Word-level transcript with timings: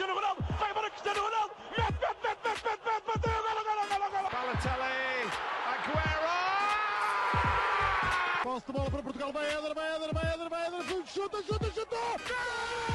Cristiano 0.00 0.18
Ronaldo, 0.18 0.42
vai 0.58 0.70
embora 0.70 0.90
Cristiano 0.90 1.20
Ronaldo, 1.20 1.54
mete, 1.76 1.82
mete, 1.82 2.00
mete, 2.00 2.40
mete, 2.46 2.64
mete, 2.64 2.80
mete, 2.86 3.04
bateu, 3.06 3.42
golo, 3.42 3.62
golo, 3.68 3.86
golo, 3.86 4.10
golo. 4.10 4.28
Balotelli, 4.30 5.30
Aguero! 5.72 6.38
Posse 8.42 8.66
de 8.66 8.72
bola 8.72 8.90
para 8.90 9.02
Portugal, 9.02 9.32
vai 9.32 9.46
Éder, 9.46 9.74
vai 9.74 9.96
Éder, 9.96 10.14
vai 10.14 10.32
Éder, 10.32 10.48
vai 10.48 10.66
Éder, 10.68 11.06
chuta, 11.06 11.42
chuta, 11.42 11.70
chuta! 11.70 12.89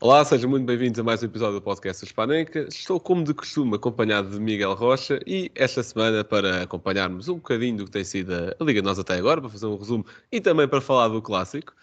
Olá, 0.00 0.24
sejam 0.24 0.48
muito 0.48 0.64
bem-vindos 0.64 1.00
a 1.00 1.02
mais 1.02 1.24
um 1.24 1.26
episódio 1.26 1.54
do 1.56 1.60
podcast 1.60 2.04
Hispanenca. 2.04 2.68
Estou, 2.68 3.00
como 3.00 3.24
de 3.24 3.34
costume, 3.34 3.74
acompanhado 3.74 4.30
de 4.30 4.38
Miguel 4.38 4.72
Rocha 4.74 5.18
e 5.26 5.50
esta 5.56 5.82
semana, 5.82 6.22
para 6.22 6.62
acompanharmos 6.62 7.28
um 7.28 7.34
bocadinho 7.34 7.78
do 7.78 7.84
que 7.86 7.90
tem 7.90 8.04
sido 8.04 8.32
a 8.32 8.64
Liga 8.64 8.80
Nós 8.80 8.96
até 9.00 9.14
agora, 9.14 9.40
para 9.40 9.50
fazer 9.50 9.66
um 9.66 9.76
resumo 9.76 10.06
e 10.30 10.40
também 10.40 10.68
para 10.68 10.80
falar 10.80 11.08
do 11.08 11.20
clássico, 11.20 11.74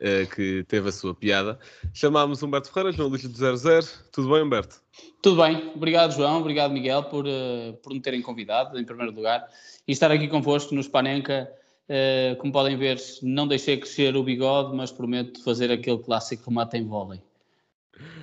eh, 0.00 0.24
que 0.34 0.64
teve 0.66 0.88
a 0.88 0.92
sua 0.92 1.14
piada, 1.14 1.58
chamámos 1.92 2.42
Humberto 2.42 2.72
Ferreira, 2.72 3.04
Luís 3.04 3.22
do 3.28 3.58
00. 3.58 3.86
Tudo 4.12 4.30
bem, 4.30 4.42
Humberto? 4.42 4.76
Tudo 5.22 5.42
bem, 5.42 5.70
obrigado 5.76 6.14
João, 6.14 6.40
obrigado 6.40 6.72
Miguel 6.72 7.02
por, 7.02 7.26
uh, 7.26 7.74
por 7.82 7.92
me 7.92 8.00
terem 8.00 8.22
convidado 8.22 8.78
em 8.78 8.84
primeiro 8.84 9.12
lugar 9.12 9.46
e 9.86 9.92
estar 9.92 10.10
aqui 10.10 10.26
convosco 10.26 10.74
no 10.74 10.82
Spanenka. 10.82 11.46
Uh, 11.86 12.34
como 12.36 12.50
podem 12.50 12.78
ver, 12.78 12.98
não 13.22 13.46
deixei 13.46 13.76
crescer 13.76 14.16
o 14.16 14.22
bigode, 14.22 14.74
mas 14.74 14.90
prometo 14.90 15.44
fazer 15.44 15.70
aquele 15.70 15.98
clássico 15.98 16.48
remate 16.48 16.78
em 16.78 16.86
vôlei. 16.86 17.20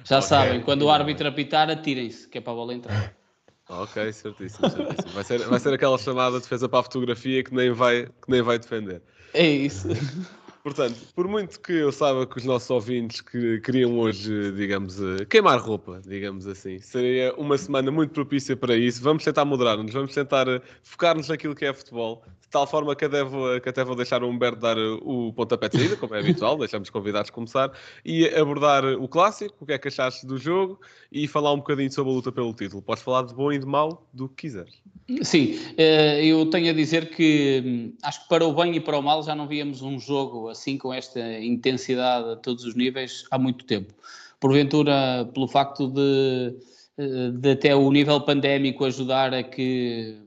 Já 0.04 0.18
Ok. 0.18 0.28
sabem, 0.28 0.62
quando 0.62 0.84
o 0.84 0.90
árbitro 0.90 1.28
apitar, 1.28 1.70
atirem-se, 1.70 2.28
que 2.28 2.38
é 2.38 2.42
para 2.42 2.54
a 2.54 2.56
bola 2.56 2.74
entrar. 2.74 3.14
Ok, 3.68 4.14
certíssimo, 4.14 4.70
certíssimo. 4.70 5.12
Vai 5.12 5.24
ser, 5.24 5.40
vai 5.40 5.60
ser 5.60 5.74
aquela 5.74 5.98
chamada 5.98 6.36
de 6.36 6.44
defesa 6.44 6.70
para 6.70 6.82
a 6.82 6.84
fotografia 6.84 7.44
que 7.44 7.52
nem 7.52 7.72
vai, 7.72 8.06
que 8.06 8.30
nem 8.30 8.40
vai 8.44 8.60
defender. 8.60 9.02
É 9.34 9.44
isso. 9.48 9.88
Portanto, 10.66 10.98
por 11.14 11.28
muito 11.28 11.60
que 11.60 11.74
eu 11.74 11.92
saiba 11.92 12.26
que 12.26 12.40
os 12.40 12.44
nossos 12.44 12.68
ouvintes 12.72 13.22
que 13.22 13.60
queriam 13.60 14.00
hoje, 14.00 14.52
digamos, 14.54 15.00
eh, 15.00 15.24
queimar 15.30 15.60
roupa, 15.60 16.02
digamos 16.04 16.48
assim, 16.48 16.80
seria 16.80 17.36
uma 17.36 17.56
semana 17.56 17.92
muito 17.92 18.14
propícia 18.14 18.58
para 18.58 18.76
isso. 18.76 19.00
Vamos 19.04 19.24
tentar 19.24 19.46
moderar-nos, 19.46 19.94
vamos 19.94 20.12
tentar 20.12 20.48
eh, 20.48 20.60
focar-nos 20.82 21.30
naquilo 21.30 21.54
que 21.54 21.66
é 21.66 21.72
futebol, 21.72 22.24
de 22.42 22.50
tal 22.50 22.66
forma 22.66 22.96
que 22.96 23.06
até 23.06 23.24
vou, 23.24 23.62
que 23.62 23.70
até 23.70 23.84
vou 23.84 23.96
deixar 23.96 24.24
o 24.24 24.28
Humberto 24.28 24.60
dar 24.60 24.76
eh, 24.76 24.98
o 25.04 25.32
pontapé 25.34 25.70
de 25.70 25.78
saída, 25.78 25.98
como 25.98 26.16
é 26.16 26.20
habitual, 26.20 26.58
deixamos 26.58 26.88
os 26.88 26.92
convidados 26.92 27.30
começar, 27.30 27.72
e 28.04 28.28
abordar 28.30 28.86
o 28.86 29.08
clássico, 29.08 29.56
o 29.60 29.68
que 29.68 29.74
é 29.74 29.78
que 29.78 29.90
achaste 29.90 30.26
do 30.26 30.40
jogo, 30.40 30.82
e 31.12 31.28
falar 31.28 31.54
um 31.54 31.58
bocadinho 31.58 31.92
sobre 31.92 32.12
a 32.12 32.16
luta 32.16 32.32
pelo 32.32 32.52
título. 32.56 32.82
Podes 32.82 33.04
falar 33.04 33.22
de 33.28 33.36
bom 33.36 33.52
e 33.52 33.60
de 33.60 33.68
mau, 33.68 34.10
do 34.12 34.28
que 34.28 34.48
quiseres. 34.48 34.82
Sim, 35.22 35.60
eu 35.78 36.50
tenho 36.50 36.72
a 36.72 36.74
dizer 36.74 37.12
que 37.12 37.62
hum, 37.64 37.94
acho 38.02 38.24
que 38.24 38.30
para 38.30 38.44
o 38.44 38.52
bem 38.52 38.76
e 38.76 38.80
para 38.80 38.98
o 38.98 39.04
mal 39.04 39.22
já 39.22 39.36
não 39.36 39.48
víamos 39.48 39.84
um 39.84 40.00
jogo 40.00 40.55
assim 40.56 40.78
com 40.78 40.94
esta 40.94 41.20
intensidade 41.40 42.30
a 42.30 42.36
todos 42.36 42.64
os 42.64 42.76
níveis 42.76 43.26
há 43.30 43.38
muito 43.38 43.66
tempo. 43.66 43.94
Porventura, 44.40 45.30
pelo 45.34 45.48
facto 45.48 45.88
de, 45.88 46.56
eh, 46.98 47.30
de 47.32 47.52
até 47.52 47.76
o 47.76 47.92
nível 47.92 48.22
pandémico 48.22 48.86
ajudar 48.86 49.34
a 49.34 49.44
que 49.44 50.18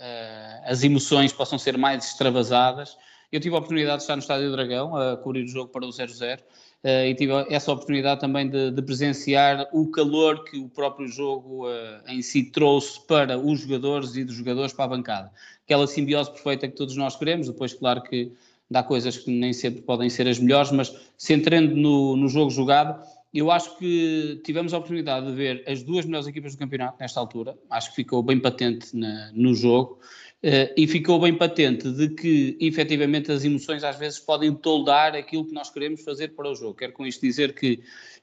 eh, 0.00 0.60
as 0.64 0.82
emoções 0.82 1.32
possam 1.32 1.58
ser 1.58 1.76
mais 1.76 2.04
extravasadas. 2.04 2.96
Eu 3.30 3.40
tive 3.40 3.54
a 3.54 3.58
oportunidade 3.58 3.98
de 3.98 4.02
estar 4.04 4.16
no 4.16 4.22
Estádio 4.22 4.52
Dragão 4.52 4.96
a 4.96 5.16
cobrir 5.16 5.44
o 5.44 5.48
jogo 5.48 5.70
para 5.70 5.84
o 5.84 5.90
0-0 5.90 6.40
eh, 6.84 7.10
e 7.10 7.14
tive 7.14 7.32
essa 7.50 7.72
oportunidade 7.72 8.20
também 8.20 8.48
de, 8.48 8.70
de 8.70 8.82
presenciar 8.82 9.68
o 9.72 9.90
calor 9.90 10.44
que 10.44 10.58
o 10.58 10.68
próprio 10.68 11.08
jogo 11.08 11.68
eh, 11.68 12.02
em 12.08 12.22
si 12.22 12.44
trouxe 12.44 13.04
para 13.06 13.36
os 13.36 13.60
jogadores 13.60 14.14
e 14.16 14.24
dos 14.24 14.36
jogadores 14.36 14.72
para 14.72 14.84
a 14.84 14.88
bancada. 14.88 15.32
Aquela 15.64 15.86
simbiose 15.86 16.30
perfeita 16.30 16.68
que 16.68 16.76
todos 16.76 16.96
nós 16.96 17.16
queremos, 17.16 17.48
depois, 17.48 17.74
claro 17.74 18.02
que 18.02 18.32
dá 18.70 18.82
coisas 18.82 19.16
que 19.16 19.30
nem 19.30 19.52
sempre 19.52 19.82
podem 19.82 20.10
ser 20.10 20.26
as 20.28 20.38
melhores, 20.38 20.70
mas 20.70 20.94
centrando 21.16 21.74
no, 21.74 22.16
no 22.16 22.28
jogo 22.28 22.50
jogado, 22.50 23.02
eu 23.32 23.50
acho 23.50 23.76
que 23.78 24.40
tivemos 24.44 24.72
a 24.72 24.78
oportunidade 24.78 25.26
de 25.26 25.32
ver 25.32 25.64
as 25.66 25.82
duas 25.82 26.04
melhores 26.06 26.26
equipas 26.26 26.54
do 26.54 26.58
campeonato 26.58 26.96
nesta 27.00 27.20
altura, 27.20 27.58
acho 27.70 27.90
que 27.90 27.96
ficou 27.96 28.22
bem 28.22 28.38
patente 28.40 28.96
na- 28.96 29.30
no 29.34 29.54
jogo. 29.54 29.98
Eh, 30.40 30.72
e 30.76 30.86
ficou 30.86 31.20
bem 31.20 31.34
patente 31.34 31.90
de 31.90 32.10
que, 32.10 32.56
efetivamente, 32.60 33.32
as 33.32 33.44
emoções 33.44 33.82
às 33.82 33.98
vezes 33.98 34.20
podem 34.20 34.54
toldar 34.54 35.16
aquilo 35.16 35.44
que 35.44 35.52
nós 35.52 35.68
queremos 35.68 36.02
fazer 36.02 36.28
para 36.28 36.48
o 36.48 36.54
jogo. 36.54 36.74
Quero 36.74 36.92
com 36.92 37.04
isto 37.04 37.20
dizer 37.20 37.54
que, 37.54 37.80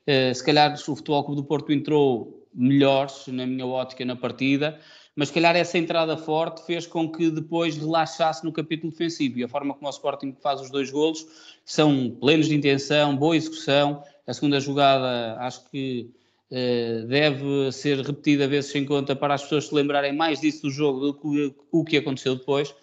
eh, 0.07 0.33
se 0.33 0.43
calhar, 0.43 0.73
o 0.73 0.77
Futebol 0.77 1.23
Clube 1.25 1.41
do 1.41 1.47
Porto 1.47 1.73
entrou 1.73 2.47
melhor, 2.53 3.07
na 3.27 3.45
minha 3.45 3.65
ótica, 3.65 4.05
na 4.05 4.15
partida, 4.15 4.79
mas, 5.15 5.29
se 5.29 5.33
calhar, 5.33 5.55
essa 5.55 5.77
entrada 5.77 6.17
forte 6.17 6.65
fez 6.65 6.85
com 6.85 7.09
que 7.09 7.29
depois 7.29 7.77
relaxasse 7.77 8.43
no 8.43 8.51
capítulo 8.51 8.91
defensivo. 8.91 9.39
E 9.39 9.43
a 9.43 9.47
forma 9.47 9.73
como 9.73 9.87
o 9.87 9.89
Sporting 9.89 10.35
faz 10.41 10.59
os 10.59 10.69
dois 10.69 10.91
golos 10.91 11.25
são 11.63 12.09
plenos 12.19 12.49
de 12.49 12.55
intenção, 12.55 13.15
boa 13.15 13.37
execução. 13.37 14.03
A 14.27 14.33
segunda 14.33 14.59
jogada, 14.59 15.37
acho 15.39 15.69
que 15.69 16.11
eh, 16.51 17.05
deve 17.07 17.71
ser 17.71 17.99
repetida 18.01 18.47
vezes 18.47 18.71
sem 18.71 18.85
conta 18.85 19.15
para 19.15 19.33
as 19.33 19.43
pessoas 19.43 19.67
se 19.67 19.73
lembrarem 19.75 20.13
mais 20.13 20.41
disso 20.41 20.63
do 20.63 20.69
jogo 20.69 20.99
do 20.99 21.13
que 21.13 21.55
o 21.71 21.85
que 21.85 21.97
aconteceu 21.97 22.35
depois. 22.35 22.75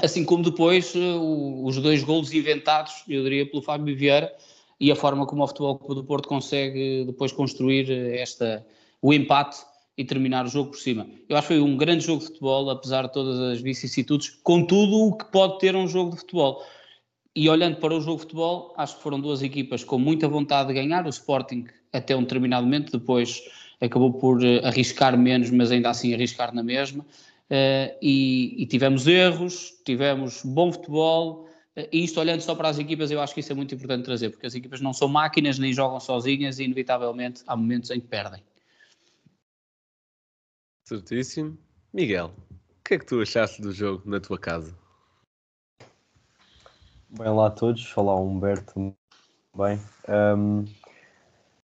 Assim 0.00 0.24
como 0.24 0.44
depois 0.44 0.94
eh, 0.94 0.98
os 1.64 1.76
dois 1.78 2.04
golos 2.04 2.32
inventados, 2.32 3.02
eu 3.08 3.24
diria, 3.24 3.50
pelo 3.50 3.62
Fábio 3.62 3.96
Vieira 3.96 4.32
e 4.80 4.92
a 4.92 4.96
forma 4.96 5.26
como 5.26 5.42
o 5.42 5.48
Futebol 5.48 5.76
Clube 5.76 6.02
do 6.02 6.04
Porto 6.04 6.28
consegue 6.28 7.04
depois 7.04 7.32
construir 7.32 7.90
eh, 7.90 8.20
esta, 8.20 8.64
o 9.02 9.12
empate 9.12 9.58
e 9.98 10.04
terminar 10.04 10.46
o 10.46 10.48
jogo 10.48 10.70
por 10.70 10.78
cima. 10.78 11.08
Eu 11.28 11.36
acho 11.36 11.48
que 11.48 11.54
foi 11.54 11.60
um 11.62 11.76
grande 11.76 12.06
jogo 12.06 12.20
de 12.20 12.26
futebol, 12.28 12.70
apesar 12.70 13.08
de 13.08 13.12
todas 13.12 13.40
as 13.40 13.60
vicissitudes, 13.60 14.30
com 14.44 14.64
tudo 14.64 15.08
o 15.08 15.16
que 15.16 15.24
pode 15.24 15.58
ter 15.58 15.74
um 15.74 15.88
jogo 15.88 16.12
de 16.12 16.18
futebol. 16.18 16.64
E 17.34 17.48
olhando 17.48 17.76
para 17.78 17.94
o 17.94 18.00
jogo 18.00 18.16
de 18.16 18.22
futebol, 18.22 18.72
acho 18.76 18.96
que 18.96 19.02
foram 19.02 19.20
duas 19.20 19.42
equipas 19.42 19.82
com 19.82 19.98
muita 19.98 20.28
vontade 20.28 20.68
de 20.68 20.74
ganhar. 20.74 21.04
O 21.04 21.08
Sporting, 21.08 21.66
até 21.92 22.16
um 22.16 22.22
determinado 22.22 22.64
momento, 22.64 22.96
depois 22.96 23.42
acabou 23.80 24.12
por 24.12 24.44
eh, 24.44 24.60
arriscar 24.64 25.18
menos, 25.18 25.50
mas 25.50 25.72
ainda 25.72 25.90
assim 25.90 26.14
arriscar 26.14 26.54
na 26.54 26.62
mesma. 26.62 27.04
Eh, 27.50 27.96
e, 28.00 28.62
e 28.62 28.66
tivemos 28.66 29.06
erros, 29.08 29.74
tivemos 29.84 30.42
bom 30.44 30.72
futebol. 30.72 31.48
eh, 31.74 31.88
E 31.92 32.04
isto, 32.04 32.20
olhando 32.20 32.40
só 32.40 32.54
para 32.54 32.68
as 32.68 32.78
equipas, 32.78 33.10
eu 33.10 33.20
acho 33.20 33.34
que 33.34 33.40
isso 33.40 33.52
é 33.52 33.54
muito 33.54 33.74
importante 33.74 34.04
trazer, 34.04 34.30
porque 34.30 34.46
as 34.46 34.54
equipas 34.54 34.80
não 34.80 34.92
são 34.92 35.08
máquinas 35.08 35.58
nem 35.58 35.72
jogam 35.72 35.98
sozinhas 35.98 36.60
e, 36.60 36.64
inevitavelmente, 36.64 37.42
há 37.48 37.56
momentos 37.56 37.90
em 37.90 38.00
que 38.00 38.06
perdem. 38.06 38.42
Certíssimo. 40.88 41.58
Miguel, 41.92 42.32
o 42.50 42.82
que 42.82 42.94
é 42.94 42.98
que 42.98 43.04
tu 43.04 43.20
achaste 43.20 43.60
do 43.60 43.70
jogo 43.72 44.08
na 44.08 44.18
tua 44.18 44.38
casa? 44.38 44.74
Bem 47.10 47.28
lá 47.28 47.48
a 47.48 47.50
todos, 47.50 47.94
olá 47.94 48.16
Humberto. 48.18 48.94
Bem, 49.54 49.78
Hum, 50.08 50.64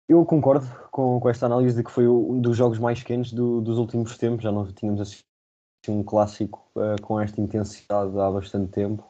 eu 0.08 0.24
concordo 0.24 0.66
com, 0.90 1.20
com 1.20 1.28
esta 1.28 1.44
análise 1.44 1.76
de 1.76 1.84
que 1.84 1.90
foi 1.90 2.08
um 2.08 2.40
dos 2.40 2.56
jogos 2.56 2.78
mais 2.78 3.02
quentes 3.02 3.34
do- 3.34 3.60
dos 3.60 3.76
últimos 3.76 4.16
tempos. 4.16 4.44
Já 4.44 4.50
não 4.50 4.64
tínhamos 4.72 5.02
assistido 5.02 5.26
um 5.90 6.02
clássico 6.02 6.66
eh, 6.78 6.96
com 7.02 7.20
esta 7.20 7.38
intensidade 7.38 8.18
há 8.18 8.30
bastante 8.30 8.72
tempo. 8.72 9.04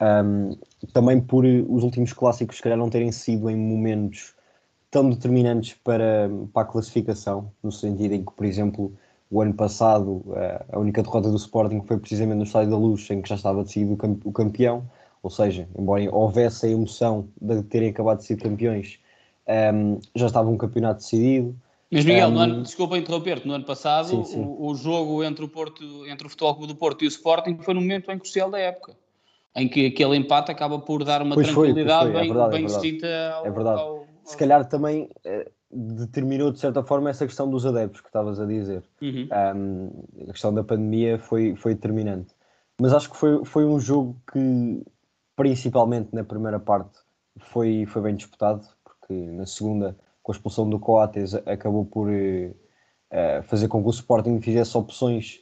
Hum, 0.00 0.56
também 0.94 1.20
por 1.20 1.44
os 1.44 1.82
últimos 1.82 2.14
clássicos, 2.14 2.56
se 2.56 2.62
calhar, 2.62 2.78
não 2.78 2.88
terem 2.88 3.12
sido 3.12 3.50
em 3.50 3.56
momentos 3.56 4.34
tão 4.90 5.10
determinantes 5.10 5.74
para, 5.84 6.30
para 6.50 6.62
a 6.62 6.72
classificação, 6.72 7.52
no 7.62 7.70
sentido 7.70 8.14
em 8.14 8.24
que, 8.24 8.32
por 8.32 8.46
exemplo, 8.46 8.96
o 9.30 9.40
ano 9.40 9.54
passado 9.54 10.22
eh, 10.36 10.64
a 10.72 10.78
única 10.78 11.02
derrota 11.02 11.30
do 11.30 11.36
Sporting 11.36 11.82
foi 11.86 11.98
precisamente 11.98 12.36
no 12.38 12.44
Estádio 12.44 12.70
da 12.70 12.76
Luz, 12.76 13.08
em 13.10 13.20
que 13.22 13.28
já 13.28 13.34
estava 13.34 13.62
decidido 13.64 13.94
o 13.94 13.96
cam- 13.96 14.20
o 14.24 14.32
campeão. 14.32 14.88
Ou 15.22 15.30
seja, 15.30 15.66
embora 15.78 16.02
houvesse 16.14 16.66
a 16.66 16.68
emoção 16.68 17.28
de 17.40 17.62
terem 17.62 17.88
acabado 17.88 18.18
de 18.18 18.24
ser 18.26 18.36
campeões, 18.36 18.98
ehm, 19.46 19.98
já 20.14 20.26
estava 20.26 20.50
um 20.50 20.56
campeonato 20.58 21.00
decidido. 21.00 21.56
Mas 21.90 22.04
Miguel, 22.04 22.28
Um, 22.30 22.38
ano, 22.38 22.62
desculpa 22.62 22.98
interromper-te, 22.98 23.46
no 23.46 23.54
ano 23.54 23.64
passado 23.64 24.08
Sim, 24.08 24.24
sim. 24.24 24.44
O, 24.44 24.66
o 24.70 24.74
jogo 24.74 25.22
entre 25.24 25.44
o 25.44 25.48
Porto, 25.48 26.06
entre 26.06 26.26
o 26.26 26.30
Futebol 26.30 26.54
Clube 26.56 26.72
do 26.72 26.76
Porto 26.78 27.02
e 27.04 27.06
o 27.06 27.08
Sporting 27.08 27.56
foi 27.62 27.72
no 27.72 27.80
momento 27.80 28.06
bem 28.08 28.18
crucial 28.18 28.50
da 28.50 28.58
época, 28.58 28.96
em 29.56 29.68
que 29.68 29.86
aquele 29.86 30.16
empate 30.16 30.50
acaba 30.50 30.78
por 30.78 31.04
dar 31.04 31.22
uma 31.22 31.34
Pois 31.34 31.48
foi, 31.48 31.68
tranquilidade 31.68 32.10
foi, 32.10 32.10
é 32.10 32.20
bem, 32.20 32.28
verdade, 32.28 32.48
é 32.48 32.58
bem 32.58 32.66
verdade. 32.66 32.90
distinta 32.90 33.32
ao, 33.32 33.46
É 33.46 33.50
verdade. 33.50 33.80
ao- 33.80 34.08
Se 34.24 34.32
ao- 34.34 34.38
calhar 34.38 34.68
também 34.68 35.08
eh, 35.24 35.50
determinou 35.74 36.50
de 36.50 36.58
certa 36.58 36.82
forma 36.82 37.10
essa 37.10 37.26
questão 37.26 37.48
dos 37.50 37.66
adeptos 37.66 38.00
que 38.00 38.08
estavas 38.08 38.40
a 38.40 38.46
dizer. 38.46 38.82
Uhum. 39.02 39.28
Um, 39.56 39.90
a 40.28 40.32
questão 40.32 40.54
da 40.54 40.62
pandemia 40.62 41.18
foi, 41.18 41.54
foi 41.56 41.74
determinante. 41.74 42.34
Mas 42.80 42.92
acho 42.92 43.10
que 43.10 43.16
foi, 43.16 43.44
foi 43.44 43.64
um 43.64 43.78
jogo 43.78 44.16
que, 44.32 44.84
principalmente 45.36 46.14
na 46.14 46.24
primeira 46.24 46.58
parte, 46.58 46.98
foi, 47.38 47.86
foi 47.86 48.02
bem 48.02 48.14
disputado, 48.14 48.66
porque 48.84 49.12
na 49.12 49.46
segunda, 49.46 49.96
com 50.22 50.32
a 50.32 50.34
expulsão 50.34 50.68
do 50.68 50.78
Coates, 50.78 51.34
acabou 51.34 51.84
por 51.84 52.08
eh, 52.10 53.42
fazer 53.42 53.68
com 53.68 53.80
que 53.82 53.88
o 53.88 53.90
Sporting 53.90 54.40
fizesse 54.40 54.76
opções 54.76 55.40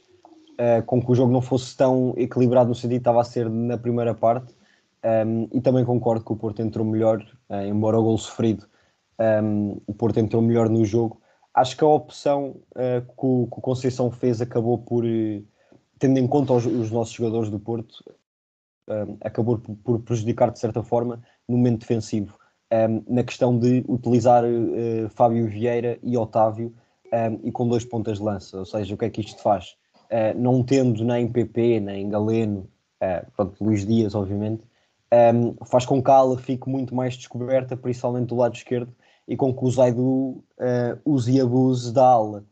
eh, 0.57 0.81
com 0.83 1.01
que 1.01 1.11
o 1.11 1.15
jogo 1.15 1.31
não 1.31 1.41
fosse 1.41 1.75
tão 1.75 2.13
equilibrado 2.17 2.69
no 2.69 2.75
sentido 2.75 2.91
que 2.91 2.97
estava 2.97 3.21
a 3.21 3.23
ser 3.23 3.49
na 3.49 3.77
primeira 3.77 4.13
parte. 4.13 4.53
Um, 5.03 5.49
e 5.51 5.59
também 5.59 5.83
concordo 5.83 6.23
que 6.23 6.31
o 6.31 6.35
Porto 6.37 6.61
entrou 6.61 6.85
melhor, 6.85 7.21
eh, 7.49 7.67
embora 7.67 7.99
o 7.99 8.03
gol 8.03 8.17
sofrido, 8.17 8.65
um, 9.19 9.81
o 9.87 9.93
Porto 9.93 10.19
entrou 10.19 10.41
melhor 10.41 10.69
no 10.69 10.83
jogo. 10.85 11.21
Acho 11.53 11.77
que 11.77 11.83
a 11.83 11.87
opção 11.87 12.55
eh, 12.75 13.01
que, 13.01 13.13
o, 13.25 13.47
que 13.51 13.59
o 13.59 13.61
Conceição 13.61 14.09
fez 14.09 14.41
acabou 14.41 14.79
por, 14.79 15.05
eh, 15.05 15.43
tendo 15.99 16.17
em 16.17 16.27
conta 16.27 16.53
os, 16.53 16.65
os 16.65 16.89
nossos 16.89 17.13
jogadores 17.13 17.49
do 17.49 17.59
Porto, 17.59 18.03
um, 18.89 19.17
acabou 19.21 19.59
por, 19.59 19.75
por, 19.75 19.99
prejudicar 19.99 20.51
de 20.51 20.59
certa 20.59 20.81
forma 20.81 21.21
no 21.47 21.55
momento 21.55 21.81
defensivo, 21.81 22.37
um, 22.71 23.03
na 23.07 23.23
questão 23.23 23.57
de 23.57 23.85
utilizar 23.87 24.43
uh, 24.43 25.07
Fábio 25.09 25.47
Vieira 25.47 25.99
e 26.01 26.17
Otávio 26.17 26.73
e 27.43 27.51
com 27.51 27.67
dois 27.67 27.85
pontas 27.85 28.17
de 28.17 28.23
lança. 28.23 28.57
Ou 28.57 28.65
seja, 28.65 28.95
o 28.95 28.97
que 28.97 29.05
é 29.05 29.09
que 29.11 29.21
isto 29.21 29.39
faz? 29.39 29.75
Uh, 30.05 30.35
não 30.35 30.63
tendo 30.63 31.03
nem 31.03 31.31
PP, 31.31 31.79
nem 31.79 32.09
Galeno, 32.09 32.67
uh, 33.01 33.31
pronto, 33.35 33.63
Luís 33.63 33.85
Dias, 33.85 34.15
obviamente, 34.15 34.63
um, 35.13 35.53
faz 35.65 35.85
com 35.85 36.01
que 36.01 36.09
a 36.09 36.15
ala 36.15 36.37
fique 36.37 36.67
muito 36.67 36.95
mais 36.95 37.15
descoberta, 37.15 37.77
principalmente 37.77 38.29
do 38.29 38.35
lado 38.35 38.55
esquerdo, 38.55 38.91
e 39.27 39.35
com 39.35 39.53
que 39.53 39.63
o 39.63 39.71
Zaidu 39.71 40.03
uh, 40.03 40.43
use 41.05 41.31
e 41.31 41.41
abuse 41.41 41.93
da 41.93 42.05
ala. 42.05 42.45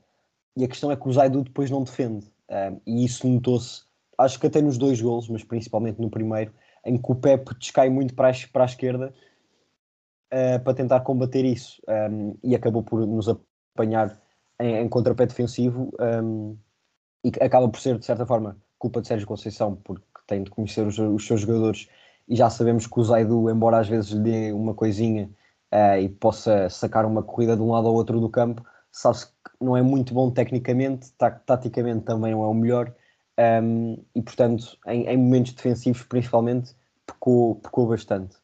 E 0.55 0.63
a 0.63 0.67
questão 0.67 0.91
é 0.91 0.95
que 0.95 1.07
o 1.07 1.13
Zaidu 1.13 1.43
depois 1.43 1.69
não 1.69 1.83
defende. 1.83 2.31
Um, 2.49 2.81
e 2.85 3.05
isso 3.05 3.27
notou-se, 3.27 3.83
acho 4.17 4.39
que 4.39 4.47
até 4.47 4.61
nos 4.61 4.77
dois 4.77 5.01
golos, 5.01 5.29
mas 5.29 5.43
principalmente 5.43 5.99
no 5.99 6.09
primeiro, 6.09 6.53
em 6.85 6.97
que 6.97 7.11
o 7.11 7.15
Pepe 7.15 7.55
descai 7.57 7.89
muito 7.89 8.13
para 8.13 8.29
a, 8.29 8.33
para 8.51 8.63
a 8.63 8.65
esquerda 8.65 9.13
uh, 10.33 10.63
para 10.63 10.73
tentar 10.73 11.01
combater 11.01 11.45
isso. 11.45 11.81
Um, 11.87 12.35
e 12.43 12.55
acabou 12.55 12.83
por 12.83 13.05
nos 13.05 13.27
apanhar 13.29 14.19
em, 14.59 14.77
em 14.77 14.89
contrapé 14.89 15.25
defensivo 15.25 15.93
um, 16.23 16.57
e 17.23 17.31
acaba 17.41 17.69
por 17.69 17.79
ser, 17.79 17.97
de 17.97 18.05
certa 18.05 18.25
forma, 18.25 18.57
culpa 18.77 19.01
de 19.01 19.07
Sérgio 19.07 19.27
Conceição, 19.27 19.75
porque 19.75 20.03
tem 20.27 20.43
de 20.43 20.49
conhecer 20.49 20.85
os, 20.85 20.97
os 20.97 21.25
seus 21.25 21.41
jogadores 21.41 21.87
e 22.27 22.35
já 22.35 22.49
sabemos 22.49 22.87
que 22.87 22.99
o 22.99 23.03
Zaidu, 23.03 23.49
embora 23.49 23.79
às 23.79 23.87
vezes 23.87 24.11
lhe 24.11 24.21
dê 24.21 24.51
uma 24.53 24.73
coisinha 24.73 25.29
uh, 25.73 25.99
e 25.99 26.09
possa 26.09 26.69
sacar 26.69 27.05
uma 27.05 27.23
corrida 27.23 27.55
de 27.55 27.61
um 27.61 27.71
lado 27.71 27.87
ao 27.87 27.93
outro 27.93 28.19
do 28.19 28.29
campo, 28.29 28.63
sabe-se 28.91 29.27
que 29.27 29.33
não 29.59 29.75
é 29.75 29.81
muito 29.81 30.13
bom 30.13 30.29
tecnicamente, 30.29 31.11
taticamente 31.45 32.05
também 32.05 32.31
não 32.31 32.43
é 32.43 32.47
o 32.47 32.53
melhor, 32.53 32.93
um, 33.63 33.97
e 34.13 34.21
portanto, 34.21 34.77
em, 34.87 35.07
em, 35.07 35.17
momentos 35.17 35.53
defensivos 35.53 36.03
principalmente, 36.03 36.75
pecou, 37.05 37.55
pecou 37.55 37.87
bastante. 37.87 38.35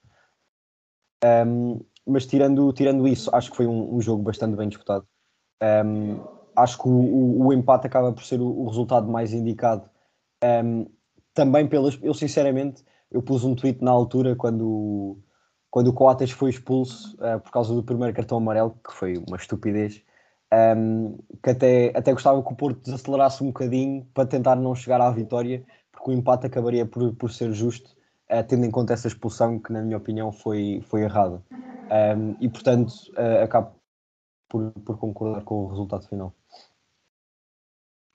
Um, 1.24 1.82
mas 2.06 2.26
tirando, 2.26 2.72
tirando 2.74 3.08
isso, 3.08 3.30
acho 3.36 3.52
que 3.52 3.58
foi 3.58 3.68
um, 3.68 3.96
um 3.96 4.02
jogo 4.02 4.24
bastante 4.24 4.56
bem 4.56 4.70
disputado. 4.70 5.06
Um, 5.62 6.24
acho 6.56 6.78
que 6.78 6.88
o, 6.88 6.92
o, 6.92 7.48
o, 7.48 7.54
empate 7.54 7.88
acaba 7.88 8.14
por 8.14 8.24
ser 8.24 8.40
o, 8.40 8.48
o 8.48 8.68
resultado 8.68 9.08
mais 9.08 9.34
indicado. 9.34 9.90
também 11.34 11.68
pelas. 11.68 12.00
Eu 12.02 12.14
sinceramente, 12.14 12.84
eu 13.12 13.22
pus 13.22 13.44
um 13.44 13.56
tweet 13.56 13.84
na 13.84 13.92
altura 13.92 14.36
quando, 14.36 15.20
quando 15.78 15.90
o 15.90 15.94
Coates 15.94 16.32
foi 16.32 16.50
expulso 16.50 17.16
uh, 17.18 17.40
por 17.40 17.52
causa 17.52 17.72
do 17.72 17.84
primeiro 17.84 18.12
cartão 18.12 18.40
amarelo, 18.40 18.80
que 18.84 18.92
foi 18.92 19.16
uma 19.28 19.38
estupidez. 19.38 20.04
Um, 20.52 21.20
que 21.44 21.52
até, 21.52 21.96
até 21.96 22.14
gostava 22.14 22.42
que 22.42 22.52
o 22.52 22.56
Porto 22.56 22.82
desacelerasse 22.82 23.44
um 23.44 23.48
bocadinho 23.48 24.04
para 24.12 24.26
tentar 24.26 24.56
não 24.56 24.74
chegar 24.74 25.00
à 25.00 25.12
vitória, 25.12 25.64
porque 25.92 26.10
o 26.10 26.14
empate 26.16 26.48
acabaria 26.48 26.84
por, 26.84 27.14
por 27.14 27.32
ser 27.32 27.54
justo, 27.54 27.96
uh, 28.32 28.44
tendo 28.48 28.66
em 28.66 28.72
conta 28.72 28.94
essa 28.94 29.08
expulsão 29.08 29.60
que, 29.60 29.72
na 29.72 29.84
minha 29.84 29.98
opinião, 29.98 30.32
foi, 30.32 30.82
foi 30.88 31.04
errada. 31.04 31.44
Um, 31.52 32.36
e 32.42 32.50
portanto, 32.50 32.92
uh, 33.12 33.44
acabo 33.44 33.76
por, 34.50 34.72
por 34.84 34.98
concordar 34.98 35.44
com 35.44 35.66
o 35.66 35.68
resultado 35.68 36.08
final. 36.08 36.34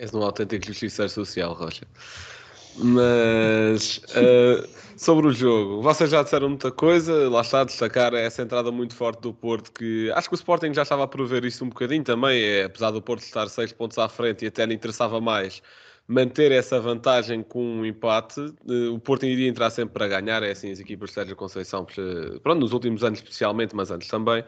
És 0.01 0.13
um 0.13 0.21
autêntico 0.25 0.67
justiceiro 0.67 1.13
social, 1.13 1.53
Rocha. 1.53 1.87
Mas 2.77 3.99
uh, 3.99 4.69
sobre 4.97 5.27
o 5.27 5.33
jogo, 5.33 5.83
vocês 5.83 6.11
já 6.11 6.23
disseram 6.23 6.49
muita 6.49 6.71
coisa, 6.71 7.29
lá 7.29 7.43
está 7.43 7.61
a 7.61 7.65
destacar 7.65 8.15
essa 8.15 8.43
entrada 8.43 8.71
muito 8.71 8.95
forte 8.95 9.21
do 9.21 9.35
Porto, 9.35 9.73
que 9.73 10.11
acho 10.13 10.29
que 10.29 10.35
o 10.35 10.37
Sporting 10.37 10.73
já 10.73 10.83
estava 10.83 11.05
a 11.05 11.09
prover 11.09 11.45
isso 11.45 11.65
um 11.65 11.69
bocadinho 11.69 12.03
também, 12.05 12.43
é, 12.43 12.65
apesar 12.65 12.91
do 12.91 13.03
Porto 13.03 13.23
estar 13.23 13.49
seis 13.49 13.73
pontos 13.73 13.99
à 13.99 14.09
frente 14.09 14.45
e 14.45 14.49
até 14.49 14.65
lhe 14.65 14.75
interessava 14.75 15.21
mais 15.21 15.63
manter 16.09 16.51
essa 16.51 16.81
vantagem 16.81 17.43
com 17.43 17.63
um 17.63 17.87
empate, 17.87 18.41
uh, 18.41 18.95
o 18.95 18.99
Porto 18.99 19.27
iria 19.27 19.49
entrar 19.49 19.71
sempre 19.71 19.95
para 19.95 20.09
ganhar, 20.09 20.43
é 20.43 20.51
assim 20.51 20.71
as 20.71 20.81
equipas 20.81 21.11
de 21.11 21.15
Sérgio 21.15 21.37
Conceição, 21.37 21.87
pronto, 22.43 22.61
nos 22.61 22.73
últimos 22.73 23.05
anos 23.05 23.19
especialmente, 23.19 23.75
mas 23.75 23.91
antes 23.91 24.09
também. 24.09 24.45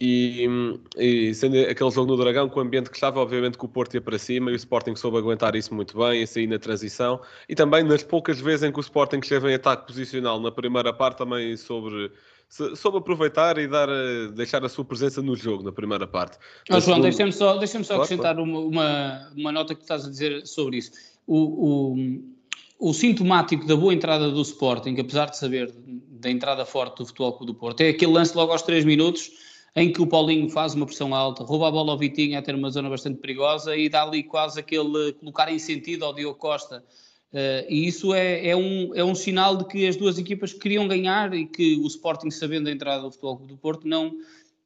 E, 0.00 0.48
e, 0.96 1.32
sendo 1.34 1.58
aquele 1.60 1.90
jogo 1.90 2.10
no 2.10 2.16
Dragão, 2.16 2.48
com 2.48 2.58
o 2.58 2.62
ambiente 2.62 2.90
que 2.90 2.96
estava, 2.96 3.20
obviamente 3.20 3.56
que 3.56 3.64
o 3.64 3.68
Porto 3.68 3.94
ia 3.94 4.00
para 4.00 4.18
cima 4.18 4.50
e 4.50 4.54
o 4.54 4.56
Sporting 4.56 4.96
soube 4.96 5.18
aguentar 5.18 5.54
isso 5.54 5.72
muito 5.72 5.96
bem, 5.96 6.22
e 6.22 6.26
sair 6.26 6.48
na 6.48 6.58
transição. 6.58 7.20
E 7.48 7.54
também 7.54 7.84
nas 7.84 8.02
poucas 8.02 8.40
vezes 8.40 8.64
em 8.64 8.72
que 8.72 8.78
o 8.78 8.80
Sporting 8.80 9.20
esteve 9.22 9.50
em 9.50 9.54
ataque 9.54 9.86
posicional 9.86 10.40
na 10.40 10.50
primeira 10.50 10.92
parte, 10.92 11.18
também 11.18 11.56
sobre 11.56 12.10
soube 12.48 12.98
aproveitar 12.98 13.58
e 13.58 13.66
dar, 13.66 13.88
deixar 14.34 14.64
a 14.64 14.68
sua 14.68 14.84
presença 14.84 15.20
no 15.20 15.34
jogo 15.34 15.62
na 15.62 15.72
primeira 15.72 16.06
parte. 16.06 16.38
Oh, 16.70 16.78
João, 16.78 17.00
deixa-me 17.00 17.32
só, 17.32 17.56
deixa 17.56 17.82
só 17.82 17.94
acrescentar 17.94 18.38
uma, 18.38 18.60
uma, 18.60 19.32
uma, 19.36 19.52
nota 19.52 19.74
que 19.74 19.80
tu 19.80 19.84
estás 19.84 20.06
a 20.06 20.10
dizer 20.10 20.46
sobre 20.46 20.78
isso. 20.78 20.92
O, 21.26 21.94
o, 21.96 22.88
o, 22.90 22.92
sintomático 22.92 23.66
da 23.66 23.74
boa 23.74 23.92
entrada 23.92 24.30
do 24.30 24.42
Sporting, 24.42 24.96
apesar 25.00 25.30
de 25.30 25.38
saber 25.38 25.74
da 26.20 26.30
entrada 26.30 26.64
forte 26.64 26.98
do 26.98 27.06
Futebol 27.06 27.32
Clube 27.32 27.52
do 27.52 27.58
Porto, 27.58 27.80
é 27.80 27.88
aquele 27.88 28.12
lance 28.12 28.36
logo 28.36 28.52
aos 28.52 28.62
3 28.62 28.84
minutos 28.84 29.30
em 29.76 29.92
que 29.92 30.00
o 30.00 30.06
Paulinho 30.06 30.48
faz 30.48 30.74
uma 30.74 30.86
pressão 30.86 31.14
alta, 31.14 31.42
rouba 31.42 31.68
a 31.68 31.70
bola 31.70 31.92
ao 31.92 31.98
Vitinho 31.98 32.38
a 32.38 32.42
ter 32.42 32.54
uma 32.54 32.70
zona 32.70 32.88
bastante 32.88 33.18
perigosa 33.20 33.76
e 33.76 33.88
dá 33.88 34.02
ali 34.02 34.22
quase 34.22 34.60
aquele 34.60 35.12
colocar 35.14 35.52
em 35.52 35.58
sentido 35.58 36.04
ao 36.04 36.14
Diogo 36.14 36.38
Costa. 36.38 36.84
Uh, 37.32 37.66
e 37.68 37.88
isso 37.88 38.14
é, 38.14 38.46
é, 38.46 38.56
um, 38.56 38.94
é 38.94 39.04
um 39.04 39.14
sinal 39.14 39.56
de 39.56 39.66
que 39.66 39.88
as 39.88 39.96
duas 39.96 40.18
equipas 40.18 40.52
queriam 40.52 40.86
ganhar 40.86 41.34
e 41.34 41.44
que 41.46 41.74
o 41.76 41.86
Sporting, 41.88 42.30
sabendo 42.30 42.68
a 42.68 42.72
entrada 42.72 43.02
do 43.02 43.10
Futebol 43.10 43.36
do 43.36 43.56
Porto, 43.56 43.88
não, 43.88 44.12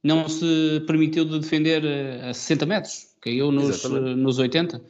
não 0.03 0.29
se 0.29 0.83
permitiu 0.87 1.25
de 1.25 1.39
defender 1.39 1.83
a 2.23 2.35
60 2.35 2.67
metros, 2.67 3.07
caiu 3.23 3.51
nos, 3.51 3.85
nos 3.85 4.39
80. 4.39 4.83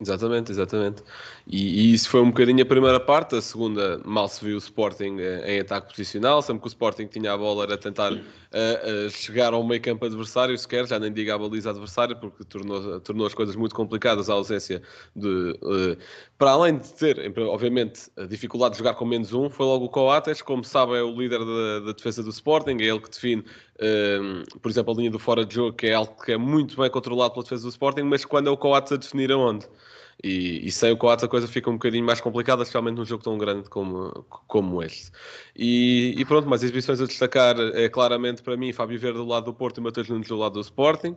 Exatamente, 0.00 0.52
exatamente. 0.52 1.02
E, 1.44 1.90
e, 1.90 1.94
isso 1.94 2.08
foi 2.08 2.20
um 2.20 2.28
bocadinho 2.30 2.62
a 2.62 2.66
primeira 2.66 3.00
parte. 3.00 3.34
A 3.34 3.42
segunda, 3.42 4.00
mal 4.04 4.28
se 4.28 4.44
viu 4.44 4.54
o 4.54 4.58
Sporting 4.58 5.16
eh, 5.18 5.56
em 5.56 5.60
ataque 5.60 5.88
posicional. 5.88 6.40
Sempre 6.40 6.60
que 6.62 6.68
o 6.68 6.68
Sporting 6.68 7.06
tinha 7.08 7.32
a 7.32 7.36
bola 7.36 7.64
era 7.64 7.76
tentar 7.76 8.12
uh, 8.12 8.16
uh, 8.16 9.10
chegar 9.10 9.52
ao 9.52 9.66
meio 9.66 9.82
campo 9.82 10.06
adversário, 10.06 10.56
sequer, 10.56 10.86
já 10.86 11.00
nem 11.00 11.12
diga 11.12 11.34
a 11.34 11.38
baliza 11.38 11.70
adversária, 11.70 12.14
porque 12.14 12.44
tornou, 12.44 13.00
tornou 13.00 13.26
as 13.26 13.34
coisas 13.34 13.56
muito 13.56 13.74
complicadas 13.74 14.30
a 14.30 14.34
ausência 14.34 14.80
de. 15.16 15.58
Uh, 15.62 15.96
para 16.38 16.52
além 16.52 16.78
de 16.78 16.94
ter, 16.94 17.36
obviamente, 17.36 18.08
a 18.16 18.24
dificuldade 18.24 18.74
de 18.74 18.78
jogar 18.78 18.94
com 18.94 19.04
menos 19.04 19.32
um, 19.32 19.50
foi 19.50 19.66
logo 19.66 19.86
o 19.86 19.88
Coates. 19.88 20.40
Como 20.40 20.62
sabe, 20.62 20.96
é 20.96 21.02
o 21.02 21.10
líder 21.10 21.40
da, 21.40 21.86
da 21.86 21.92
defesa 21.92 22.22
do 22.22 22.30
Sporting, 22.30 22.76
é 22.80 22.84
ele 22.84 23.00
que 23.00 23.10
define, 23.10 23.44
por 24.60 24.70
exemplo, 24.70 24.92
a 24.92 24.96
linha 24.96 25.10
do 25.10 25.18
fora 25.18 25.44
de 25.44 25.54
jogo, 25.54 25.76
que 25.76 25.86
é 25.86 25.94
algo 25.94 26.20
que 26.22 26.32
é 26.32 26.36
muito 26.36 26.76
bem 26.76 26.90
controlado 26.90 27.32
pela 27.32 27.44
defesa 27.44 27.62
do 27.62 27.68
Sporting, 27.68 28.02
mas 28.02 28.24
quando 28.24 28.48
é 28.48 28.50
o 28.50 28.56
Coates 28.56 28.92
a 28.92 28.96
definir 28.96 29.30
aonde. 29.30 29.66
E, 30.22 30.66
e, 30.66 30.72
sem 30.72 30.90
o 30.90 30.96
Coates 30.96 31.24
a 31.24 31.28
coisa 31.28 31.46
fica 31.46 31.70
um 31.70 31.74
bocadinho 31.74 32.04
mais 32.04 32.20
complicada, 32.20 32.62
especialmente 32.62 32.96
num 32.96 33.04
jogo 33.04 33.22
tão 33.22 33.38
grande 33.38 33.70
como, 33.70 34.10
como 34.48 34.82
este. 34.82 35.12
E, 35.54 36.14
e 36.18 36.24
pronto, 36.24 36.48
mais 36.48 36.62
exibições 36.64 37.00
a 37.00 37.06
destacar 37.06 37.56
é 37.74 37.88
claramente 37.88 38.42
para 38.42 38.56
mim 38.56 38.72
Fábio 38.72 38.98
Verde 38.98 39.18
do 39.18 39.24
lado 39.24 39.44
do 39.44 39.54
Porto 39.54 39.78
e 39.78 39.80
Matheus 39.80 40.08
Nunes 40.08 40.26
do 40.26 40.36
lado 40.36 40.54
do 40.54 40.60
Sporting. 40.60 41.16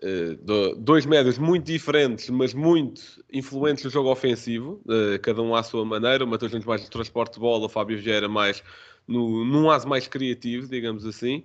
Uh, 0.00 0.76
dois 0.76 1.04
médios 1.04 1.38
muito 1.38 1.66
diferentes, 1.66 2.30
mas 2.30 2.54
muito 2.54 3.02
influentes 3.32 3.82
no 3.82 3.90
jogo 3.90 4.08
ofensivo, 4.12 4.80
uh, 4.84 5.18
cada 5.20 5.42
um 5.42 5.56
à 5.56 5.62
sua 5.64 5.84
maneira. 5.84 6.24
O 6.24 6.28
Matheus 6.28 6.52
Nunes 6.52 6.66
mais 6.66 6.84
no 6.84 6.88
transporte 6.88 7.34
de 7.34 7.40
bola, 7.40 7.66
o 7.66 7.68
Fábio 7.68 7.98
Vieira 7.98 8.28
mais 8.28 8.62
no, 9.08 9.44
num 9.44 9.68
aso 9.68 9.88
mais 9.88 10.06
criativo, 10.06 10.68
digamos 10.68 11.04
assim. 11.04 11.44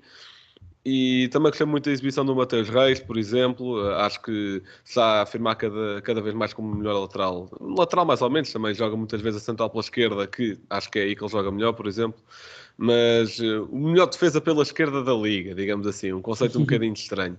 E 0.86 1.30
também 1.30 1.50
gostei 1.50 1.66
muito 1.66 1.86
da 1.86 1.92
exibição 1.92 2.26
do 2.26 2.36
Mateus 2.36 2.68
Reis, 2.68 3.00
por 3.00 3.18
exemplo. 3.18 3.88
Acho 3.92 4.22
que 4.22 4.62
está 4.84 5.20
a 5.20 5.22
afirmar 5.22 5.56
cada, 5.56 6.02
cada 6.02 6.22
vez 6.22 6.36
mais 6.36 6.52
como 6.54 6.76
melhor 6.76 7.00
lateral. 7.00 7.50
Lateral, 7.62 8.06
mais 8.06 8.22
ou 8.22 8.30
menos, 8.30 8.52
também 8.52 8.74
joga 8.74 8.98
muitas 8.98 9.22
vezes 9.22 9.42
a 9.42 9.46
central 9.46 9.70
pela 9.70 9.82
esquerda, 9.82 10.28
que 10.28 10.60
acho 10.70 10.92
que 10.92 11.00
é 11.00 11.04
aí 11.04 11.16
que 11.16 11.24
ele 11.24 11.32
joga 11.32 11.50
melhor, 11.52 11.72
por 11.72 11.88
exemplo. 11.88 12.22
Mas 12.78 13.40
uh, 13.40 13.64
o 13.72 13.80
melhor 13.80 14.08
defesa 14.08 14.42
pela 14.42 14.62
esquerda 14.62 15.02
da 15.04 15.14
liga, 15.14 15.56
digamos 15.56 15.88
assim, 15.88 16.12
um 16.12 16.22
conceito 16.22 16.58
um 16.58 16.62
bocadinho 16.68 16.94
estranho. 16.94 17.38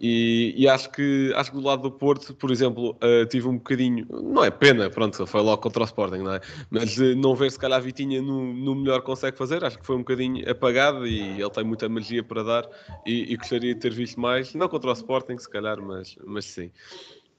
E, 0.00 0.54
e, 0.56 0.68
acho, 0.68 0.90
que, 0.90 1.32
acho 1.36 1.50
que 1.50 1.56
do 1.56 1.62
lado 1.62 1.82
do 1.82 1.90
Porto, 1.90 2.34
por 2.34 2.50
exemplo, 2.50 2.96
uh, 2.96 3.26
tive 3.26 3.48
um 3.48 3.54
bocadinho, 3.54 4.06
não 4.10 4.44
é 4.44 4.50
pena, 4.50 4.90
pronto, 4.90 5.26
foi 5.26 5.40
logo 5.40 5.62
contra 5.62 5.82
o 5.82 5.84
Sporting, 5.86 6.18
não 6.18 6.34
é? 6.34 6.40
Mas 6.70 6.96
uh, 6.98 7.14
não 7.16 7.34
ver 7.34 7.50
se 7.50 7.58
calhar 7.58 7.78
a 7.78 7.82
Vitinha 7.82 8.20
no, 8.20 8.52
no 8.52 8.74
melhor 8.74 9.02
consegue 9.02 9.36
fazer, 9.38 9.64
acho 9.64 9.78
que 9.78 9.86
foi 9.86 9.96
um 9.96 10.00
bocadinho 10.00 10.50
apagado 10.50 11.06
e 11.06 11.40
ele 11.40 11.50
tem 11.50 11.64
muita 11.64 11.88
magia 11.88 12.22
para 12.22 12.42
dar 12.42 12.68
e, 13.06 13.32
e 13.32 13.36
gostaria 13.36 13.74
de 13.74 13.80
ter 13.80 13.92
visto 13.92 14.20
mais, 14.20 14.54
não 14.54 14.68
contra 14.68 14.90
o 14.90 14.92
Sporting, 14.92 15.38
se 15.38 15.48
calhar, 15.48 15.80
mas, 15.80 16.16
mas 16.24 16.44
sim. 16.44 16.70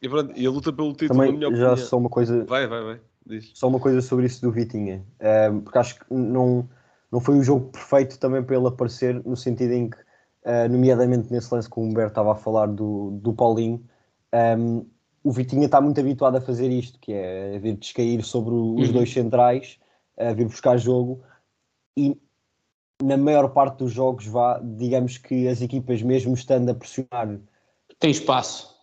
E, 0.01 0.09
pronto, 0.09 0.33
e 0.35 0.45
a 0.45 0.49
luta 0.49 0.71
pelo 0.71 0.93
título, 0.93 1.19
Também, 1.19 1.41
já 1.41 1.47
opinião... 1.47 1.77
só 1.77 1.97
uma 1.97 2.09
coisa. 2.09 2.45
Vai, 2.45 2.67
vai, 2.67 2.83
vai. 2.83 2.99
Diz. 3.25 3.51
Só 3.53 3.67
uma 3.67 3.79
coisa 3.79 4.01
sobre 4.01 4.27
isso 4.27 4.41
do 4.41 4.51
Vitinha, 4.51 5.03
uh, 5.19 5.61
porque 5.61 5.77
acho 5.77 5.99
que 5.99 6.05
não, 6.13 6.69
não 7.11 7.19
foi 7.19 7.37
o 7.37 7.43
jogo 7.43 7.71
perfeito 7.71 8.19
também 8.19 8.43
para 8.43 8.55
ele 8.55 8.67
aparecer, 8.67 9.21
no 9.25 9.35
sentido 9.35 9.73
em 9.73 9.89
que 9.89 9.97
uh, 10.45 10.69
nomeadamente 10.69 11.31
nesse 11.31 11.53
lance 11.53 11.69
que 11.69 11.79
o 11.79 11.83
Humberto 11.83 12.11
estava 12.11 12.31
a 12.31 12.35
falar 12.35 12.67
do, 12.67 13.11
do 13.21 13.33
Paulinho, 13.33 13.83
um, 14.57 14.85
o 15.23 15.31
Vitinha 15.31 15.65
está 15.65 15.81
muito 15.81 15.99
habituado 15.99 16.37
a 16.37 16.41
fazer 16.41 16.69
isto, 16.69 16.99
que 16.99 17.11
é 17.11 17.57
vir 17.57 17.75
descair 17.77 18.23
sobre 18.23 18.53
os 18.53 18.87
uhum. 18.87 18.93
dois 18.93 19.11
centrais, 19.11 19.79
a 20.17 20.33
vir 20.33 20.45
buscar 20.45 20.77
jogo. 20.77 21.23
E 21.97 22.15
na 23.03 23.17
maior 23.17 23.49
parte 23.49 23.79
dos 23.79 23.91
jogos 23.91 24.27
vá, 24.27 24.59
digamos 24.63 25.17
que 25.17 25.47
as 25.47 25.61
equipas 25.61 26.01
mesmo 26.01 26.33
estando 26.35 26.69
a 26.69 26.75
pressionar 26.75 27.39
tem 27.99 28.11
espaço. 28.11 28.75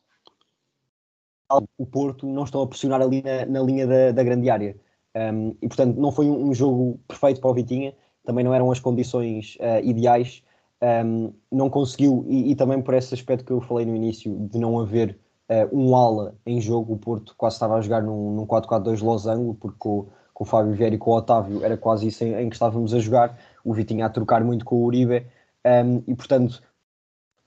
o 1.78 1.87
Porto 1.87 2.26
não 2.26 2.45
estão 2.45 2.62
a 2.62 2.66
pressionar 2.66 3.00
ali 3.00 3.23
na, 3.23 3.47
na 3.47 3.61
linha 3.61 3.87
da, 3.87 4.12
da 4.12 4.25
grande 4.25 4.49
área. 4.50 4.76
Um, 5.14 5.54
e 5.61 5.69
portanto 5.69 5.97
não 5.97 6.11
foi 6.11 6.26
um, 6.26 6.49
um, 6.49 6.54
jogo 6.54 6.99
perfeito 7.07 7.40
para 7.40 7.50
o 7.50 7.54
Vitinha, 7.54 7.95
também 8.25 8.42
não 8.45 8.54
eram 8.54 8.71
as 8.71 8.81
condições 8.81 9.57
uh, 9.57 9.85
ideais, 9.85 10.42
um, 10.82 11.32
não 11.50 11.70
conseguiu, 11.70 12.24
e, 12.28 12.50
e, 12.50 12.56
também 12.56 12.82
por 12.82 12.94
esse 12.94 13.14
aspecto 13.14 13.44
que 13.44 13.52
eu 13.52 13.60
falei 13.60 13.86
no 13.86 13.94
início, 13.94 14.36
de 14.50 14.58
não 14.58 14.80
haver 14.80 15.16
uh, 15.48 15.76
um 15.76 15.94
ala 15.94 16.34
em 16.44 16.60
jogo, 16.60 16.94
o 16.94 16.98
Porto 16.98 17.34
quase 17.36 17.54
estava 17.54 17.76
a 17.76 17.80
jogar 17.80 18.02
num, 18.02 18.34
num 18.34 18.46
4-4-2 18.46 19.00
losango, 19.02 19.54
porque 19.54 19.76
com, 19.78 20.08
com 20.34 20.44
o 20.44 20.46
Fábio 20.46 20.72
Vieira 20.72 20.96
e 20.96 20.98
com 20.98 21.12
o 21.12 21.16
Otávio 21.16 21.64
era 21.64 21.76
quase 21.76 22.08
isso 22.08 22.24
em, 22.24 22.34
em, 22.34 22.48
que 22.48 22.56
estávamos 22.56 22.92
a 22.92 22.98
jogar, 22.98 23.38
o 23.64 23.72
Vitinha 23.72 24.06
a 24.06 24.10
trocar 24.10 24.42
muito 24.42 24.64
com 24.64 24.76
o 24.76 24.84
Uribe, 24.84 25.24
um, 25.64 26.02
e 26.06 26.14
portanto 26.14 26.60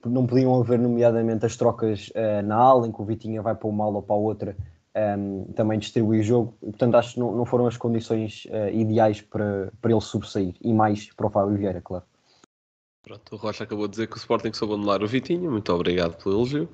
não 0.06 0.25
podiam 0.25 0.56
haver 0.56 0.80
nomeadamente 0.80 1.46
as 1.46 1.58
trocas 1.58 2.10
uh, 2.10 2.46
na 2.46 2.56
ala, 2.56 2.88
em 2.88 2.92
que 2.92 3.01
o 3.01 3.06
Vitinha 3.06 3.42
vai 3.42 3.56
para 3.56 3.68
uma 3.68 3.84
ala 3.84 3.98
ou 3.98 4.04
para 4.04 4.15
a 4.15 4.20
outra, 4.20 4.56
um, 5.18 5.46
também 5.56 5.77
distribuir 5.77 6.22
o 6.22 6.24
jogo, 6.24 6.58
portanto 6.62 6.96
acho 6.96 7.15
que 7.15 7.20
não, 7.20 7.36
não 7.36 7.44
foram 7.44 7.68
as 7.68 7.75
condições 7.75 8.46
uh, 8.46 8.74
ideais 8.74 9.20
para, 9.20 9.74
para 9.82 9.92
ele 9.92 10.00
sobressair, 10.00 10.56
e 10.62 10.74
mais 10.74 11.12
para 11.12 11.27
o 11.27 11.30
Fábio 11.30 11.58
Vieira, 11.58 11.82
claro. 11.82 12.06
Pronto, 13.06 13.36
o 13.36 13.38
Rocha 13.38 13.64
acabou 13.64 13.88
de 13.88 13.92
dizer 13.92 14.08
que 14.08 14.16
o 14.16 14.18
Sporting 14.18 14.52
soube 14.52 14.74
anular 14.74 15.04
o 15.04 15.08
Vitinho, 15.08 15.52
muito 15.52 15.72
obrigado 15.72 16.18
pelo 16.18 16.38
elogio. 16.38 16.68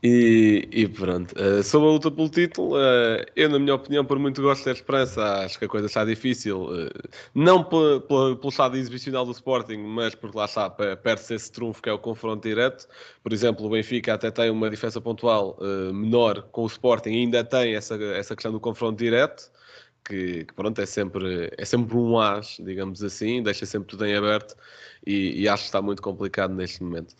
E, 0.00 0.68
e 0.70 0.88
pronto, 0.88 1.32
uh, 1.32 1.62
sobre 1.64 1.88
a 1.88 1.92
luta 1.92 2.10
pelo 2.12 2.28
título, 2.28 2.76
uh, 2.76 3.24
eu, 3.34 3.48
na 3.48 3.58
minha 3.58 3.74
opinião, 3.74 4.04
por 4.04 4.20
muito 4.20 4.40
gosto 4.40 4.62
ter 4.62 4.74
esperança, 4.74 5.44
acho 5.44 5.58
que 5.58 5.64
a 5.64 5.68
coisa 5.68 5.86
está 5.86 6.04
difícil. 6.04 6.62
Uh, 6.64 6.90
não 7.34 7.64
pelo, 7.64 8.38
estado 8.48 8.76
exibicional 8.76 9.24
do 9.24 9.32
Sporting, 9.32 9.78
mas 9.78 10.14
porque 10.14 10.38
lá 10.38 10.44
está, 10.44 10.70
perde-se 10.70 11.34
esse 11.34 11.50
trunfo 11.50 11.82
que 11.82 11.88
é 11.88 11.92
o 11.92 11.98
confronto 11.98 12.46
direto. 12.48 12.86
Por 13.20 13.32
exemplo, 13.32 13.66
o 13.66 13.70
Benfica 13.70 14.14
até 14.14 14.30
tem 14.30 14.48
uma 14.48 14.70
diferença 14.70 15.00
pontual 15.00 15.56
menor 15.92 16.42
com 16.52 16.62
o 16.62 16.66
Sporting, 16.66 17.10
ainda 17.10 17.42
tem 17.42 17.74
essa, 17.74 17.96
essa 17.96 18.36
questão 18.36 18.52
do 18.52 18.60
confronto 18.60 18.98
direto. 18.98 19.50
Que, 20.04 20.44
que, 20.44 20.52
pronto, 20.54 20.80
é 20.80 20.86
sempre, 20.86 21.52
é 21.56 21.64
sempre 21.64 21.96
um 21.96 22.18
as, 22.18 22.56
digamos 22.58 23.04
assim, 23.04 23.42
deixa 23.42 23.64
sempre 23.64 23.88
tudo 23.88 24.04
em 24.04 24.16
aberto 24.16 24.56
e, 25.06 25.42
e 25.42 25.48
acho 25.48 25.62
que 25.62 25.68
está 25.68 25.80
muito 25.80 26.02
complicado 26.02 26.52
neste 26.54 26.82
momento. 26.82 27.14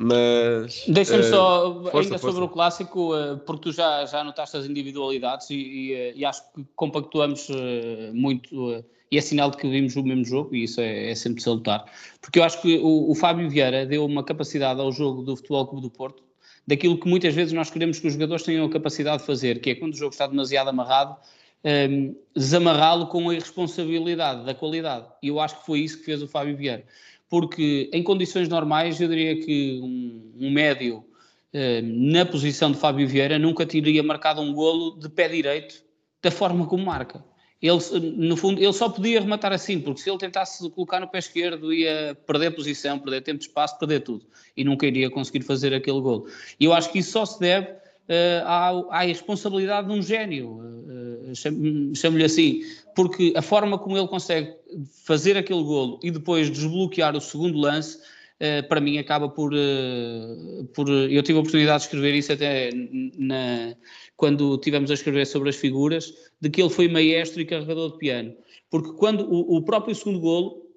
Mas. 0.00 0.84
Deixa-me 0.86 1.24
uh, 1.24 1.28
só, 1.28 1.82
força, 1.82 1.98
ainda 1.98 2.18
força. 2.18 2.26
sobre 2.32 2.44
o 2.44 2.48
clássico, 2.48 3.16
uh, 3.16 3.36
porque 3.38 3.62
tu 3.62 3.72
já, 3.72 4.06
já 4.06 4.22
notaste 4.22 4.56
as 4.56 4.64
individualidades 4.64 5.50
e, 5.50 5.56
e, 5.56 5.94
uh, 5.94 6.18
e 6.18 6.24
acho 6.24 6.40
que 6.52 6.64
compactuamos 6.76 7.48
muito. 8.14 8.84
e 9.10 9.18
é 9.18 9.20
sinal 9.20 9.50
de 9.50 9.56
que 9.56 9.68
vimos 9.68 9.96
o 9.96 10.04
mesmo 10.04 10.24
jogo, 10.24 10.54
e 10.54 10.62
isso 10.62 10.80
é, 10.80 11.10
é 11.10 11.14
sempre 11.16 11.42
salutar. 11.42 11.84
Porque 12.20 12.38
eu 12.38 12.44
acho 12.44 12.62
que 12.62 12.78
o, 12.78 13.10
o, 13.10 13.14
Fábio 13.16 13.50
Vieira 13.50 13.84
deu 13.84 14.06
uma 14.06 14.22
capacidade 14.22 14.80
ao 14.80 14.92
jogo 14.92 15.22
do 15.22 15.34
Futebol 15.34 15.66
Clube 15.66 15.82
do 15.82 15.90
Porto, 15.90 16.22
daquilo 16.64 16.96
que 16.96 17.08
muitas 17.08 17.34
vezes 17.34 17.52
nós 17.52 17.68
queremos 17.68 17.98
que 17.98 18.06
os 18.06 18.12
jogadores 18.12 18.44
tenham 18.44 18.66
a 18.66 18.70
capacidade 18.70 19.22
de 19.22 19.26
fazer, 19.26 19.60
que 19.60 19.70
é 19.70 19.74
quando 19.74 19.94
o 19.94 19.96
jogo 19.96 20.12
está 20.12 20.28
demasiado 20.28 20.68
amarrado, 20.68 21.16
um, 21.64 21.68
ehm, 21.68 22.14
desamarrá-lo 22.34 23.06
com 23.08 23.28
a 23.28 23.34
irresponsabilidade 23.34 24.44
da 24.44 24.54
qualidade. 24.54 25.06
E 25.22 25.28
eu 25.28 25.40
acho 25.40 25.58
que 25.60 25.66
foi 25.66 25.80
isso 25.80 25.98
que 25.98 26.04
fez 26.04 26.22
o 26.22 26.28
Fábio 26.28 26.56
Vieira 26.56 26.84
porque 27.28 27.90
em 27.92 28.02
condições 28.02 28.48
normais 28.48 29.00
eu 29.00 29.08
diria 29.08 29.38
que 29.40 29.80
um, 29.82 30.46
um 30.46 30.50
médio 30.50 31.04
eh, 31.52 31.82
na 31.82 32.24
posição 32.24 32.72
de 32.72 32.78
Fábio 32.78 33.06
Vieira 33.06 33.38
nunca 33.38 33.66
teria 33.66 34.02
marcado 34.02 34.40
um 34.40 34.52
golo 34.52 34.98
de 34.98 35.08
pé 35.08 35.28
direito 35.28 35.82
da 36.22 36.30
forma 36.30 36.66
como 36.66 36.84
marca. 36.84 37.24
Ele, 37.60 37.78
no 38.16 38.36
fundo, 38.36 38.62
ele 38.62 38.72
só 38.72 38.88
podia 38.88 39.20
rematar 39.20 39.52
assim, 39.52 39.80
porque 39.80 40.00
se 40.00 40.08
ele 40.08 40.18
tentasse 40.18 40.70
colocar 40.70 41.00
no 41.00 41.08
pé 41.08 41.18
esquerdo 41.18 41.72
ia 41.72 42.16
perder 42.26 42.52
posição, 42.52 42.98
perder 42.98 43.20
tempo 43.22 43.38
de 43.38 43.46
espaço, 43.46 43.78
perder 43.78 44.00
tudo. 44.00 44.24
E 44.56 44.62
nunca 44.62 44.86
iria 44.86 45.10
conseguir 45.10 45.42
fazer 45.42 45.74
aquele 45.74 46.00
golo. 46.00 46.28
E 46.58 46.64
eu 46.64 46.72
acho 46.72 46.92
que 46.92 47.00
isso 47.00 47.12
só 47.12 47.26
se 47.26 47.40
deve 47.40 47.68
à, 48.44 48.70
à 48.90 49.00
responsabilidade 49.02 49.88
de 49.88 49.94
um 49.94 50.02
gênio, 50.02 50.58
uh, 50.58 51.94
chamo-lhe 51.94 52.24
assim, 52.24 52.60
porque 52.94 53.32
a 53.36 53.42
forma 53.42 53.78
como 53.78 53.96
ele 53.96 54.08
consegue 54.08 54.54
fazer 55.04 55.36
aquele 55.36 55.62
golo 55.62 56.00
e 56.02 56.10
depois 56.10 56.50
desbloquear 56.50 57.16
o 57.16 57.20
segundo 57.20 57.58
lance, 57.58 57.98
para 58.68 58.80
mim 58.80 58.98
acaba 58.98 59.28
por, 59.28 59.52
por... 60.72 60.88
Eu 60.88 61.22
tive 61.24 61.38
a 61.38 61.40
oportunidade 61.40 61.80
de 61.80 61.86
escrever 61.86 62.14
isso 62.14 62.32
até 62.32 62.70
na, 63.18 63.74
quando 64.16 64.56
tivemos 64.58 64.90
a 64.90 64.94
escrever 64.94 65.26
sobre 65.26 65.48
as 65.48 65.56
figuras, 65.56 66.14
de 66.40 66.48
que 66.48 66.62
ele 66.62 66.70
foi 66.70 66.88
maestro 66.88 67.40
e 67.40 67.44
carregador 67.44 67.92
de 67.92 67.98
piano. 67.98 68.34
Porque 68.70 68.92
quando 68.92 69.24
o, 69.24 69.56
o 69.56 69.62
próprio 69.62 69.94
segundo 69.94 70.20
golo, 70.20 70.68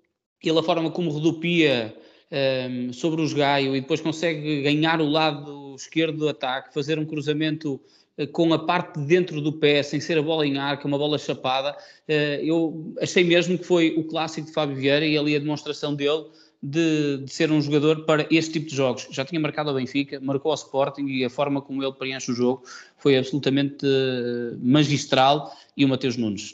ele 0.43 0.59
a 0.59 0.63
forma 0.63 0.89
como 0.89 1.11
rodopia 1.11 1.95
um, 2.31 2.35
ehm, 2.35 2.93
sobre 2.93 3.21
os 3.21 3.33
Gaio 3.33 3.75
e 3.75 3.81
depois 3.81 4.01
consegue 4.01 4.63
ganhar 4.63 4.99
o 5.01 5.09
lado 5.09 5.60
esquerdo 5.75 6.17
do 6.17 6.29
ataque, 6.29 6.73
fazer 6.73 6.99
um 6.99 7.05
cruzamento 7.05 7.79
uh, 8.17 8.27
com 8.27 8.53
a 8.53 8.59
parte 8.59 8.99
de 8.99 9.05
dentro 9.05 9.41
do 9.41 9.53
pé, 9.53 9.83
sem 9.83 9.99
ser 9.99 10.17
a 10.17 10.21
bola 10.21 10.45
em 10.45 10.57
arco, 10.57 10.87
uma 10.87 10.97
bola 10.97 11.17
chapada. 11.17 11.75
Uh, 12.07 12.43
eu 12.43 12.93
achei 13.01 13.23
mesmo 13.23 13.57
que 13.57 13.63
foi 13.63 13.95
o 13.97 14.03
clássico 14.03 14.47
de 14.47 14.53
Fábio 14.53 14.75
Vieira 14.75 15.05
e 15.05 15.17
ali 15.17 15.35
a 15.35 15.39
demonstração 15.39 15.95
dele 15.95 16.25
de, 16.63 17.17
de, 17.25 17.33
ser 17.33 17.51
um 17.51 17.59
jogador 17.59 18.05
para 18.05 18.27
este 18.29 18.53
tipo 18.53 18.67
de 18.67 18.75
jogos. 18.75 19.07
Já 19.11 19.25
tinha 19.25 19.41
marcado 19.41 19.69
ao 19.69 19.75
Benfica, 19.75 20.19
marcou 20.19 20.51
ao 20.51 20.55
Sporting 20.55 21.07
e 21.07 21.25
a 21.25 21.29
forma 21.29 21.61
como 21.61 21.83
ele 21.83 21.93
preenche 21.93 22.31
o 22.31 22.35
jogo 22.35 22.63
foi 22.97 23.17
absolutamente 23.17 23.85
uh, 23.85 24.59
magistral. 24.61 25.51
E 25.75 25.85
o 25.85 25.87
Mateus 25.87 26.17
Nunes, 26.17 26.53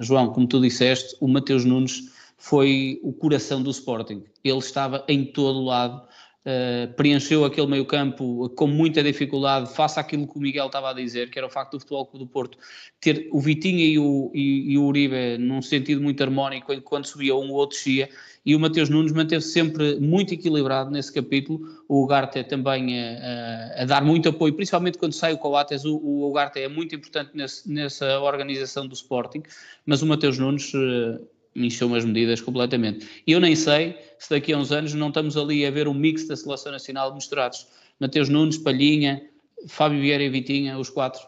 João, 0.00 0.32
como 0.32 0.46
tu 0.46 0.58
disseste, 0.58 1.14
o 1.20 1.28
Mateus 1.28 1.66
Nunes 1.66 2.10
foi 2.42 2.98
o 3.04 3.12
coração 3.12 3.62
do 3.62 3.70
Sporting. 3.70 4.24
Ele 4.42 4.58
estava 4.58 5.04
em 5.06 5.24
todo 5.24 5.62
lado, 5.62 6.02
uh, 6.46 6.92
preencheu 6.94 7.44
aquele 7.44 7.66
meio 7.66 7.84
campo 7.84 8.48
com 8.50 8.66
muita 8.66 9.02
dificuldade, 9.02 9.72
face 9.74 9.98
àquilo 9.98 10.26
que 10.26 10.36
o 10.36 10.40
Miguel 10.40 10.66
estava 10.66 10.90
a 10.90 10.92
dizer, 10.92 11.30
que 11.30 11.38
era 11.38 11.46
o 11.46 11.50
facto 11.50 11.72
do 11.72 11.80
Futebol 11.80 12.08
do 12.14 12.26
Porto 12.26 12.58
ter 13.00 13.28
o 13.32 13.40
Vitinha 13.40 13.84
e 13.84 13.98
o, 13.98 14.30
e, 14.34 14.72
e 14.72 14.78
o 14.78 14.84
Uribe 14.84 15.38
num 15.38 15.62
sentido 15.62 16.00
muito 16.00 16.22
harmónico, 16.22 16.78
quando 16.82 17.06
subia 17.06 17.34
um 17.34 17.50
ou 17.50 17.56
outro 17.56 17.76
chia, 17.76 18.08
e 18.44 18.56
o 18.56 18.60
Mateus 18.60 18.88
Nunes 18.88 19.12
manteve 19.12 19.42
sempre 19.42 20.00
muito 20.00 20.34
equilibrado 20.34 20.90
nesse 20.90 21.12
capítulo, 21.12 21.60
o 21.88 22.02
Ugarte 22.02 22.42
também 22.44 22.98
a, 22.98 23.78
a, 23.78 23.82
a, 23.82 23.84
dar 23.84 24.04
muito 24.04 24.28
apoio, 24.28 24.52
principalmente 24.52 24.98
quando 24.98 25.12
sai 25.12 25.32
o 25.32 25.38
Coates, 25.38 25.84
o, 25.84 25.96
o 25.96 26.28
Ugarte 26.28 26.60
é 26.60 26.68
muito 26.68 26.94
importante 26.94 27.30
nesse, 27.34 27.70
nessa 27.70 28.20
organização 28.20 28.86
do 28.86 28.94
Sporting, 28.94 29.42
mas 29.86 30.02
o 30.02 30.06
Mateus 30.06 30.38
Nunes 30.38 30.72
uh, 30.74 31.24
encheu 31.54 31.94
as 31.94 32.04
medidas 32.04 32.40
completamente. 32.40 33.06
Eu 33.26 33.38
nem 33.38 33.54
sei 33.54 33.96
se 34.22 34.30
daqui 34.30 34.52
a 34.52 34.56
uns 34.56 34.70
anos 34.70 34.94
não 34.94 35.08
estamos 35.08 35.36
ali 35.36 35.66
a 35.66 35.70
ver 35.70 35.88
um 35.88 35.94
mix 35.94 36.28
da 36.28 36.36
seleção 36.36 36.70
nacional 36.70 37.12
misturados. 37.12 37.66
Mateus 37.98 38.28
Nunes, 38.28 38.56
Palhinha, 38.56 39.20
Fábio 39.66 40.00
Vieira 40.00 40.22
e 40.22 40.28
Vitinha, 40.28 40.78
os 40.78 40.88
quatro, 40.88 41.20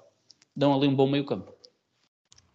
dão 0.54 0.72
ali 0.72 0.86
um 0.86 0.94
bom 0.94 1.10
meio 1.10 1.24
campo. 1.24 1.52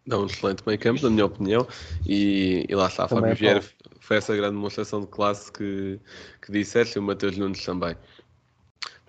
Dão 0.08 0.24
um 0.24 0.26
excelente 0.28 0.64
meio 0.66 0.80
campo, 0.80 1.04
na 1.04 1.10
minha 1.10 1.26
opinião, 1.26 1.68
e, 2.08 2.66
e 2.70 2.74
lá 2.74 2.88
está, 2.88 3.06
também 3.06 3.32
Fábio 3.32 3.34
é 3.34 3.36
Vieira 3.36 3.66
foi 4.10 4.18
essa 4.18 4.36
grande 4.36 4.56
demonstração 4.56 5.02
de 5.02 5.08
classe 5.08 5.52
que, 5.52 6.00
que 6.42 6.52
disseste, 6.52 6.98
e 6.98 7.00
o 7.00 7.04
Mateus 7.04 7.38
Nunes 7.38 7.64
também. 7.64 7.96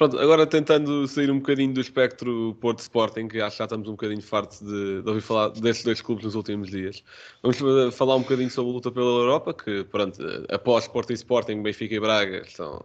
Pronto, 0.01 0.19
agora 0.19 0.47
tentando 0.47 1.07
sair 1.07 1.31
um 1.31 1.41
bocadinho 1.41 1.75
do 1.75 1.81
espectro 1.83 2.57
Porto 2.59 2.79
Sporting, 2.79 3.29
que 3.29 3.39
acho 3.39 3.57
que 3.57 3.59
já 3.59 3.65
estamos 3.65 3.87
um 3.87 3.91
bocadinho 3.91 4.23
fartos 4.23 4.61
de, 4.61 5.03
de, 5.03 5.07
ouvir 5.07 5.21
falar 5.21 5.51
destes 5.51 5.85
dois 5.85 6.01
clubes 6.01 6.25
nos 6.25 6.35
últimos 6.35 6.71
dias. 6.71 7.05
Vamos 7.43 7.95
falar 7.95 8.17
um 8.17 8.23
bocadinho 8.23 8.51
sobre 8.51 8.71
a 8.71 8.75
luta 8.75 8.91
pela 8.91 9.05
Europa, 9.05 9.53
que 9.53 9.85
pronto, 9.85 10.19
após 10.49 10.89
Porto 10.89 11.11
e 11.11 11.15
Sporting, 11.15 11.63
Benfica 11.63 11.95
e 11.95 12.01
Braga 12.01 12.39
estão, 12.39 12.83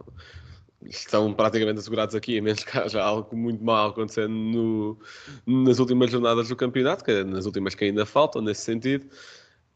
estão 0.84 1.32
praticamente 1.32 1.78
assegurados 1.78 2.14
aqui, 2.14 2.38
a 2.38 2.42
menos 2.42 2.62
que 2.62 2.78
haja 2.78 3.02
algo 3.02 3.34
muito 3.34 3.64
mal 3.64 3.88
acontecendo 3.88 4.34
no, 4.34 4.98
nas 5.64 5.78
últimas 5.78 6.10
jornadas 6.10 6.50
do 6.50 6.56
campeonato, 6.56 7.02
que 7.02 7.12
é 7.12 7.24
nas 7.24 7.46
últimas 7.46 7.74
que 7.74 7.86
ainda 7.86 8.04
faltam, 8.04 8.42
nesse 8.42 8.60
sentido. 8.60 9.06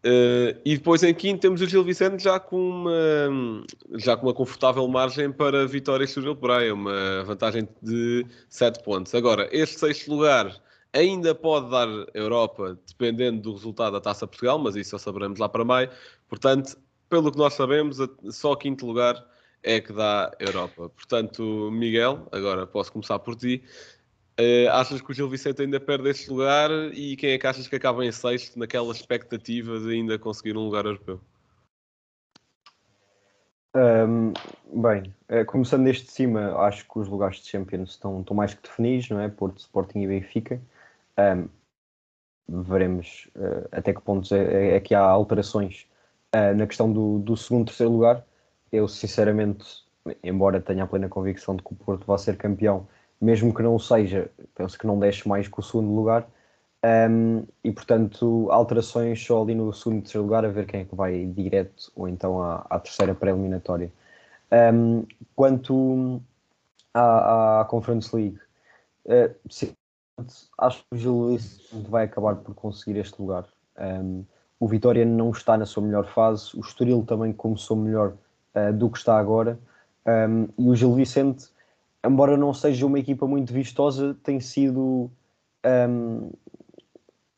Uh, 0.04 0.56
e 0.64 0.78
depois 0.78 1.02
em 1.02 1.12
quinto 1.12 1.40
temos 1.40 1.60
o 1.60 1.66
Gil 1.66 1.84
Vicente 1.84 2.24
já 2.24 2.40
com 2.40 2.56
uma, 2.56 3.66
já 3.96 4.16
com 4.16 4.26
uma 4.26 4.32
confortável 4.32 4.86
margem 4.88 5.30
para 5.30 5.66
vitória 5.66 6.06
sobre 6.06 6.30
o 6.30 6.36
Praia, 6.36 6.72
uma 6.72 7.22
vantagem 7.24 7.68
de 7.82 8.24
7 8.48 8.82
pontos. 8.82 9.14
Agora, 9.14 9.46
este 9.52 9.78
sexto 9.78 10.10
lugar 10.10 10.58
ainda 10.92 11.34
pode 11.34 11.70
dar 11.70 11.88
Europa, 12.14 12.78
dependendo 12.86 13.42
do 13.42 13.52
resultado 13.52 13.92
da 13.92 14.00
Taça 14.00 14.26
Portugal, 14.26 14.58
mas 14.58 14.74
isso 14.74 14.90
só 14.90 14.98
saberemos 14.98 15.38
lá 15.38 15.48
para 15.48 15.64
maio. 15.64 15.90
Portanto, 16.28 16.78
pelo 17.08 17.30
que 17.30 17.38
nós 17.38 17.54
sabemos, 17.54 17.98
só 18.30 18.56
quinto 18.56 18.86
lugar 18.86 19.22
é 19.62 19.80
que 19.80 19.92
dá 19.92 20.30
Europa. 20.38 20.88
Portanto, 20.88 21.70
Miguel, 21.70 22.26
agora 22.32 22.66
posso 22.66 22.92
começar 22.92 23.18
por 23.18 23.36
ti. 23.36 23.62
Uh, 24.40 24.70
achas 24.70 25.02
que 25.02 25.10
o 25.10 25.14
Gil 25.14 25.28
Vicente 25.28 25.60
ainda 25.60 25.78
perde 25.78 26.08
este 26.08 26.30
lugar 26.30 26.70
e 26.94 27.14
quem 27.14 27.32
é 27.32 27.38
que 27.38 27.46
achas 27.46 27.68
que 27.68 27.76
acaba 27.76 28.06
em 28.06 28.10
sexto 28.10 28.58
naquela 28.58 28.90
expectativa 28.90 29.78
de 29.78 29.92
ainda 29.92 30.18
conseguir 30.18 30.56
um 30.56 30.64
lugar 30.64 30.86
europeu? 30.86 31.20
Um, 33.76 34.32
bem, 34.80 35.14
uh, 35.28 35.44
começando 35.44 35.84
desde 35.84 36.04
de 36.04 36.12
cima, 36.12 36.56
acho 36.60 36.88
que 36.88 36.98
os 36.98 37.06
lugares 37.06 37.36
de 37.36 37.48
Champions 37.48 37.90
estão, 37.90 38.20
estão 38.20 38.34
mais 38.34 38.54
que 38.54 38.62
definidos, 38.62 39.10
não 39.10 39.20
é? 39.20 39.28
Porto, 39.28 39.58
Sporting 39.58 40.00
e 40.00 40.06
Benfica. 40.06 40.58
Um, 41.18 42.62
veremos 42.62 43.28
uh, 43.36 43.68
até 43.70 43.92
que 43.92 44.00
pontos 44.00 44.32
é, 44.32 44.38
é, 44.38 44.76
é 44.76 44.80
que 44.80 44.94
há 44.94 45.02
alterações 45.02 45.86
na 46.56 46.64
questão 46.64 46.92
do, 46.92 47.18
do 47.18 47.36
segundo, 47.36 47.66
terceiro 47.66 47.92
lugar. 47.92 48.24
Eu, 48.70 48.86
sinceramente, 48.86 49.84
embora 50.22 50.60
tenha 50.60 50.84
a 50.84 50.86
plena 50.86 51.08
convicção 51.08 51.56
de 51.56 51.62
que 51.62 51.72
o 51.72 51.76
Porto 51.76 52.06
vai 52.06 52.18
ser 52.18 52.36
campeão, 52.36 52.86
mesmo 53.20 53.54
que 53.54 53.62
não 53.62 53.78
seja, 53.78 54.30
penso 54.54 54.78
que 54.78 54.86
não 54.86 54.98
deixe 54.98 55.28
mais 55.28 55.46
que 55.46 55.60
o 55.60 55.62
segundo 55.62 55.94
lugar. 55.94 56.26
Um, 56.82 57.44
e 57.62 57.70
portanto, 57.70 58.48
alterações 58.50 59.22
só 59.22 59.42
ali 59.42 59.54
no 59.54 59.70
segundo 59.72 59.98
e 59.98 60.02
terceiro 60.02 60.24
lugar, 60.24 60.44
a 60.46 60.48
ver 60.48 60.66
quem 60.66 60.80
é 60.80 60.84
que 60.84 60.94
vai 60.94 61.26
direto 61.26 61.92
ou 61.94 62.08
então 62.08 62.42
à, 62.42 62.64
à 62.70 62.78
terceira 62.78 63.14
pré-eliminatória. 63.14 63.92
Um, 64.50 65.04
quanto 65.36 66.22
à, 66.94 67.60
à, 67.60 67.64
Conference 67.66 68.14
League, 68.16 68.38
uh, 69.04 69.34
sim, 69.50 69.74
acho 70.58 70.78
que 70.78 70.94
o 70.94 70.96
Gil 70.96 71.12
Luís 71.12 71.68
vai 71.88 72.04
acabar 72.04 72.36
por 72.36 72.54
conseguir 72.54 72.98
este 72.98 73.20
lugar. 73.20 73.46
Um, 73.78 74.24
o 74.58 74.66
Vitória 74.66 75.04
não 75.04 75.30
está 75.30 75.56
na 75.56 75.66
sua 75.66 75.82
melhor 75.82 76.06
fase, 76.06 76.56
o 76.56 76.60
Estoril 76.60 77.04
também 77.04 77.32
começou 77.32 77.76
melhor 77.76 78.14
uh, 78.54 78.72
do 78.72 78.90
que 78.90 78.98
está 78.98 79.18
agora, 79.18 79.58
um, 80.06 80.48
e 80.58 80.68
o 80.68 80.74
Gil 80.74 80.94
Vicente, 80.94 81.48
embora 82.04 82.36
não 82.36 82.52
seja 82.54 82.86
uma 82.86 82.98
equipa 82.98 83.26
muito 83.26 83.52
vistosa, 83.52 84.16
tem 84.22 84.40
sido 84.40 85.10
um, 85.64 86.30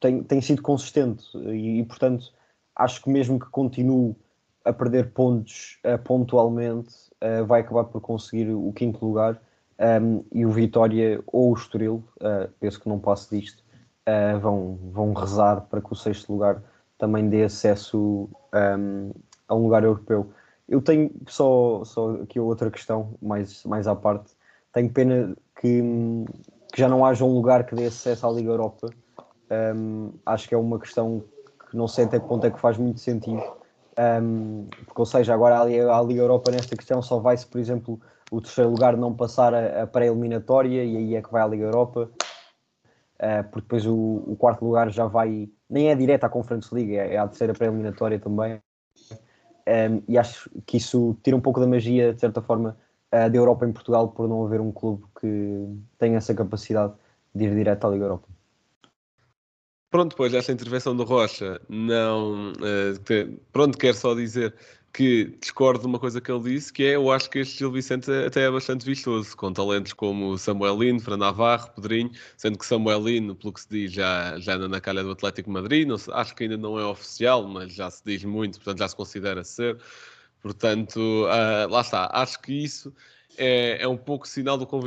tem, 0.00 0.22
tem 0.22 0.40
sido 0.40 0.62
consistente 0.62 1.24
e, 1.36 1.80
e, 1.80 1.84
portanto 1.84 2.32
acho 2.76 3.02
que 3.02 3.10
mesmo 3.10 3.38
que 3.38 3.46
continue 3.46 4.14
a 4.64 4.72
perder 4.72 5.12
pontos 5.12 5.78
uh, 5.84 5.98
pontualmente 6.02 6.94
uh, 7.22 7.44
vai 7.44 7.60
acabar 7.60 7.84
por 7.84 8.00
conseguir 8.00 8.50
o 8.50 8.72
quinto 8.72 9.04
lugar 9.04 9.40
um, 10.00 10.24
e 10.32 10.46
o 10.46 10.50
Vitória 10.50 11.22
ou 11.26 11.50
o 11.50 11.54
Estoril, 11.54 12.04
uh, 12.20 12.48
penso 12.60 12.80
que 12.80 12.88
não 12.88 12.98
passe 12.98 13.36
disto, 13.36 13.62
vão, 14.40 14.78
vão 14.90 15.12
rezar 15.12 15.60
para 15.62 15.80
que 15.80 15.92
o 15.92 15.96
sexto 15.96 16.32
lugar 16.32 16.60
também 16.98 17.28
dê 17.28 17.44
acesso 17.44 18.28
um, 18.52 19.10
a 19.48 19.54
um 19.54 19.62
lugar 19.62 19.84
europeu. 19.84 20.32
Eu 20.68 20.80
tenho 20.80 21.10
só, 21.26 21.84
só 21.84 22.14
aqui 22.22 22.38
outra 22.40 22.70
questão, 22.70 23.14
mais, 23.20 23.64
mais 23.64 23.86
à 23.86 23.94
parte. 23.94 24.32
Tenho 24.72 24.90
pena 24.90 25.36
que, 25.60 25.82
que 26.72 26.80
já 26.80 26.88
não 26.88 27.04
haja 27.04 27.24
um 27.24 27.34
lugar 27.34 27.64
que 27.64 27.74
dê 27.74 27.86
acesso 27.86 28.26
à 28.26 28.30
Liga 28.30 28.50
Europa. 28.50 28.88
Um, 29.50 30.12
acho 30.24 30.48
que 30.48 30.54
é 30.54 30.58
uma 30.58 30.78
questão 30.78 31.22
que 31.68 31.76
não 31.76 31.86
sei 31.86 32.04
até 32.04 32.18
que 32.18 32.26
ponto 32.26 32.46
é 32.46 32.50
que 32.50 32.58
faz 32.58 32.78
muito 32.78 33.00
sentido. 33.00 33.42
Um, 33.98 34.66
porque, 34.86 35.00
ou 35.00 35.06
seja, 35.06 35.34
agora 35.34 35.60
a 35.60 35.64
Liga, 35.64 36.22
Europa 36.22 36.50
nesta 36.50 36.74
questão 36.74 37.02
só 37.02 37.18
vai 37.18 37.36
se, 37.36 37.46
por 37.46 37.60
exemplo, 37.60 38.00
o 38.30 38.40
terceiro 38.40 38.70
lugar 38.70 38.96
não 38.96 39.14
passar 39.14 39.54
a, 39.54 39.82
a 39.82 39.86
pré-eliminatória 39.86 40.82
e 40.82 40.96
aí 40.96 41.16
é 41.16 41.22
que 41.22 41.30
vai 41.30 41.42
à 41.42 41.46
Liga 41.46 41.64
Europa. 41.64 42.10
Uh, 43.16 43.44
porque 43.50 43.60
depois 43.60 43.86
o, 43.86 44.24
o, 44.26 44.36
quarto 44.36 44.64
lugar 44.64 44.90
já 44.90 45.06
vai, 45.06 45.48
nem 45.70 45.90
é 45.90 45.94
direto 45.94 46.24
à 46.24 46.28
Conference 46.28 46.74
League, 46.74 46.96
é, 46.96 47.14
é 47.14 47.18
à 47.18 47.28
terceira 47.28 47.52
pré-eliminatória 47.52 48.18
também. 48.18 48.60
Um, 49.68 50.02
e 50.08 50.18
acho 50.18 50.50
que 50.66 50.78
isso 50.78 51.16
tira 51.22 51.36
um 51.36 51.40
pouco 51.40 51.60
da 51.60 51.66
magia, 51.66 52.12
de 52.12 52.20
certa 52.20 52.42
forma, 52.42 52.76
da 53.12 53.36
Europa 53.36 53.66
em 53.66 53.72
Portugal, 53.72 54.08
por 54.08 54.26
não 54.26 54.44
haver 54.44 54.60
um 54.60 54.72
clube 54.72 55.04
que 55.20 55.68
tenha 55.98 56.16
essa 56.16 56.34
capacidade 56.34 56.94
de 57.34 57.44
ir 57.44 57.54
direto 57.54 57.86
à 57.86 57.90
Liga 57.90 58.04
Europa. 58.04 58.28
Pronto, 59.90 60.12
depois 60.12 60.32
desta 60.32 60.50
intervenção 60.50 60.96
do 60.96 61.04
Rocha, 61.04 61.60
não. 61.68 62.52
Uh, 62.52 63.38
pronto, 63.52 63.76
quero 63.76 63.94
só 63.94 64.14
dizer 64.14 64.54
que 64.92 65.36
discordo 65.40 65.80
de 65.80 65.86
uma 65.86 65.98
coisa 65.98 66.20
que 66.20 66.30
ele 66.30 66.54
disse, 66.54 66.72
que 66.72 66.84
é 66.84 66.96
eu 66.96 67.10
acho 67.10 67.28
que 67.28 67.38
este 67.38 67.58
Gil 67.58 67.72
Vicente 67.72 68.10
até 68.10 68.42
é 68.42 68.50
bastante 68.50 68.84
vistoso, 68.84 69.34
com 69.36 69.52
talentos 69.52 69.92
como 69.92 70.36
Samuel 70.36 70.78
Lino, 70.78 71.00
Fran 71.00 71.16
Navarro, 71.16 71.70
Pedrinho, 71.74 72.10
sendo 72.36 72.58
que 72.58 72.66
Samuel 72.66 73.02
Lino, 73.02 73.34
pelo 73.34 73.52
que 73.52 73.60
se 73.60 73.68
diz, 73.68 73.92
já, 73.92 74.38
já 74.38 74.54
anda 74.54 74.68
na 74.68 74.80
calha 74.80 75.02
do 75.02 75.10
Atlético 75.10 75.50
Madrid, 75.50 75.88
não, 75.88 75.96
acho 76.12 76.34
que 76.34 76.44
ainda 76.44 76.58
não 76.58 76.78
é 76.78 76.84
oficial, 76.84 77.46
mas 77.46 77.72
já 77.72 77.90
se 77.90 78.02
diz 78.04 78.22
muito, 78.24 78.58
portanto 78.58 78.78
já 78.78 78.88
se 78.88 78.96
considera 78.96 79.42
ser. 79.44 79.78
Portanto, 80.42 80.98
uh, 80.98 81.70
lá 81.70 81.80
está, 81.82 82.10
acho 82.12 82.40
que 82.42 82.52
isso 82.52 82.92
é, 83.38 83.82
é 83.82 83.88
um 83.88 83.96
pouco 83.96 84.26
sinal 84.26 84.58
do 84.58 84.66
quão, 84.66 84.80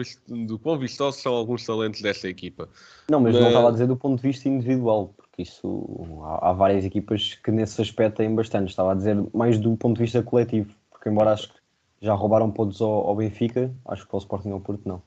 do 0.45 0.59
quão 0.59 0.77
vistosos 0.77 1.21
são 1.21 1.33
alguns 1.33 1.65
talentos 1.65 2.01
desta 2.01 2.27
equipa. 2.27 2.67
Não, 3.09 3.19
mas, 3.19 3.33
mas 3.33 3.41
não 3.41 3.47
estava 3.49 3.69
a 3.69 3.71
dizer 3.71 3.87
do 3.87 3.95
ponto 3.95 4.21
de 4.21 4.27
vista 4.27 4.49
individual, 4.49 5.13
porque 5.15 5.43
isso 5.43 6.21
há, 6.23 6.49
há, 6.49 6.53
várias 6.53 6.85
equipas 6.85 7.35
que 7.35 7.51
nesse 7.51 7.81
aspecto 7.81 8.17
têm 8.17 8.33
bastante. 8.33 8.69
Estava 8.69 8.91
a 8.91 8.95
dizer 8.95 9.17
mais 9.33 9.57
do 9.57 9.75
ponto 9.77 9.95
de 9.95 10.03
vista 10.03 10.21
coletivo, 10.21 10.73
porque 10.91 11.09
embora 11.09 11.31
acho 11.33 11.49
que 11.49 11.59
já 12.01 12.13
roubaram 12.13 12.51
pontos 12.51 12.81
ao, 12.81 13.07
ao 13.07 13.15
Benfica, 13.15 13.71
acho 13.85 14.03
que 14.03 14.09
para 14.09 14.17
o 14.17 14.19
Sporting 14.19 14.51
ao 14.51 14.59
Porto 14.59 14.81
não. 14.85 15.01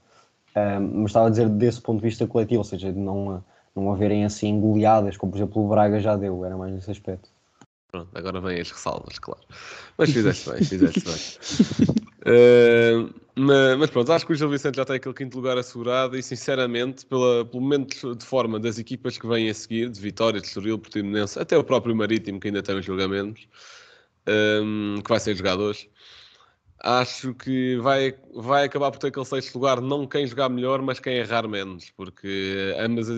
Um, 0.57 1.03
mas 1.03 1.11
estava 1.11 1.27
a 1.27 1.31
dizer 1.31 1.49
desse 1.49 1.81
ponto 1.81 1.99
de 1.99 2.09
vista 2.09 2.27
coletivo, 2.27 2.61
ou 2.61 2.65
seja, 2.65 2.93
de 2.93 2.99
não, 2.99 3.45
não 3.77 3.93
haverem 3.93 4.25
assim 4.25 4.59
goleadas, 4.59 5.17
como 5.17 5.31
por 5.31 5.39
exemplo 5.39 5.65
o 5.65 5.69
Braga 5.69 6.01
já 6.01 6.17
deu, 6.17 6.45
era 6.45 6.57
mais 6.57 6.73
nesse 6.73 6.91
aspecto. 6.91 7.29
Pronto, 7.91 8.11
agora 8.15 8.41
vêm 8.41 8.61
as 8.61 8.71
ressalvas, 8.71 9.19
claro. 9.19 9.41
Mas 9.97 10.11
fizeste 10.11 10.51
bem, 10.51 10.65
fizeste 10.65 11.01
bem. 11.01 11.99
Uh, 12.29 13.15
mas, 13.35 13.79
mas, 13.79 13.91
pronto, 13.91 14.13
acho 14.13 14.27
que 14.27 14.33
o 14.33 14.37
Gil 14.37 14.51
Vicente 14.51 14.77
já 14.77 14.85
tem 14.85 14.97
aquele 14.97 15.15
quinto 15.15 15.37
lugar 15.37 15.57
assegurado 15.57 16.17
e, 16.19 16.23
sinceramente, 16.23 17.07
pela, 17.07 17.45
pelo 17.45 17.63
momento 17.63 18.15
de 18.15 18.27
forma 18.27 18.59
das 18.61 18.79
equipas 18.79 19.17
que 19.17 19.27
vêm 19.27 19.49
a 19.49 19.55
seguir, 19.55 19.89
de 19.89 19.99
Vitória, 19.99 20.41
de 20.41 20.47
Estoril, 20.47 20.79
Portimonense, 20.79 21.39
até 21.39 21.57
o 21.57 21.65
próprio 21.65 21.97
Marítimo, 21.97 22.39
que 22.39 22.49
ainda 22.49 22.63
tem 22.63 22.77
os 22.77 22.85
julgamentos, 22.85 23.49
um, 24.63 25.01
que 25.03 25.09
vai 25.09 25.21
ser 25.21 25.35
jogado 25.37 25.63
hoje, 25.63 25.89
acho 26.81 27.35
que 27.35 27.77
vai, 27.79 28.15
vai 28.35 28.65
acabar 28.65 28.91
por 28.91 28.99
ter 28.99 29.09
aquele 29.09 29.25
sexto 29.25 29.55
lugar, 29.57 29.81
não 29.81 30.07
quem 30.07 30.27
jogar 30.27 30.49
melhor, 30.49 30.81
mas 30.81 31.01
quem 31.01 31.15
errar 31.15 31.49
menos, 31.49 31.91
porque 31.91 32.75
ambas, 32.79 33.09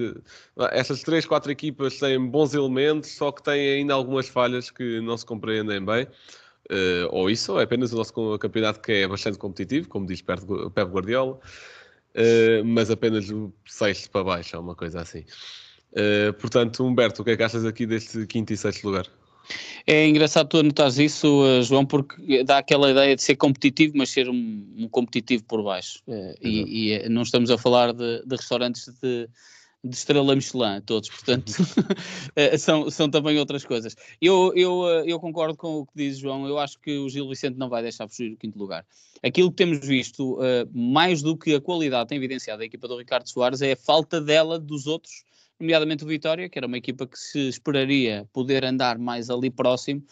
estas 0.73 1.03
três, 1.03 1.27
quatro 1.27 1.53
equipas 1.53 1.99
têm 1.99 2.25
bons 2.25 2.55
elementos, 2.55 3.11
só 3.11 3.31
que 3.31 3.43
têm 3.43 3.81
ainda 3.81 3.95
algumas 3.95 4.29
falhas 4.29 4.71
que 4.71 5.01
não 5.01 5.17
se 5.17 5.27
compreendem 5.27 5.85
bem. 5.85 6.07
Uh, 6.71 7.09
ou 7.11 7.29
isso, 7.29 7.59
é 7.59 7.65
apenas 7.65 7.93
o 7.93 7.97
nosso 7.97 8.39
campeonato 8.39 8.81
que 8.81 8.93
é 8.93 9.09
bastante 9.09 9.37
competitivo, 9.39 9.89
como 9.89 10.07
diz 10.07 10.23
Pep 10.23 10.41
Guardiola, 10.77 11.33
uh, 11.35 12.65
mas 12.65 12.91
apenas 12.91 13.29
o 13.29 13.53
sexto 13.67 14.09
para 14.11 14.23
baixo, 14.25 14.55
é 14.55 14.59
uma 14.59 14.77
coisa 14.77 15.01
assim. 15.01 15.25
Uh, 15.93 16.33
portanto, 16.35 16.85
Humberto, 16.87 17.23
o 17.23 17.25
que 17.25 17.33
é 17.33 17.37
que 17.37 17.43
achas 17.43 17.65
aqui 17.65 17.87
deste 17.87 18.25
quinto 18.27 18.53
e 18.53 18.57
sexto 18.57 18.85
lugar? 18.85 19.07
É 19.87 20.07
engraçado 20.07 20.49
tu 20.49 20.59
anotares 20.59 20.99
isso, 20.99 21.63
João, 21.63 21.85
porque 21.85 22.45
dá 22.45 22.59
aquela 22.59 22.91
ideia 22.91 23.17
de 23.17 23.23
ser 23.23 23.37
competitivo, 23.37 23.95
mas 23.97 24.11
ser 24.11 24.29
um, 24.29 24.67
um 24.79 24.89
competitivo 24.89 25.45
por 25.45 25.63
baixo. 25.63 26.03
E, 26.41 26.93
e, 26.93 27.09
não 27.09 27.23
estamos 27.23 27.51
a 27.51 27.59
falar 27.59 27.93
de, 27.93 28.25
de 28.25 28.37
restaurantes 28.37 28.89
de, 29.03 29.29
de 29.83 29.97
estrela 29.97 30.35
Michelin, 30.35 30.81
todos, 30.85 31.09
portanto, 31.09 31.53
eh, 32.37 32.59
são, 32.59 32.91
são 32.91 33.11
também 33.11 33.39
outras 33.39 33.65
coisas. 33.65 33.97
Eu, 34.21 34.53
eu, 34.55 34.89
eh, 34.89 35.05
eu 35.07 35.19
concordo 35.19 35.57
com 35.57 35.79
o 35.79 35.87
que 35.87 35.93
diz 35.97 36.19
João, 36.19 36.47
eu 36.47 36.59
acho 36.59 36.79
que 36.79 36.99
o 36.99 37.09
Gil 37.09 37.29
Vicente 37.29 37.57
não 37.57 37.69
vai 37.69 37.83
deixar 37.83 38.07
fugir 38.07 38.33
o 38.33 38.37
quinto 38.37 38.59
lugar. 38.59 38.85
Aquilo 39.23 39.51
que 39.51 39.57
temos 39.57 39.87
visto, 39.87 40.39
mais 40.73 41.21
do 41.21 41.37
que 41.37 41.55
a 41.55 41.61
qualidade 41.61 42.09
tem 42.09 42.17
evidenciado 42.17 42.61
da 42.61 42.65
equipa 42.65 42.89
do 42.89 42.97
Ricardo 42.97 43.29
Soares, 43.29 43.61
é 43.61 43.73
a 43.73 43.77
falta 43.77 44.19
dela 44.19 44.59
dos 44.59 44.87
outros, 44.87 45.25
nomeadamente 45.61 46.05
o 46.05 46.07
Vitória, 46.07 46.49
que 46.49 46.59
era 46.59 46.67
uma 46.67 46.79
equipa 46.79 47.07
que 47.07 47.19
se 47.19 47.49
esperaria 47.49 48.29
poder 48.33 48.65
andar 48.65 48.99
mais 48.99 49.31
ali 49.31 49.51
próximo, 49.51 50.03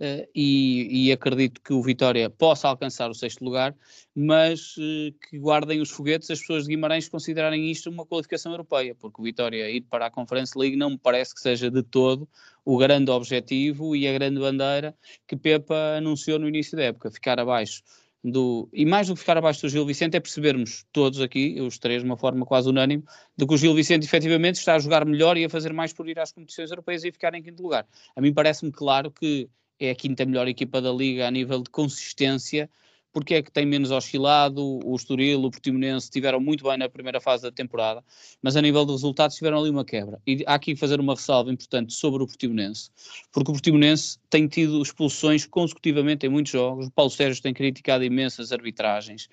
Uh, 0.00 0.22
e, 0.32 1.08
e, 1.08 1.12
acredito 1.12 1.60
que 1.60 1.72
o 1.72 1.82
Vitória 1.82 2.30
possa 2.30 2.68
alcançar 2.68 3.10
o 3.10 3.14
sexto 3.14 3.44
lugar, 3.44 3.74
mas 4.14 4.76
uh, 4.76 5.12
que 5.28 5.36
guardem 5.36 5.80
os 5.80 5.90
foguetes 5.90 6.30
as 6.30 6.38
pessoas 6.38 6.62
de 6.62 6.68
Guimarães 6.68 7.08
considerarem 7.08 7.68
isto 7.68 7.90
uma 7.90 8.06
qualificação 8.06 8.52
europeia, 8.52 8.94
porque 8.94 9.20
o 9.20 9.24
Vitória 9.24 9.68
ir 9.68 9.80
para 9.80 10.06
a 10.06 10.10
Conference 10.10 10.56
League 10.56 10.76
não 10.76 10.90
me 10.90 10.98
parece 10.98 11.34
que 11.34 11.40
seja 11.40 11.68
de 11.68 11.82
todo 11.82 12.28
o 12.64 12.78
grande 12.78 13.10
objetivo 13.10 13.96
e 13.96 14.06
a 14.06 14.12
grande 14.12 14.38
bandeira 14.38 14.96
que 15.26 15.36
Pepa 15.36 15.96
anunciou 15.96 16.38
no 16.38 16.48
início 16.48 16.76
da 16.76 16.84
época, 16.84 17.10
ficar 17.10 17.40
abaixo 17.40 17.82
do, 18.22 18.68
e 18.72 18.84
mais 18.84 19.06
do 19.06 19.14
que 19.14 19.20
ficar 19.20 19.36
abaixo 19.38 19.62
do 19.62 19.68
Gil 19.68 19.86
Vicente 19.86 20.16
é 20.16 20.20
percebermos 20.20 20.84
todos 20.92 21.20
aqui, 21.20 21.60
os 21.60 21.78
três 21.78 22.02
de 22.02 22.08
uma 22.08 22.16
forma 22.16 22.44
quase 22.44 22.68
unânime, 22.68 23.04
de 23.36 23.46
que 23.46 23.54
o 23.54 23.56
Gil 23.56 23.74
Vicente 23.74 24.04
efetivamente 24.04 24.56
está 24.56 24.74
a 24.74 24.78
jogar 24.78 25.04
melhor 25.04 25.36
e 25.36 25.44
a 25.44 25.48
fazer 25.48 25.72
mais 25.72 25.92
por 25.92 26.08
ir 26.08 26.18
às 26.18 26.32
competições 26.32 26.70
europeias 26.70 27.04
e 27.04 27.12
ficar 27.12 27.34
em 27.34 27.42
quinto 27.42 27.62
lugar. 27.62 27.86
A 28.16 28.20
mim 28.20 28.32
parece-me 28.32 28.72
claro 28.72 29.10
que 29.10 29.48
é 29.78 29.90
a 29.90 29.94
quinta 29.94 30.26
melhor 30.26 30.48
equipa 30.48 30.80
da 30.80 30.92
liga 30.92 31.26
a 31.26 31.30
nível 31.30 31.62
de 31.62 31.70
consistência, 31.70 32.68
porque 33.12 33.34
é 33.34 33.42
que 33.42 33.50
tem 33.50 33.64
menos 33.64 33.90
oscilado, 33.90 34.80
o 34.84 34.94
Estoril, 34.94 35.42
o 35.42 35.50
Portimonense 35.50 36.10
tiveram 36.10 36.40
muito 36.40 36.64
bem 36.64 36.76
na 36.76 36.88
primeira 36.88 37.20
fase 37.20 37.42
da 37.42 37.50
temporada, 37.50 38.04
mas 38.42 38.56
a 38.56 38.62
nível 38.62 38.84
de 38.84 38.92
resultados 38.92 39.36
tiveram 39.36 39.58
ali 39.58 39.70
uma 39.70 39.84
quebra. 39.84 40.20
E 40.26 40.44
há 40.46 40.54
aqui 40.54 40.76
fazer 40.76 41.00
uma 41.00 41.14
ressalva 41.14 41.50
importante 41.50 41.92
sobre 41.92 42.22
o 42.22 42.26
Portimonense, 42.26 42.90
porque 43.32 43.50
o 43.50 43.54
Portimonense 43.54 44.18
tem 44.30 44.46
tido 44.46 44.82
expulsões 44.82 45.46
consecutivamente 45.46 46.26
em 46.26 46.28
muitos 46.28 46.52
jogos, 46.52 46.86
o 46.86 46.90
Paulo 46.90 47.10
Sérgio 47.10 47.42
tem 47.42 47.54
criticado 47.54 48.04
imensas 48.04 48.52
arbitragens, 48.52 49.28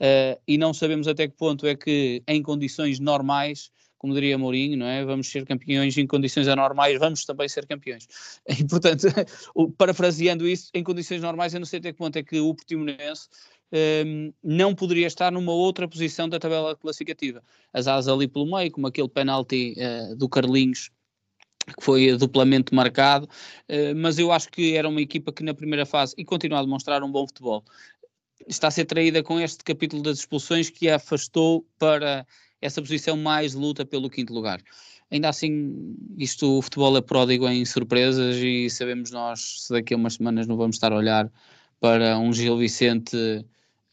uh, 0.00 0.40
e 0.46 0.58
não 0.58 0.74
sabemos 0.74 1.06
até 1.06 1.28
que 1.28 1.36
ponto 1.36 1.66
é 1.66 1.74
que 1.74 2.22
em 2.26 2.42
condições 2.42 2.98
normais 2.98 3.70
como 4.00 4.14
diria 4.14 4.38
Mourinho, 4.38 4.78
não 4.78 4.86
é? 4.86 5.04
Vamos 5.04 5.28
ser 5.30 5.44
campeões 5.44 5.96
em 5.98 6.06
condições 6.06 6.48
anormais, 6.48 6.98
vamos 6.98 7.24
também 7.26 7.46
ser 7.48 7.66
campeões. 7.66 8.08
E, 8.48 8.64
portanto, 8.64 9.06
parafraseando 9.76 10.48
isso, 10.48 10.70
em 10.74 10.82
condições 10.82 11.20
normais, 11.20 11.52
eu 11.52 11.60
não 11.60 11.66
sei 11.66 11.78
até 11.78 11.92
que 11.92 11.98
ponto 11.98 12.16
é 12.16 12.22
que 12.22 12.40
o 12.40 12.54
Portimonense 12.54 13.28
um, 14.06 14.32
não 14.42 14.74
poderia 14.74 15.06
estar 15.06 15.30
numa 15.30 15.52
outra 15.52 15.86
posição 15.86 16.28
da 16.28 16.38
tabela 16.38 16.74
classificativa. 16.74 17.42
As 17.74 17.86
asas 17.86 18.12
ali 18.12 18.26
pelo 18.26 18.50
meio, 18.50 18.70
como 18.72 18.86
aquele 18.86 19.08
penalti 19.08 19.76
uh, 19.76 20.16
do 20.16 20.28
Carlinhos, 20.30 20.90
que 21.66 21.84
foi 21.84 22.16
duplamente 22.16 22.74
marcado, 22.74 23.26
uh, 23.26 23.94
mas 23.96 24.18
eu 24.18 24.32
acho 24.32 24.48
que 24.50 24.74
era 24.74 24.88
uma 24.88 25.00
equipa 25.02 25.30
que 25.30 25.44
na 25.44 25.52
primeira 25.52 25.84
fase, 25.84 26.14
e 26.16 26.24
continua 26.24 26.60
a 26.60 26.62
demonstrar 26.62 27.02
um 27.02 27.12
bom 27.12 27.26
futebol, 27.26 27.62
está 28.48 28.68
a 28.68 28.70
ser 28.70 28.86
traída 28.86 29.22
com 29.22 29.38
este 29.38 29.62
capítulo 29.62 30.02
das 30.02 30.20
expulsões 30.20 30.70
que 30.70 30.88
a 30.88 30.96
afastou 30.96 31.66
para 31.78 32.26
essa 32.60 32.80
posição 32.80 33.16
mais 33.16 33.54
luta 33.54 33.84
pelo 33.84 34.10
quinto 34.10 34.32
lugar. 34.32 34.62
ainda 35.10 35.28
assim, 35.28 35.96
isto, 36.18 36.58
o 36.58 36.62
futebol 36.62 36.96
é 36.96 37.00
pródigo 37.00 37.48
em 37.48 37.64
surpresas 37.64 38.36
e 38.36 38.70
sabemos 38.70 39.10
nós 39.10 39.64
se 39.66 39.72
daqui 39.72 39.94
a 39.94 39.96
umas 39.96 40.14
semanas 40.14 40.46
não 40.46 40.56
vamos 40.56 40.76
estar 40.76 40.92
a 40.92 40.96
olhar 40.96 41.30
para 41.80 42.18
um 42.18 42.32
Gil 42.32 42.56
Vicente 42.58 43.16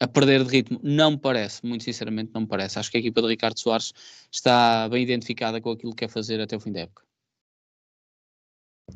a 0.00 0.06
perder 0.06 0.44
de 0.44 0.50
ritmo. 0.50 0.80
Não 0.82 1.12
me 1.12 1.18
parece, 1.18 1.64
muito 1.66 1.84
sinceramente, 1.84 2.30
não 2.32 2.42
me 2.42 2.46
parece. 2.46 2.78
Acho 2.78 2.90
que 2.90 2.98
a 2.98 3.00
equipa 3.00 3.20
de 3.22 3.28
Ricardo 3.28 3.58
Soares 3.58 3.92
está 4.30 4.88
bem 4.88 5.02
identificada 5.02 5.60
com 5.60 5.70
aquilo 5.70 5.92
que 5.92 6.06
quer 6.06 6.08
fazer 6.08 6.40
até 6.40 6.56
o 6.56 6.60
fim 6.60 6.72
da 6.72 6.80
época. 6.80 7.02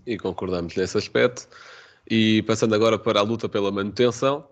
E 0.07 0.17
concordamos 0.17 0.77
nesse 0.77 0.97
aspecto. 0.97 1.49
E 2.09 2.43
passando 2.43 2.75
agora 2.75 2.99
para 2.99 3.21
a 3.21 3.23
luta 3.23 3.49
pela 3.49 3.71
manutenção, 3.71 4.49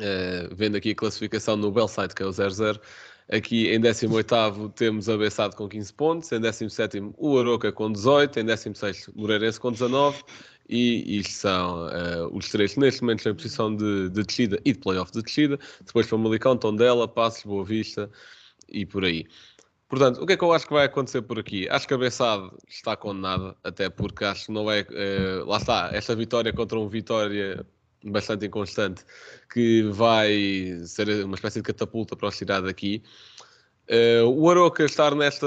eh, 0.00 0.48
vendo 0.52 0.76
aqui 0.76 0.90
a 0.90 0.94
classificação 0.94 1.56
no 1.56 1.70
Belside, 1.70 2.14
que 2.14 2.22
é 2.22 2.26
o 2.26 2.30
0-0. 2.30 2.80
Aqui 3.30 3.68
em 3.68 3.80
18 3.80 4.68
temos 4.70 5.08
a 5.08 5.16
Bessade 5.16 5.56
com 5.56 5.68
15 5.68 5.92
pontos, 5.94 6.30
em 6.32 6.40
17 6.40 7.12
o 7.16 7.38
Aroca 7.38 7.72
com 7.72 7.90
18, 7.90 8.40
em 8.40 8.44
16 8.44 9.08
o 9.08 9.20
Moreirense 9.20 9.58
com 9.58 9.72
19 9.72 10.22
e 10.68 11.18
isto 11.18 11.32
são 11.32 11.86
uh, 11.86 12.36
os 12.36 12.48
três 12.50 12.76
neste 12.76 13.02
momento 13.02 13.28
em 13.28 13.34
posição 13.34 13.74
de, 13.74 14.10
de 14.10 14.22
descida 14.22 14.60
e 14.64 14.72
de 14.72 14.78
playoff 14.78 15.12
de 15.12 15.22
descida, 15.22 15.58
depois 15.84 16.08
Famalicão, 16.08 16.56
Tondela, 16.56 17.08
Passos, 17.08 17.44
Boa 17.44 17.64
Vista 17.64 18.10
e 18.68 18.84
por 18.84 19.04
aí. 19.04 19.26
Portanto, 19.88 20.22
o 20.22 20.26
que 20.26 20.32
é 20.32 20.36
que 20.36 20.42
eu 20.42 20.52
acho 20.52 20.66
que 20.66 20.72
vai 20.72 20.86
acontecer 20.86 21.22
por 21.22 21.38
aqui? 21.38 21.68
Acho 21.68 21.86
que 21.86 21.94
a 21.94 21.98
Bessade 21.98 22.50
está 22.66 22.96
condenada, 22.96 23.54
até 23.62 23.88
porque 23.88 24.24
acho 24.24 24.46
que 24.46 24.52
não 24.52 24.70
é. 24.70 24.82
Uh, 24.82 25.44
lá 25.46 25.58
está, 25.58 25.90
esta 25.92 26.16
vitória 26.16 26.52
contra 26.52 26.78
um 26.78 26.88
Vitória 26.88 27.64
bastante 28.04 28.46
inconstante, 28.46 29.04
que 29.52 29.82
vai 29.90 30.78
ser 30.84 31.24
uma 31.24 31.34
espécie 31.34 31.60
de 31.60 31.64
catapulta 31.64 32.16
para 32.16 32.28
os 32.28 32.36
tirar 32.36 32.60
daqui. 32.60 33.02
Uh, 33.86 34.26
o 34.26 34.48
Aroca 34.48 34.82
estar 34.82 35.14
nesta, 35.14 35.46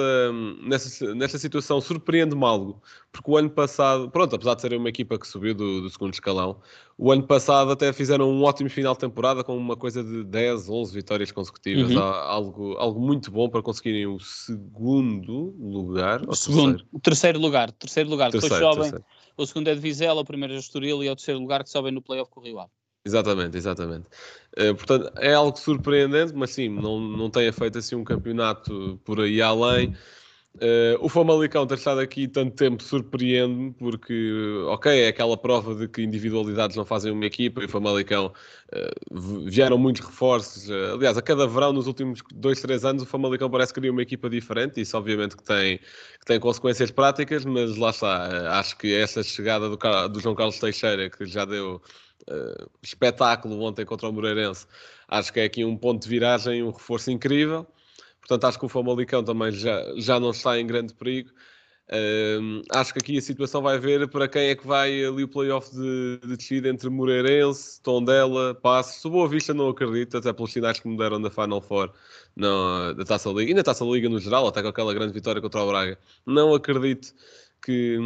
nesta, 0.61 1.15
nesta 1.15 1.39
situação 1.39 1.81
surpreende-me 1.81 2.45
algo, 2.45 2.79
porque 3.11 3.31
o 3.31 3.35
ano 3.35 3.49
passado, 3.49 4.11
pronto, 4.11 4.35
apesar 4.35 4.53
de 4.53 4.61
ser 4.61 4.73
uma 4.73 4.89
equipa 4.89 5.17
que 5.17 5.25
subiu 5.25 5.55
do, 5.55 5.81
do, 5.81 5.89
segundo 5.89 6.13
escalão, 6.13 6.59
o 6.99 7.11
ano 7.11 7.23
passado 7.23 7.71
até 7.71 7.91
fizeram 7.91 8.29
um 8.29 8.43
ótimo 8.43 8.69
final 8.69 8.93
de 8.93 8.99
temporada 8.99 9.43
com 9.43 9.57
uma 9.57 9.75
coisa 9.75 10.03
de 10.03 10.23
10, 10.23 10.69
11 10.69 10.93
vitórias 10.93 11.31
consecutivas, 11.31 11.89
uhum. 11.89 11.99
algo, 11.99 12.73
algo 12.77 12.99
muito 12.99 13.31
bom 13.31 13.49
para 13.49 13.63
conseguirem 13.63 14.05
o 14.05 14.19
segundo 14.19 15.55
lugar. 15.59 16.21
O 16.27 16.35
segundo, 16.35 16.73
terceiro? 16.73 16.89
o 16.91 16.99
terceiro 16.99 17.39
lugar, 17.39 17.71
terceiro 17.71 18.07
lugar, 18.07 18.29
terceiro, 18.29 18.55
depois 18.55 18.75
terceiro. 18.75 19.05
O 19.37 19.45
segundo 19.45 19.67
é 19.69 19.75
de 19.75 19.79
Vizela, 19.79 20.21
o 20.21 20.25
primeiro 20.25 20.53
é 20.53 20.57
de 20.57 20.63
Estoril 20.63 21.03
e 21.03 21.07
é 21.07 21.11
o 21.11 21.15
terceiro 21.15 21.39
lugar 21.39 21.63
que 21.63 21.69
sobem 21.69 21.91
no 21.91 22.01
playoff 22.01 22.31
com 22.31 22.39
o 22.39 22.43
Rio 22.43 22.59
Ave. 22.59 22.71
Exatamente, 23.05 23.55
exatamente. 23.55 24.07
Uh, 24.57 24.75
portanto, 24.75 25.11
é 25.17 25.33
algo 25.33 25.57
surpreendente, 25.57 26.33
mas 26.35 26.49
sim, 26.49 26.67
não, 26.67 26.99
não 26.99 27.29
tenha 27.29 27.53
feito 27.53 27.77
assim 27.77 27.95
um 27.95 28.03
campeonato 28.03 28.99
por 29.05 29.21
aí 29.21 29.41
além. 29.41 29.95
Uh, 30.57 30.97
o 30.99 31.07
Famalicão 31.07 31.67
ter 31.67 31.75
estado 31.75 31.99
aqui 31.99 32.27
tanto 32.27 32.55
tempo 32.55 32.81
surpreende-me, 32.81 33.73
porque, 33.73 34.63
ok, 34.67 35.03
é 35.03 35.09
aquela 35.09 35.37
prova 35.37 35.75
de 35.75 35.87
que 35.87 36.01
individualidades 36.01 36.75
não 36.75 36.83
fazem 36.83 37.11
uma 37.11 37.25
equipa 37.25 37.61
e 37.61 37.65
o 37.65 37.69
Famalicão 37.69 38.33
uh, 38.73 39.45
vieram 39.45 39.77
muitos 39.77 40.03
reforços. 40.03 40.67
Uh, 40.67 40.95
aliás, 40.95 41.15
a 41.15 41.21
cada 41.21 41.45
verão, 41.45 41.71
nos 41.73 41.85
últimos 41.85 42.21
dois, 42.33 42.59
três 42.59 42.83
anos, 42.83 43.03
o 43.03 43.05
Famalicão 43.05 43.51
parece 43.51 43.71
que 43.71 43.79
queria 43.79 43.91
uma 43.91 44.01
equipa 44.01 44.27
diferente. 44.27 44.81
Isso, 44.81 44.97
obviamente, 44.97 45.37
que 45.37 45.43
tem, 45.43 45.77
que 45.77 46.25
tem 46.25 46.39
consequências 46.39 46.89
práticas, 46.89 47.45
mas 47.45 47.77
lá 47.77 47.91
está. 47.91 48.59
acho 48.59 48.77
que 48.77 48.95
essa 48.95 49.21
chegada 49.21 49.69
do, 49.69 49.77
do 50.09 50.19
João 50.19 50.33
Carlos 50.33 50.57
Teixeira, 50.57 51.07
que 51.07 51.25
já 51.27 51.45
deu 51.45 51.79
espetáculo 52.83 53.61
ontem 53.61 53.85
contra 53.85 54.09
o 54.09 54.11
Moreirense. 54.11 54.65
Acho 55.07 55.31
que 55.31 55.39
é 55.39 55.45
aqui 55.45 55.63
um 55.63 55.77
ponto 55.77 56.03
de 56.03 56.09
viragem, 56.09 56.61
um 56.61 56.71
reforço 56.71 57.09
incrível. 57.09 57.65
Portanto, 58.27 58.43
acho 58.45 58.59
que 58.59 58.65
o 58.65 58.69
Famalicão 58.69 59.23
também 59.23 59.51
já, 59.51 59.81
já 59.95 60.19
não 60.19 60.31
está 60.31 60.59
em 60.59 60.67
grande 60.67 60.93
perigo. 60.93 61.29
Uh, 61.89 62.61
acho 62.71 62.91
que 62.91 62.99
aqui 62.99 63.17
a 63.17 63.21
situação 63.21 63.61
vai 63.61 63.79
ver 63.79 64.09
para 64.09 64.27
quem 64.27 64.49
é 64.49 64.55
que 64.55 64.67
vai 64.67 65.05
ali 65.05 65.23
o 65.23 65.27
playoff 65.27 65.73
de, 65.73 66.19
de 66.21 66.35
descida 66.35 66.67
entre 66.67 66.89
Moreirense, 66.89 67.81
Tondela, 67.81 68.53
Passos. 68.55 69.01
Se 69.01 69.09
Boa 69.09 69.29
Vista 69.29 69.53
não 69.53 69.69
acredito, 69.69 70.17
até 70.17 70.33
pelos 70.33 70.51
sinais 70.51 70.77
que 70.81 70.87
me 70.89 70.97
deram 70.97 71.21
da 71.21 71.29
Final 71.31 71.61
Four 71.61 71.93
não, 72.35 72.93
da 72.93 73.05
Taça 73.05 73.29
Liga, 73.29 73.51
e 73.51 73.53
na 73.53 73.63
Taça 73.63 73.85
Liga 73.85 74.09
no 74.09 74.19
geral, 74.19 74.45
até 74.47 74.61
com 74.61 74.67
aquela 74.67 74.93
grande 74.93 75.13
vitória 75.13 75.41
contra 75.41 75.63
o 75.63 75.67
Braga. 75.67 75.97
Não 76.25 76.53
acredito 76.53 77.13
que, 77.63 77.97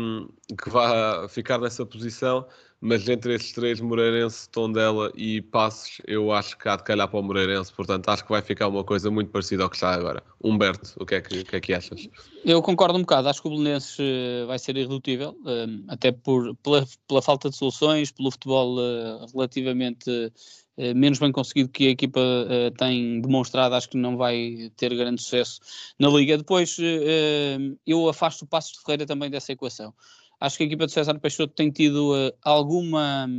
que 0.61 0.69
vá 0.69 1.27
ficar 1.27 1.59
nessa 1.59 1.83
posição 1.83 2.45
mas 2.81 3.07
entre 3.07 3.35
estes 3.35 3.51
três, 3.51 3.79
Moreirense, 3.79 4.49
Tondela 4.49 5.11
e 5.15 5.39
Passos, 5.39 6.01
eu 6.07 6.31
acho 6.31 6.57
que 6.57 6.67
há 6.67 6.75
de 6.75 6.83
calhar 6.83 7.07
para 7.07 7.19
o 7.19 7.21
Moreirense, 7.21 7.71
portanto 7.71 8.09
acho 8.09 8.23
que 8.23 8.31
vai 8.31 8.41
ficar 8.41 8.67
uma 8.67 8.83
coisa 8.83 9.11
muito 9.11 9.29
parecida 9.29 9.61
ao 9.61 9.69
que 9.69 9.75
está 9.75 9.93
agora. 9.93 10.23
Humberto, 10.43 10.91
o 10.99 11.05
que 11.05 11.13
é 11.13 11.21
que, 11.21 11.43
que, 11.43 11.55
é 11.55 11.61
que 11.61 11.73
achas? 11.75 12.09
Eu 12.43 12.59
concordo 12.63 12.97
um 12.97 13.01
bocado, 13.01 13.29
acho 13.29 13.39
que 13.39 13.47
o 13.47 13.51
Belenenses 13.51 13.97
eh, 13.99 14.45
vai 14.47 14.57
ser 14.57 14.75
irredutível, 14.75 15.37
eh, 15.45 15.67
até 15.89 16.11
por, 16.11 16.55
pela, 16.57 16.83
pela 17.07 17.21
falta 17.21 17.51
de 17.51 17.55
soluções, 17.55 18.11
pelo 18.11 18.31
futebol 18.31 18.77
eh, 18.81 19.25
relativamente 19.31 20.33
menos 20.95 21.19
bem 21.19 21.31
conseguido 21.31 21.69
que 21.69 21.87
a 21.87 21.91
equipa 21.91 22.19
tem 22.79 23.21
demonstrado, 23.21 23.75
acho 23.75 23.89
que 23.89 23.97
não 23.97 24.17
vai 24.17 24.71
ter 24.77 24.95
grande 24.95 25.21
sucesso 25.21 25.59
na 25.99 26.07
Liga. 26.07 26.37
Depois 26.37 26.75
eu 27.85 28.09
afasto 28.09 28.43
o 28.43 28.47
Passos 28.47 28.71
de 28.71 28.79
Ferreira 28.79 29.05
também 29.05 29.29
dessa 29.29 29.51
equação 29.51 29.93
acho 30.41 30.57
que 30.57 30.63
a 30.63 30.65
equipa 30.65 30.87
de 30.87 30.91
César 30.91 31.17
Peixoto 31.19 31.53
tem 31.53 31.69
tido 31.69 32.13
uh, 32.13 32.33
alguma, 32.43 33.29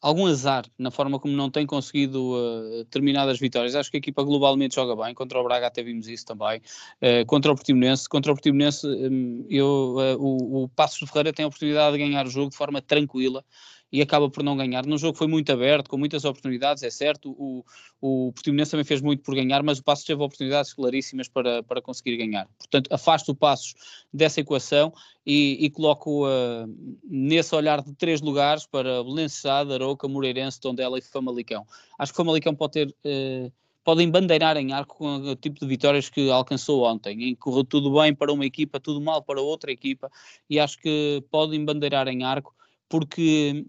algum 0.00 0.24
azar 0.26 0.64
na 0.78 0.90
forma 0.90 1.18
como 1.18 1.36
não 1.36 1.50
tem 1.50 1.66
conseguido 1.66 2.32
uh, 2.32 2.84
determinadas 2.84 3.40
vitórias. 3.40 3.74
Acho 3.74 3.90
que 3.90 3.96
a 3.96 3.98
equipa 3.98 4.22
globalmente 4.22 4.76
joga 4.76 4.94
bem. 4.94 5.12
Contra 5.14 5.40
o 5.40 5.44
Braga 5.44 5.66
até 5.66 5.82
vimos 5.82 6.06
isso 6.06 6.24
também. 6.24 6.62
Uh, 7.02 7.26
contra 7.26 7.50
o 7.50 7.56
Portimonense, 7.56 8.08
contra 8.08 8.30
o 8.30 8.36
Portimonense 8.36 8.86
um, 8.86 9.44
eu, 9.50 9.96
o, 10.20 10.62
o 10.62 10.68
Passos 10.68 11.00
de 11.00 11.06
Ferreira 11.06 11.32
tem 11.32 11.44
a 11.44 11.48
oportunidade 11.48 11.92
de 11.92 11.98
ganhar 11.98 12.24
o 12.24 12.30
jogo 12.30 12.50
de 12.50 12.56
forma 12.56 12.80
tranquila 12.80 13.44
e 13.92 14.00
acaba 14.00 14.30
por 14.30 14.42
não 14.42 14.56
ganhar. 14.56 14.86
Num 14.86 14.96
jogo 14.96 15.18
foi 15.18 15.26
muito 15.26 15.52
aberto, 15.52 15.90
com 15.90 15.98
muitas 15.98 16.24
oportunidades, 16.24 16.82
é 16.82 16.90
certo. 16.90 17.30
O, 17.38 17.62
o 18.00 18.32
Portimonense 18.32 18.70
também 18.70 18.84
fez 18.84 19.02
muito 19.02 19.22
por 19.22 19.34
ganhar, 19.34 19.62
mas 19.62 19.78
o 19.78 19.84
Passos 19.84 20.06
teve 20.06 20.22
oportunidades 20.22 20.72
claríssimas 20.72 21.28
para, 21.28 21.62
para 21.62 21.82
conseguir 21.82 22.16
ganhar. 22.16 22.48
Portanto, 22.58 22.88
afasto 22.90 23.32
o 23.32 23.34
Passos 23.34 23.74
dessa 24.12 24.40
equação 24.40 24.92
e, 25.26 25.58
e 25.60 25.68
coloco 25.68 26.26
uh, 26.26 26.66
nesse 27.04 27.54
olhar 27.54 27.82
de 27.82 27.94
três 27.94 28.22
lugares 28.22 28.66
para 28.66 29.04
Belenenses, 29.04 29.44
Aroca, 29.44 30.08
Moreirense, 30.08 30.58
Tondela 30.58 30.98
e 30.98 31.02
Famalicão. 31.02 31.66
Acho 31.98 32.12
que 32.12 32.16
Famalicão 32.16 32.54
pode 32.54 32.72
ter... 32.72 32.88
Uh, 33.04 33.52
podem 33.84 34.08
bandeirar 34.08 34.56
em 34.56 34.72
arco 34.72 34.96
com 34.96 35.16
o 35.16 35.34
tipo 35.34 35.58
de 35.58 35.66
vitórias 35.66 36.08
que 36.08 36.30
alcançou 36.30 36.84
ontem, 36.84 37.30
em 37.30 37.34
que 37.34 37.40
correu 37.40 37.64
tudo 37.64 37.92
bem 38.00 38.14
para 38.14 38.32
uma 38.32 38.46
equipa, 38.46 38.78
tudo 38.78 39.00
mal 39.00 39.20
para 39.22 39.40
outra 39.40 39.72
equipa, 39.72 40.08
e 40.48 40.60
acho 40.60 40.78
que 40.78 41.20
podem 41.32 41.64
bandeirar 41.64 42.06
em 42.06 42.22
arco, 42.22 42.54
porque 42.88 43.66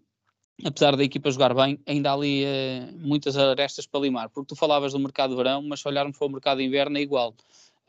apesar 0.63 0.95
da 0.95 1.03
equipa 1.03 1.31
jogar 1.31 1.53
bem, 1.53 1.79
ainda 1.85 2.11
há 2.11 2.13
ali 2.13 2.43
uh, 2.43 2.99
muitas 2.99 3.37
arestas 3.37 3.85
para 3.85 4.01
limar, 4.01 4.29
porque 4.29 4.47
tu 4.47 4.55
falavas 4.55 4.93
do 4.93 4.99
mercado 4.99 5.31
de 5.31 5.37
verão, 5.37 5.61
mas 5.61 5.79
se 5.79 5.87
olharmos 5.87 6.17
para 6.17 6.27
o 6.27 6.31
mercado 6.31 6.57
de 6.57 6.65
inverno 6.65 6.97
é 6.97 7.01
igual. 7.01 7.33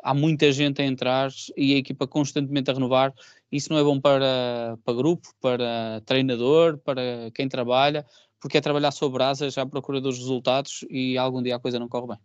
Há 0.03 0.13
muita 0.13 0.51
gente 0.53 0.83
a 0.83 0.85
entrar 0.85 1.31
e 1.57 1.75
a 1.75 1.79
equipa 1.79 2.07
constantemente 2.07 2.71
a 2.71 2.75
renovar. 2.75 3.15
Isso 3.51 3.73
não 3.73 3.79
é 3.79 3.83
bom 3.83 3.99
para, 4.01 4.77
para 4.85 4.95
grupo, 4.95 5.29
para 5.41 6.03
treinador, 6.05 6.79
para 6.79 7.31
quem 7.35 7.49
trabalha, 7.49 8.05
porque 8.41 8.59
é 8.59 8.61
trabalhar 8.61 8.91
sobre 8.91 9.23
asas 9.23 9.57
à 9.57 9.65
procura 9.65 10.01
dos 10.01 10.19
resultados 10.19 10.85
e 10.91 11.17
algum 11.17 11.43
dia 11.43 11.57
a 11.57 11.61
coisa 11.61 11.79
não 11.79 11.89
corre 11.89 12.09
bem. 12.09 12.19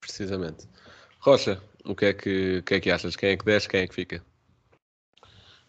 Precisamente. 0.00 0.66
Rocha, 1.18 1.62
o 1.84 1.94
que 1.94 2.06
é 2.06 2.14
que, 2.14 2.62
que, 2.62 2.74
é 2.74 2.80
que 2.80 2.90
achas? 2.90 3.14
Quem 3.14 3.30
é 3.30 3.36
que 3.36 3.44
desce, 3.44 3.68
quem 3.68 3.80
é 3.80 3.86
que 3.86 3.94
fica? 3.94 4.24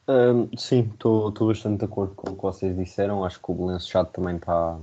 Um, 0.08 0.50
sim, 0.58 0.92
estou 0.94 1.32
bastante 1.32 1.80
de 1.80 1.86
acordo 1.86 2.14
com 2.16 2.32
o 2.32 2.36
que 2.36 2.42
vocês 2.42 2.76
disseram. 2.76 3.24
Acho 3.24 3.40
que 3.40 3.52
o 3.52 3.54
Belenenses 3.56 3.88
Chato 3.88 4.12
também 4.12 4.36
está 4.36 4.78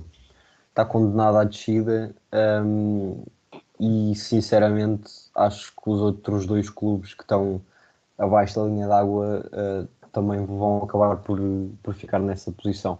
tá 0.73 0.85
condenado 0.85 1.37
à 1.37 1.43
descida. 1.43 2.15
Um, 2.33 3.23
e 3.79 4.15
sinceramente 4.15 5.11
acho 5.35 5.73
que 5.75 5.89
os 5.89 5.99
outros 6.01 6.45
dois 6.45 6.69
clubes 6.69 7.13
que 7.13 7.23
estão 7.23 7.61
abaixo 8.17 8.59
da 8.59 8.67
linha 8.67 8.87
d'água 8.87 9.45
uh, 9.47 9.87
também 10.11 10.45
vão 10.45 10.83
acabar 10.83 11.17
por, 11.17 11.39
por 11.83 11.93
ficar 11.95 12.19
nessa 12.19 12.51
posição. 12.51 12.99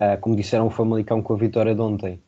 Uh, 0.00 0.20
como 0.20 0.36
disseram, 0.36 0.66
o 0.66 0.70
Famalicão 0.70 1.22
com 1.22 1.34
a 1.34 1.36
vitória 1.36 1.74
de 1.74 1.80
ontem. 1.80 2.22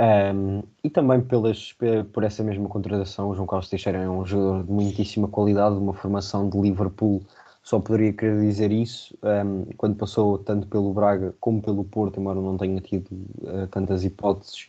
Um, 0.00 0.62
e 0.82 0.90
também 0.90 1.20
pelas, 1.20 1.74
por 2.12 2.24
essa 2.24 2.42
mesma 2.42 2.68
contratação, 2.68 3.28
o 3.30 3.34
João 3.36 3.46
Carlos 3.46 3.68
Teixeira 3.68 3.98
é 3.98 4.08
um 4.08 4.26
jogador 4.26 4.64
de 4.64 4.72
muitíssima 4.72 5.28
qualidade, 5.28 5.76
uma 5.76 5.94
formação 5.94 6.48
de 6.48 6.58
Liverpool 6.58 7.22
só 7.62 7.78
poderia 7.78 8.12
querer 8.12 8.40
dizer 8.40 8.72
isso 8.72 9.16
um, 9.22 9.66
quando 9.76 9.96
passou 9.96 10.36
tanto 10.38 10.66
pelo 10.66 10.92
Braga 10.92 11.34
como 11.40 11.62
pelo 11.62 11.84
Porto, 11.84 12.18
embora 12.18 12.40
não 12.40 12.56
tenha 12.56 12.80
tido 12.80 13.08
uh, 13.12 13.66
tantas 13.70 14.04
hipóteses. 14.04 14.68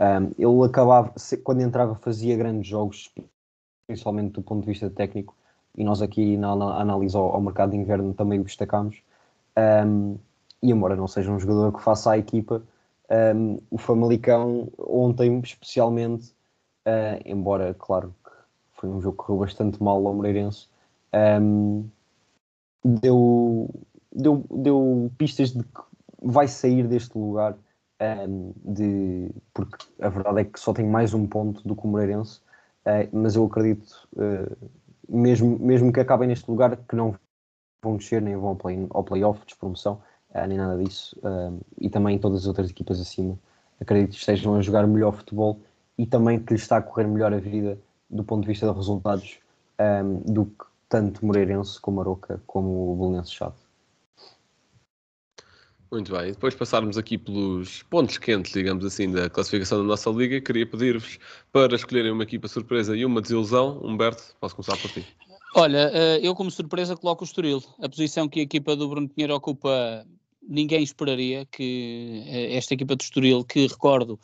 Um, 0.00 0.32
ele 0.38 0.66
acabava, 0.66 1.12
quando 1.44 1.60
entrava, 1.60 1.94
fazia 1.94 2.36
grandes 2.36 2.66
jogos, 2.66 3.12
principalmente 3.86 4.32
do 4.32 4.42
ponto 4.42 4.62
de 4.62 4.68
vista 4.68 4.88
técnico, 4.88 5.36
e 5.76 5.84
nós 5.84 6.00
aqui 6.00 6.38
na, 6.38 6.56
na 6.56 6.80
análise 6.80 7.14
ao, 7.14 7.34
ao, 7.34 7.40
mercado 7.40 7.72
de 7.72 7.76
inverno 7.76 8.14
também 8.14 8.40
o 8.40 8.44
destacamos. 8.44 9.02
Um, 9.86 10.16
e 10.62 10.70
embora 10.70 10.96
não 10.96 11.06
seja 11.06 11.30
um 11.30 11.38
jogador 11.38 11.72
que 11.72 11.82
faça 11.82 12.12
a 12.12 12.18
equipa, 12.18 12.62
o 13.70 13.76
Famalicão 13.76 14.70
ontem 14.78 15.40
especialmente, 15.40 16.28
uh, 16.86 17.20
embora 17.24 17.74
claro 17.74 18.14
que 18.24 18.30
foi 18.74 18.88
um 18.88 19.00
jogo 19.00 19.16
que 19.16 19.24
correu 19.24 19.40
bastante 19.40 19.82
mal 19.82 20.06
ao 20.06 20.14
Moreirense, 20.14 20.68
um, 21.42 21.88
deu, 22.84 23.68
deu, 24.12 24.44
deu 24.50 25.12
pistas 25.18 25.52
de 25.52 25.62
que 25.62 25.80
vai 26.22 26.48
sair 26.48 26.86
deste 26.86 27.16
lugar, 27.16 27.56
um, 28.28 28.52
de, 28.64 29.30
porque 29.52 29.86
a 30.00 30.08
verdade 30.08 30.40
é 30.40 30.44
que 30.44 30.58
só 30.58 30.72
tem 30.72 30.86
mais 30.86 31.14
um 31.14 31.26
ponto 31.26 31.66
do 31.66 31.76
que 31.76 31.84
o 31.84 31.88
Moreirense, 31.88 32.40
uh, 32.86 33.08
mas 33.12 33.36
eu 33.36 33.44
acredito, 33.44 34.08
uh, 34.14 34.70
mesmo, 35.08 35.58
mesmo 35.58 35.92
que 35.92 36.00
acabem 36.00 36.28
neste 36.28 36.50
lugar, 36.50 36.76
que 36.76 36.96
não 36.96 37.14
vão 37.82 37.96
descer, 37.96 38.22
nem 38.22 38.36
vão 38.36 38.50
ao, 38.50 38.56
play, 38.56 38.86
playoff, 39.06 39.44
despromoção, 39.44 40.00
uh, 40.34 40.46
nem 40.46 40.58
nada 40.58 40.82
disso, 40.82 41.16
e 41.78 41.88
também 41.88 42.18
todas 42.18 42.40
as 42.40 42.46
outras 42.46 42.70
equipas 42.70 43.00
acima, 43.00 43.38
acredito 43.80 44.12
que 44.12 44.18
estejam 44.18 44.54
a 44.54 44.62
jogar 44.62 44.86
melhor 44.86 45.12
futebol 45.12 45.58
e 45.96 46.06
também 46.06 46.38
que 46.38 46.52
lhes 46.52 46.62
está 46.62 46.76
a 46.76 46.82
correr 46.82 47.06
melhor 47.06 47.32
a 47.32 47.38
vida 47.38 47.78
do 48.08 48.24
ponto 48.24 48.42
de 48.42 48.48
vista 48.48 48.66
de 48.66 48.74
resultados 48.74 49.38
um, 49.78 50.32
do 50.32 50.46
que 50.46 50.69
tanto 50.90 51.24
Moreirense 51.24 51.80
como 51.80 52.00
Aroca 52.02 52.42
como 52.46 52.92
o 52.92 52.96
Belenense 52.96 53.32
Chave. 53.32 53.56
Muito 55.90 56.12
bem, 56.12 56.28
e 56.28 56.32
depois 56.32 56.54
passarmos 56.54 56.96
aqui 56.96 57.18
pelos 57.18 57.82
pontos 57.84 58.16
quentes, 58.18 58.52
digamos 58.52 58.84
assim, 58.84 59.10
da 59.10 59.28
classificação 59.28 59.78
da 59.78 59.84
nossa 59.84 60.08
liga, 60.10 60.40
queria 60.40 60.64
pedir-vos 60.64 61.18
para 61.52 61.74
escolherem 61.74 62.12
uma 62.12 62.22
equipa 62.22 62.46
surpresa 62.46 62.96
e 62.96 63.04
uma 63.04 63.20
desilusão. 63.20 63.80
Humberto, 63.82 64.22
posso 64.40 64.54
começar 64.54 64.76
por 64.76 64.90
ti. 64.92 65.04
Olha, 65.56 65.90
eh, 65.92 66.20
eu 66.22 66.32
como 66.36 66.48
surpresa 66.48 66.96
coloco 66.96 67.24
o 67.24 67.26
Estoril. 67.26 67.60
A 67.82 67.88
posição 67.88 68.28
que 68.28 68.38
a 68.38 68.42
equipa 68.44 68.76
do 68.76 68.88
Bruno 68.88 69.08
Pinheiro 69.08 69.34
ocupa, 69.34 70.06
ninguém 70.48 70.84
esperaria 70.84 71.44
que 71.46 72.22
eh, 72.28 72.56
esta 72.56 72.74
equipa 72.74 72.94
do 72.94 73.00
Estoril, 73.00 73.44
que 73.44 73.66
recordo, 73.66 74.16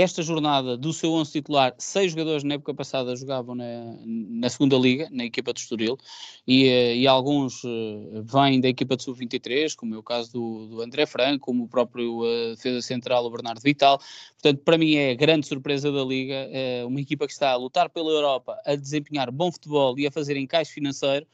esta 0.00 0.22
jornada 0.22 0.76
do 0.76 0.92
seu 0.92 1.12
11 1.12 1.32
titular, 1.32 1.74
seis 1.76 2.12
jogadores 2.12 2.44
na 2.44 2.54
época 2.54 2.72
passada 2.72 3.16
jogavam 3.16 3.56
na, 3.56 3.96
na 4.04 4.48
segunda 4.48 4.76
liga, 4.76 5.08
na 5.10 5.24
equipa 5.24 5.52
de 5.52 5.58
Estoril, 5.58 5.98
e, 6.46 6.68
eh, 6.68 6.96
e 6.98 7.06
alguns 7.08 7.64
uh, 7.64 8.22
vêm 8.22 8.60
da 8.60 8.68
equipa 8.68 8.96
de 8.96 9.02
sub-23, 9.02 9.74
como 9.74 9.96
é 9.96 9.98
o 9.98 10.02
caso 10.02 10.32
do, 10.32 10.66
do, 10.68 10.82
André 10.82 11.04
Franco, 11.04 11.46
como 11.46 11.64
o 11.64 11.68
próprio 11.68 12.20
uh, 12.20 12.54
defesa 12.54 12.80
central, 12.80 13.24
o 13.24 13.30
Bernardo 13.30 13.60
Vital. 13.60 13.98
Portanto, 14.40 14.62
para 14.62 14.78
mim 14.78 14.94
é 14.94 15.10
a 15.10 15.14
grande 15.16 15.48
surpresa 15.48 15.90
da 15.90 16.04
liga, 16.04 16.48
uh, 16.84 16.86
uma 16.86 17.00
equipa 17.00 17.26
que 17.26 17.32
está 17.32 17.50
a 17.50 17.56
lutar 17.56 17.90
pela 17.90 18.10
Europa, 18.10 18.56
a 18.64 18.76
desempenhar 18.76 19.32
bom 19.32 19.50
futebol 19.50 19.98
e 19.98 20.06
a 20.06 20.12
fazer 20.12 20.36
encaixe 20.36 20.72
financeiro, 20.72 21.26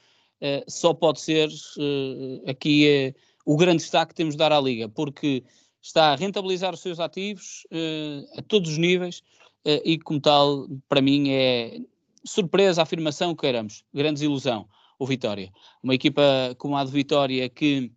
só 0.68 0.92
pode 0.92 1.22
ser 1.22 1.48
aqui 2.46 3.14
o 3.46 3.56
grande 3.56 3.78
destaque 3.78 4.10
que 4.10 4.14
temos 4.14 4.34
de 4.34 4.38
dar 4.38 4.52
à 4.52 4.60
liga, 4.60 4.88
porque 4.90 5.42
está 5.84 6.12
a 6.12 6.16
rentabilizar 6.16 6.72
os 6.72 6.80
seus 6.80 6.98
ativos 6.98 7.66
uh, 7.70 8.38
a 8.38 8.42
todos 8.42 8.70
os 8.70 8.78
níveis 8.78 9.18
uh, 9.66 9.80
e, 9.84 9.98
como 9.98 10.18
tal, 10.18 10.66
para 10.88 11.02
mim 11.02 11.30
é 11.30 11.78
surpresa, 12.24 12.80
afirmação, 12.80 13.36
queiramos, 13.36 13.84
grande 13.92 14.14
desilusão, 14.14 14.66
o 14.98 15.06
Vitória. 15.06 15.52
Uma 15.82 15.94
equipa 15.94 16.22
como 16.56 16.74
a 16.74 16.84
de 16.84 16.90
Vitória 16.90 17.46
que 17.50 17.92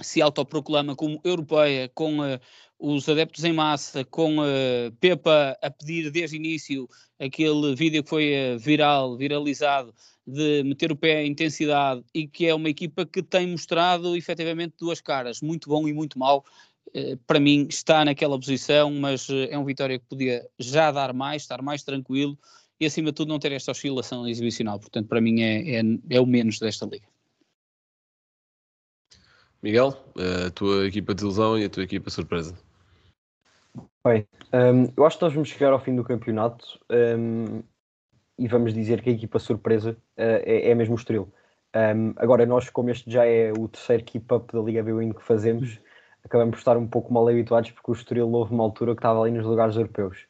se 0.00 0.20
autoproclama 0.20 0.96
como 0.96 1.20
europeia, 1.22 1.88
com 1.94 2.18
uh, 2.18 2.40
os 2.80 3.08
adeptos 3.08 3.44
em 3.44 3.52
massa, 3.52 4.04
com 4.04 4.36
Pepa 4.98 5.56
a 5.60 5.70
pedir 5.70 6.10
desde 6.10 6.34
o 6.34 6.38
início 6.38 6.88
aquele 7.18 7.74
vídeo 7.76 8.02
que 8.02 8.08
foi 8.08 8.32
viral, 8.58 9.18
viralizado, 9.18 9.94
de 10.26 10.62
meter 10.62 10.90
o 10.90 10.96
pé 10.96 11.24
em 11.24 11.32
intensidade 11.32 12.02
e 12.14 12.26
que 12.26 12.46
é 12.46 12.54
uma 12.54 12.70
equipa 12.70 13.04
que 13.04 13.22
tem 13.22 13.46
mostrado 13.48 14.16
efetivamente 14.16 14.76
duas 14.78 15.00
caras, 15.00 15.42
muito 15.42 15.68
bom 15.68 15.86
e 15.86 15.92
muito 15.92 16.18
mau, 16.18 16.42
para 17.26 17.40
mim 17.40 17.66
está 17.68 18.04
naquela 18.04 18.38
posição, 18.38 18.92
mas 18.92 19.28
eh, 19.30 19.48
é 19.50 19.58
um 19.58 19.64
Vitória 19.64 19.98
que 19.98 20.04
podia 20.06 20.46
já 20.58 20.90
dar 20.90 21.12
mais, 21.12 21.42
estar 21.42 21.62
mais 21.62 21.82
tranquilo 21.82 22.38
e 22.78 22.86
acima 22.86 23.10
de 23.10 23.14
tudo 23.14 23.28
não 23.28 23.38
ter 23.38 23.52
esta 23.52 23.70
oscilação 23.70 24.26
exibicional. 24.26 24.78
Portanto, 24.78 25.08
para 25.08 25.20
mim 25.20 25.40
é, 25.40 25.78
é, 25.78 25.82
é 26.10 26.20
o 26.20 26.26
menos 26.26 26.58
desta 26.58 26.86
liga. 26.86 27.06
Miguel, 29.62 29.94
a 30.46 30.50
tua 30.50 30.86
equipa 30.86 31.14
de 31.14 31.22
ilusão 31.22 31.58
e 31.58 31.64
a 31.64 31.68
tua 31.68 31.82
equipa 31.82 32.08
surpresa. 32.08 32.56
Bem, 34.02 34.26
um, 34.54 34.90
eu 34.96 35.04
acho 35.04 35.18
que 35.18 35.24
nós 35.24 35.34
vamos 35.34 35.50
chegar 35.50 35.72
ao 35.72 35.80
fim 35.80 35.94
do 35.94 36.02
campeonato 36.02 36.80
um, 36.90 37.62
e 38.38 38.48
vamos 38.48 38.72
dizer 38.72 39.02
que 39.02 39.10
a 39.10 39.12
equipa 39.12 39.38
surpresa 39.38 39.92
uh, 39.92 39.96
é, 40.16 40.70
é 40.70 40.74
mesmo 40.74 40.94
o 40.94 40.98
Estoril. 40.98 41.30
Um, 41.76 42.14
agora, 42.16 42.46
nós, 42.46 42.70
como 42.70 42.88
este 42.88 43.10
já 43.10 43.26
é 43.26 43.52
o 43.52 43.68
terceiro 43.68 44.02
keep-up 44.02 44.50
da 44.52 44.60
Liga 44.60 44.82
B 44.82 45.12
que 45.12 45.22
fazemos, 45.22 45.78
acabamos 46.24 46.52
por 46.52 46.58
estar 46.58 46.76
um 46.76 46.86
pouco 46.86 47.12
mal 47.12 47.26
habituados 47.28 47.70
porque 47.70 47.90
o 47.90 47.94
Estoril 47.94 48.30
houve 48.32 48.52
uma 48.54 48.64
altura 48.64 48.94
que 48.94 48.98
estava 48.98 49.22
ali 49.22 49.32
nos 49.32 49.46
lugares 49.46 49.76
europeus. 49.76 50.26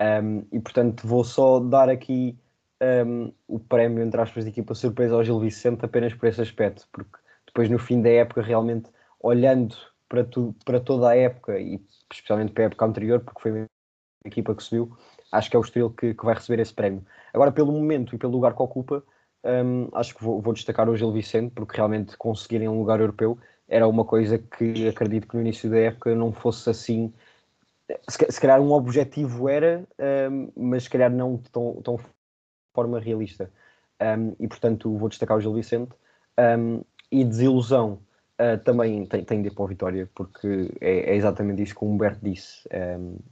Um, 0.00 0.44
e 0.50 0.60
portanto 0.60 1.06
vou 1.06 1.24
só 1.24 1.60
dar 1.60 1.88
aqui 1.88 2.36
um, 3.06 3.32
o 3.46 3.58
prémio, 3.58 4.02
entre 4.02 4.20
aspas, 4.20 4.44
de 4.44 4.50
equipa 4.50 4.74
surpresa 4.74 5.14
ao 5.14 5.24
Gil 5.24 5.38
Vicente 5.40 5.84
apenas 5.84 6.12
por 6.14 6.28
esse 6.28 6.40
aspecto, 6.40 6.86
porque 6.92 7.18
depois 7.46 7.70
no 7.70 7.78
fim 7.78 8.02
da 8.02 8.10
época, 8.10 8.42
realmente 8.42 8.90
olhando 9.20 9.74
para, 10.08 10.24
tu, 10.24 10.54
para 10.64 10.80
toda 10.80 11.10
a 11.10 11.16
época 11.16 11.58
e 11.58 11.80
especialmente 12.12 12.52
para 12.52 12.64
a 12.64 12.66
época 12.66 12.84
anterior, 12.84 13.20
porque 13.20 13.40
foi 13.40 13.62
a 13.62 13.66
equipa 14.28 14.54
que 14.54 14.62
subiu, 14.62 14.96
acho 15.32 15.50
que 15.50 15.56
é 15.56 15.58
o 15.58 15.62
Estoril 15.62 15.90
que, 15.90 16.14
que 16.14 16.24
vai 16.24 16.34
receber 16.34 16.60
esse 16.60 16.74
prémio. 16.74 17.04
Agora, 17.32 17.52
pelo 17.52 17.72
momento 17.72 18.14
e 18.14 18.18
pelo 18.18 18.32
lugar 18.32 18.54
que 18.54 18.62
ocupa, 18.62 19.02
um, 19.44 19.88
acho 19.92 20.14
que 20.14 20.24
vou, 20.24 20.40
vou, 20.40 20.54
destacar 20.54 20.88
o 20.88 20.96
Gil 20.96 21.12
Vicente, 21.12 21.52
porque 21.54 21.76
realmente 21.76 22.16
conseguirem 22.16 22.68
um 22.68 22.78
lugar 22.78 23.00
europeu 23.00 23.38
era 23.68 23.88
uma 23.88 24.04
coisa 24.04 24.38
que 24.38 24.88
acredito 24.88 25.28
que 25.28 25.34
no 25.36 25.42
início 25.42 25.70
da 25.70 25.78
época 25.78 26.14
não 26.14 26.32
fosse 26.32 26.68
assim. 26.70 27.12
Se, 28.08 28.32
se 28.32 28.40
calhar 28.40 28.60
um 28.60 28.72
objetivo 28.72 29.48
era, 29.48 29.84
um, 30.30 30.50
mas 30.56 30.84
se 30.84 30.90
calhar 30.90 31.10
não 31.10 31.38
tão, 31.38 31.80
tão 31.82 31.98
forma 32.74 32.98
realista. 32.98 33.50
Um, 34.00 34.34
e 34.38 34.48
portanto 34.48 34.96
vou 34.96 35.08
destacar 35.08 35.36
o 35.36 35.40
Gil 35.40 35.54
Vicente. 35.54 35.92
Um, 36.38 36.82
e 37.10 37.24
desilusão 37.24 38.00
uh, 38.40 38.58
também 38.64 39.06
tem, 39.06 39.24
tem 39.24 39.40
de 39.40 39.48
ir 39.48 39.54
para 39.54 39.64
o 39.64 39.68
Vitória, 39.68 40.10
porque 40.14 40.72
é, 40.80 41.12
é, 41.12 41.14
exatamente 41.14 41.62
isso 41.62 41.74
que 41.74 41.84
o 41.84 41.88
Humberto 41.88 42.20
disse. 42.22 42.66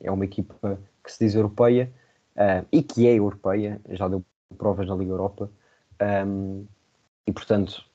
é 0.01 0.11
uma 0.11 0.25
equipa 0.25 0.79
que 1.03 1.13
se 1.13 1.25
diz 1.25 1.35
europeia 1.35 1.93
uh, 2.37 2.67
e 2.71 2.83
que 2.83 3.09
é 3.09 3.15
europeia, 3.15 3.81
já 3.91 4.09
deu 4.09 4.25
provas 4.57 4.87
na 4.87 4.95
Liga 4.95 5.13
Europa. 5.13 5.51
e 7.27 7.33
portanto 7.33 7.92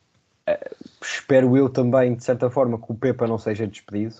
espero 1.02 1.58
eu 1.58 1.70
também, 1.70 2.16
de 2.16 2.24
certa 2.24 2.50
forma, 2.50 2.78
que 2.80 2.92
o 2.92 2.96
Pepa 2.96 3.28
não 3.28 3.38
seja 3.38 3.68
despedido, 3.68 4.16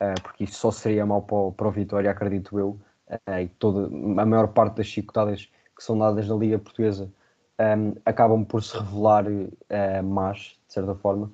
uh, 0.00 0.20
porque 0.22 0.44
isso 0.44 0.54
só 0.54 0.70
seria 0.70 1.06
mau 1.06 1.22
para 1.22 1.36
o, 1.36 1.52
para 1.52 1.68
o 1.68 1.70
Vitória, 1.70 2.10
acredito 2.10 2.58
eu. 2.58 2.78
Uh, 3.08 3.40
e 3.42 3.48
toda, 3.48 3.86
a 3.86 4.26
maior 4.26 4.48
parte 4.48 4.76
das 4.76 4.86
chicotadas 4.86 5.48
que 5.76 5.82
são 5.82 5.98
dadas 5.98 6.28
na 6.28 6.34
Liga 6.36 6.58
Portuguesa 6.58 7.10
um, 7.58 7.94
acabam 8.04 8.44
por 8.44 8.62
se 8.62 8.76
revelar 8.76 9.26
uh, 9.26 10.02
más, 10.02 10.56
de 10.66 10.72
certa 10.72 10.94
forma. 10.94 11.30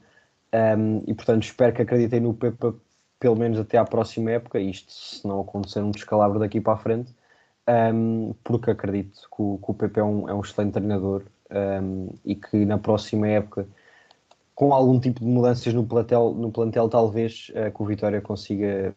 Um, 0.53 1.03
e 1.07 1.15
portanto, 1.15 1.43
espero 1.43 1.75
que 1.75 1.83
acreditem 1.83 2.21
no 2.21 2.35
Pepa 2.35 2.75
pelo 3.21 3.37
menos 3.37 3.59
até 3.59 3.77
à 3.77 3.85
próxima 3.85 4.31
época, 4.31 4.61
isto 4.61 4.93
se 4.93 5.27
não 5.27 5.41
acontecer 5.41 5.81
um 5.81 5.91
descalabro 5.91 6.39
daqui 6.39 6.61
para 6.61 6.75
a 6.75 6.77
frente, 6.77 7.13
um, 7.93 8.33
porque 8.45 8.71
acredito 8.71 9.23
que 9.23 9.43
o, 9.43 9.59
que 9.59 9.71
o 9.71 9.75
Pepe 9.75 9.99
é 10.01 10.05
um, 10.05 10.29
é 10.29 10.35
um 10.35 10.41
excelente 10.41 10.75
treinador 10.75 11.25
e 12.25 12.35
que 12.35 12.65
na 12.65 12.79
próxima 12.79 13.27
época 13.27 13.67
com 14.59 14.75
algum 14.75 14.99
tipo 14.99 15.21
de 15.21 15.27
mudanças 15.27 15.73
no 15.73 15.87
plantel, 15.87 16.35
no 16.35 16.51
plantel 16.51 16.89
talvez 16.89 17.49
uh, 17.51 17.73
que 17.73 17.81
o 17.81 17.87
Vitória 17.87 18.21
consiga 18.21 18.93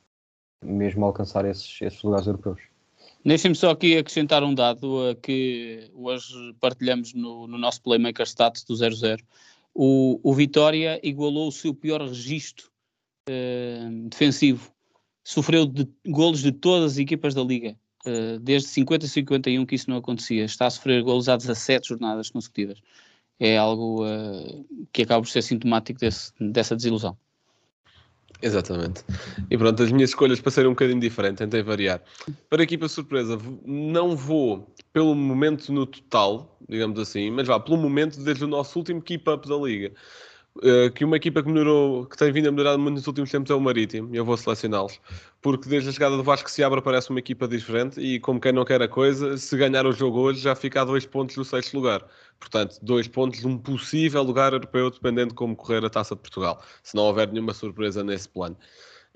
mesmo 0.65 1.05
alcançar 1.05 1.45
esses, 1.45 1.79
esses 1.83 2.01
lugares 2.01 2.25
europeus. 2.25 2.59
Deixem-me 3.23 3.55
só 3.55 3.69
aqui 3.69 3.95
acrescentar 3.95 4.43
um 4.43 4.55
dado 4.55 5.11
uh, 5.11 5.15
que 5.17 5.87
hoje 5.93 6.33
partilhamos 6.59 7.13
no, 7.13 7.45
no 7.45 7.59
nosso 7.59 7.79
Playmaker 7.83 8.25
Stats 8.25 8.63
do 8.63 8.75
00. 8.75 9.23
O, 9.71 10.19
o 10.23 10.33
Vitória 10.33 10.99
igualou 11.07 11.49
o 11.49 11.51
seu 11.51 11.75
pior 11.75 12.01
registro 12.01 12.71
uh, 13.29 14.09
defensivo. 14.09 14.71
Sofreu 15.23 15.67
de 15.67 15.87
golos 16.07 16.41
de 16.41 16.51
todas 16.51 16.93
as 16.93 16.97
equipas 16.97 17.35
da 17.35 17.43
Liga. 17.43 17.77
Uh, 18.03 18.39
desde 18.39 18.67
50 18.69 19.05
a 19.05 19.09
51 19.09 19.63
que 19.67 19.75
isso 19.75 19.91
não 19.91 19.97
acontecia. 19.97 20.43
Está 20.43 20.65
a 20.65 20.71
sofrer 20.71 21.03
golos 21.03 21.29
há 21.29 21.37
17 21.37 21.89
jornadas 21.89 22.31
consecutivas 22.31 22.81
é 23.41 23.57
algo 23.57 24.05
uh, 24.05 24.87
que 24.93 25.01
acaba 25.01 25.23
por 25.23 25.27
ser 25.27 25.41
sintomático 25.41 25.99
desse, 25.99 26.31
dessa 26.39 26.75
desilusão. 26.75 27.17
Exatamente. 28.39 29.03
E 29.49 29.57
pronto, 29.57 29.81
as 29.81 29.91
minhas 29.91 30.11
escolhas 30.11 30.39
para 30.39 30.51
serem 30.51 30.69
um 30.69 30.73
bocadinho 30.73 30.99
diferente, 30.99 31.39
tentei 31.39 31.63
variar. 31.63 32.01
Para 32.49 32.61
a 32.61 32.63
equipa 32.63 32.87
surpresa, 32.87 33.39
não 33.65 34.15
vou 34.15 34.71
pelo 34.93 35.15
momento 35.15 35.73
no 35.73 35.87
total, 35.87 36.55
digamos 36.69 36.99
assim, 36.99 37.31
mas 37.31 37.47
vá 37.47 37.59
pelo 37.59 37.77
momento 37.77 38.23
desde 38.23 38.45
o 38.45 38.47
nosso 38.47 38.77
último 38.77 39.01
keep-up 39.01 39.47
da 39.47 39.55
liga. 39.55 39.91
Uh, 40.57 40.91
que 40.91 41.05
uma 41.05 41.15
equipa 41.15 41.41
que 41.41 41.49
melhorou, 41.49 42.05
que 42.05 42.17
tem 42.17 42.29
vindo 42.29 42.49
a 42.49 42.51
melhorar 42.51 42.77
muito 42.77 42.95
nos 42.95 43.07
últimos 43.07 43.31
tempos 43.31 43.49
é 43.49 43.55
o 43.55 43.61
Marítimo, 43.61 44.13
e 44.13 44.17
eu 44.17 44.25
vou 44.25 44.35
selecioná-los, 44.35 44.99
porque 45.41 45.69
desde 45.69 45.89
a 45.89 45.93
chegada 45.93 46.17
do 46.17 46.23
Vasco 46.23 46.51
se 46.51 46.61
abre 46.61 46.81
parece 46.81 47.09
uma 47.09 47.19
equipa 47.19 47.47
diferente 47.47 48.01
e 48.01 48.19
como 48.19 48.37
quem 48.37 48.51
não 48.51 48.65
quer 48.65 48.81
a 48.81 48.87
coisa, 48.87 49.37
se 49.37 49.55
ganhar 49.55 49.85
o 49.85 49.93
jogo 49.93 50.19
hoje 50.19 50.41
já 50.41 50.53
fica 50.53 50.81
a 50.81 50.85
dois 50.85 51.05
pontos 51.05 51.37
do 51.37 51.45
sexto 51.45 51.75
lugar. 51.75 52.05
Portanto, 52.37 52.77
dois 52.81 53.07
pontos 53.07 53.39
de 53.39 53.47
um 53.47 53.57
possível 53.57 54.21
lugar 54.23 54.51
europeu, 54.51 54.91
dependendo 54.91 55.29
de 55.29 55.35
como 55.35 55.55
correr 55.55 55.85
a 55.85 55.89
Taça 55.89 56.15
de 56.15 56.21
Portugal, 56.21 56.61
se 56.83 56.97
não 56.97 57.03
houver 57.03 57.31
nenhuma 57.31 57.53
surpresa 57.53 58.03
nesse 58.03 58.27
plano. 58.27 58.57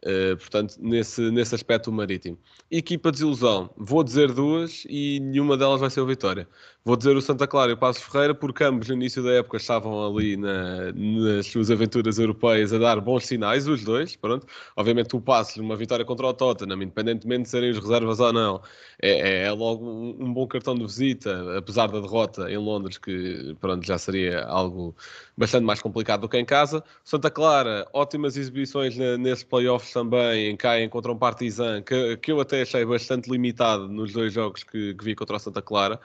Uh, 0.05 0.37
portanto, 0.37 0.75
nesse, 0.79 1.31
nesse 1.31 1.55
aspecto, 1.55 1.89
o 1.89 1.93
Marítimo. 1.93 2.37
Equipa 2.69 3.11
de 3.11 3.17
desilusão, 3.17 3.73
vou 3.75 4.03
dizer 4.03 4.31
duas 4.31 4.85
e 4.87 5.19
nenhuma 5.19 5.57
delas 5.57 5.81
vai 5.81 5.89
ser 5.89 6.01
o 6.01 6.05
Vitória. 6.05 6.47
Vou 6.87 6.95
dizer 6.95 7.17
o 7.17 7.21
Santa 7.21 7.47
Clara 7.47 7.71
e 7.71 7.73
o 7.73 7.77
Passos 7.77 8.03
Ferreira, 8.03 8.35
porque 8.35 8.63
ambos 8.63 8.89
no 8.89 8.93
início 8.93 9.23
da 9.23 9.31
época 9.31 9.57
estavam 9.57 10.05
ali 10.05 10.37
na, 10.37 10.91
nas 10.93 11.47
suas 11.47 11.71
aventuras 11.71 12.19
europeias 12.19 12.71
a 12.71 12.77
dar 12.77 13.01
bons 13.01 13.25
sinais, 13.25 13.67
os 13.67 13.83
dois, 13.83 14.15
pronto. 14.15 14.45
Obviamente 14.75 15.15
o 15.15 15.19
Passos, 15.19 15.57
numa 15.57 15.75
vitória 15.75 16.05
contra 16.05 16.27
o 16.27 16.33
Tottenham, 16.35 16.83
independentemente 16.83 17.45
de 17.45 17.49
serem 17.49 17.71
os 17.71 17.79
reservas 17.79 18.19
ou 18.19 18.31
não, 18.31 18.61
é, 19.01 19.09
é, 19.09 19.43
é 19.45 19.51
logo 19.51 19.83
um, 19.83 20.25
um, 20.25 20.31
bom 20.31 20.45
cartão 20.45 20.75
de 20.75 20.83
visita, 20.83 21.57
apesar 21.57 21.87
da 21.87 21.99
derrota 21.99 22.51
em 22.51 22.57
Londres, 22.57 22.99
que 22.99 23.57
pronto, 23.59 23.83
já 23.83 23.97
seria 23.97 24.45
algo 24.45 24.95
bastante 25.35 25.63
mais 25.63 25.81
complicado 25.81 26.21
do 26.21 26.29
que 26.29 26.37
em 26.37 26.45
casa. 26.45 26.83
Santa 27.03 27.31
Clara, 27.31 27.87
ótimas 27.93 28.37
exibições 28.37 28.95
nesses 29.17 29.43
playoffs 29.43 29.91
também, 29.91 30.51
em 30.51 30.55
caem 30.55 30.87
contra 30.87 31.11
um 31.11 31.17
Partizan, 31.17 31.81
que, 31.81 32.15
que 32.17 32.31
eu 32.31 32.39
até 32.39 32.61
achei 32.61 32.85
bastante 32.85 33.27
limitado 33.27 33.87
nos 33.87 34.13
dois 34.13 34.31
jogos 34.31 34.63
que, 34.63 34.93
que 34.93 35.03
vi 35.03 35.15
contra 35.15 35.37
o 35.37 35.39
Santa 35.39 35.63
Clara. 35.63 35.99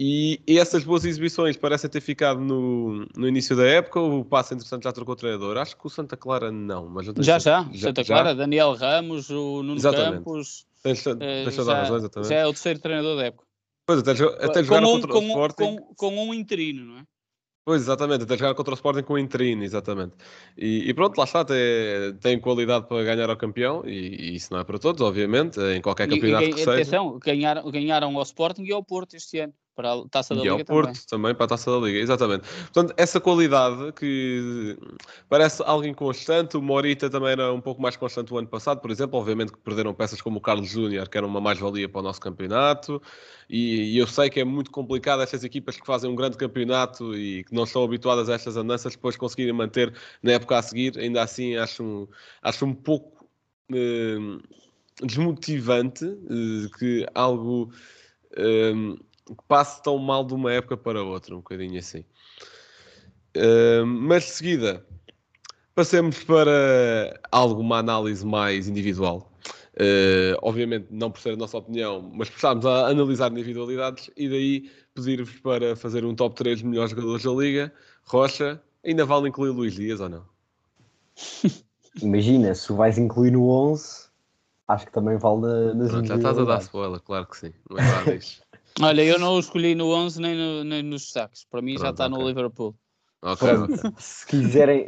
E, 0.00 0.40
essas 0.46 0.84
boas 0.84 1.04
exibições 1.04 1.56
parecem 1.56 1.90
ter 1.90 2.00
ficado 2.00 2.38
no, 2.38 3.04
no 3.16 3.26
início 3.26 3.56
da 3.56 3.66
época. 3.66 4.00
O 4.00 4.24
passo 4.24 4.54
interessante 4.54 4.84
já 4.84 4.92
trocou 4.92 5.14
o 5.14 5.16
treinador. 5.16 5.56
Acho 5.56 5.76
que 5.76 5.84
o 5.84 5.90
Santa 5.90 6.16
Clara 6.16 6.52
não, 6.52 6.88
mas 6.88 7.06
já, 7.06 7.12
já, 7.18 7.38
já. 7.40 7.68
Santa 7.74 8.04
Clara, 8.04 8.28
já? 8.28 8.34
Daniel 8.34 8.74
Ramos, 8.74 9.28
o 9.28 9.64
Nuno 9.64 9.74
exatamente. 9.74 10.18
Campos. 10.18 10.66
Tens, 10.84 11.02
tens 11.02 11.52
uh, 11.52 11.56
toda 11.56 11.72
a 11.72 11.80
razão, 11.80 11.96
exatamente. 11.96 12.28
Já 12.28 12.36
é 12.36 12.46
o 12.46 12.50
terceiro 12.50 12.78
treinador 12.78 13.16
da 13.16 13.24
época. 13.24 13.44
Pois, 13.84 13.98
até, 13.98 14.12
até 14.12 14.62
jogar 14.62 14.84
um, 14.84 15.00
contra 15.00 15.10
o 15.10 15.14
com, 15.14 15.26
Sporting. 15.26 15.76
Com, 15.76 15.94
com 15.96 16.28
um 16.28 16.32
interino, 16.32 16.84
não 16.84 16.98
é? 16.98 17.02
Pois, 17.64 17.82
exatamente, 17.82 18.22
até 18.22 18.36
jogar 18.36 18.54
contra 18.54 18.72
o 18.72 18.76
Sporting 18.76 19.02
com 19.02 19.14
o 19.14 19.18
Interino, 19.18 19.62
exatamente. 19.62 20.14
E, 20.56 20.88
e, 20.88 20.94
pronto, 20.94 21.18
lá 21.18 21.24
está, 21.24 21.44
tem, 21.44 21.58
tem 22.18 22.40
qualidade 22.40 22.86
para 22.86 23.04
ganhar 23.04 23.28
ao 23.28 23.36
campeão, 23.36 23.82
e, 23.84 24.30
e, 24.30 24.36
isso 24.36 24.54
não 24.54 24.60
é 24.60 24.64
para 24.64 24.78
todos, 24.78 25.02
obviamente, 25.02 25.60
em 25.60 25.82
qualquer 25.82 26.08
campeonato 26.08 26.44
e, 26.44 26.54
que 26.54 26.62
atenção, 26.62 27.18
seja. 27.22 27.36
Ganharam, 27.36 27.70
ganharam 27.70 28.16
ao 28.16 28.22
Sporting 28.22 28.62
e 28.62 28.72
ao 28.72 28.82
Porto 28.82 29.16
este 29.16 29.40
ano 29.40 29.52
para 29.78 29.92
a 29.92 30.08
Taça 30.08 30.34
da 30.34 30.40
e 30.40 30.42
Liga 30.42 30.54
ao 30.54 30.64
Porto 30.64 30.86
também. 30.86 31.06
também. 31.08 31.34
para 31.36 31.44
a 31.44 31.48
Taça 31.50 31.70
da 31.70 31.78
Liga, 31.78 32.00
exatamente. 32.00 32.48
Portanto, 32.72 32.92
essa 32.96 33.20
qualidade 33.20 33.92
que 33.92 34.76
parece 35.28 35.62
algo 35.64 35.86
inconstante, 35.86 36.56
o 36.56 36.62
Morita 36.62 37.08
também 37.08 37.30
era 37.30 37.52
um 37.52 37.60
pouco 37.60 37.80
mais 37.80 37.96
constante 37.96 38.34
o 38.34 38.38
ano 38.38 38.48
passado, 38.48 38.80
por 38.80 38.90
exemplo, 38.90 39.16
obviamente 39.16 39.52
que 39.52 39.58
perderam 39.58 39.94
peças 39.94 40.20
como 40.20 40.38
o 40.38 40.40
Carlos 40.40 40.68
Júnior, 40.68 41.08
que 41.08 41.16
era 41.16 41.24
uma 41.24 41.40
mais-valia 41.40 41.88
para 41.88 42.00
o 42.00 42.02
nosso 42.02 42.20
campeonato, 42.20 43.00
e, 43.48 43.94
e, 43.94 43.98
eu 43.98 44.08
sei 44.08 44.28
que 44.28 44.40
é 44.40 44.44
muito 44.44 44.68
complicado 44.72 45.22
estas 45.22 45.44
equipas 45.44 45.76
que 45.78 45.86
fazem 45.86 46.10
um 46.10 46.16
grande 46.16 46.36
campeonato 46.36 47.14
e 47.14 47.44
que 47.44 47.54
não 47.54 47.62
estão 47.62 47.84
habituadas 47.84 48.28
a 48.28 48.34
estas 48.34 48.56
andanças 48.56 48.94
depois 48.94 49.16
conseguirem 49.16 49.52
manter 49.52 49.94
na 50.20 50.32
época 50.32 50.58
a 50.58 50.62
seguir, 50.62 50.98
ainda 50.98 51.22
assim 51.22 51.54
acho, 51.56 52.08
acho 52.42 52.66
um 52.66 52.74
pouco 52.74 53.28
eh, 53.72 54.18
desmotivante 55.04 56.04
eh, 56.04 56.68
que 56.76 57.06
algo... 57.14 57.70
Eh, 58.36 58.98
passe 59.46 59.82
tão 59.82 59.98
mal 59.98 60.24
de 60.24 60.34
uma 60.34 60.52
época 60.52 60.76
para 60.76 61.02
outra, 61.02 61.34
um 61.34 61.38
bocadinho 61.38 61.78
assim. 61.78 62.04
Uh, 63.36 63.86
mas 63.86 64.24
de 64.24 64.30
seguida, 64.30 64.86
passemos 65.74 66.24
para 66.24 67.20
alguma 67.30 67.78
análise 67.78 68.26
mais 68.26 68.68
individual. 68.68 69.32
Uh, 69.74 70.34
obviamente, 70.42 70.88
não 70.90 71.08
por 71.08 71.20
ser 71.20 71.34
a 71.34 71.36
nossa 71.36 71.56
opinião, 71.56 72.10
mas 72.12 72.28
estarmos 72.28 72.66
a 72.66 72.88
analisar 72.88 73.30
individualidades 73.30 74.10
e 74.16 74.28
daí 74.28 74.70
pedir-vos 74.92 75.38
para 75.38 75.76
fazer 75.76 76.04
um 76.04 76.16
top 76.16 76.34
3 76.34 76.58
de 76.58 76.66
melhores 76.66 76.90
jogadores 76.90 77.22
da 77.22 77.30
Liga. 77.30 77.72
Rocha, 78.04 78.60
ainda 78.84 79.06
vale 79.06 79.28
incluir 79.28 79.50
Luís 79.50 79.74
Dias 79.74 80.00
ou 80.00 80.08
não? 80.08 80.24
Imagina, 82.02 82.54
se 82.54 82.72
o 82.72 82.76
vais 82.76 82.98
incluir 82.98 83.30
no 83.30 83.48
11, 83.48 84.08
acho 84.66 84.86
que 84.86 84.92
também 84.92 85.16
vale 85.16 85.74
nas 85.74 85.90
Pronto, 85.90 86.08
Já 86.08 86.16
estás 86.16 86.38
a 86.38 86.44
dar 86.44 86.58
spoiler, 86.60 87.00
claro 87.00 87.26
que 87.26 87.36
sim. 87.36 87.52
Não 87.70 87.78
é 87.78 87.82
nada 87.82 88.16
disso. 88.16 88.42
Olha, 88.80 89.02
eu 89.02 89.18
não 89.18 89.34
o 89.34 89.40
escolhi 89.40 89.74
no 89.74 89.90
11 89.92 90.20
nem, 90.20 90.36
no, 90.36 90.64
nem 90.64 90.82
nos 90.82 91.02
destaques. 91.02 91.44
Para 91.44 91.60
mim 91.60 91.74
Pronto, 91.74 91.84
já 91.84 91.90
está 91.90 92.06
okay. 92.06 92.18
no 92.18 92.26
Liverpool. 92.26 92.74
Ok. 93.22 93.48
Se 93.98 94.26
quiserem, 94.26 94.86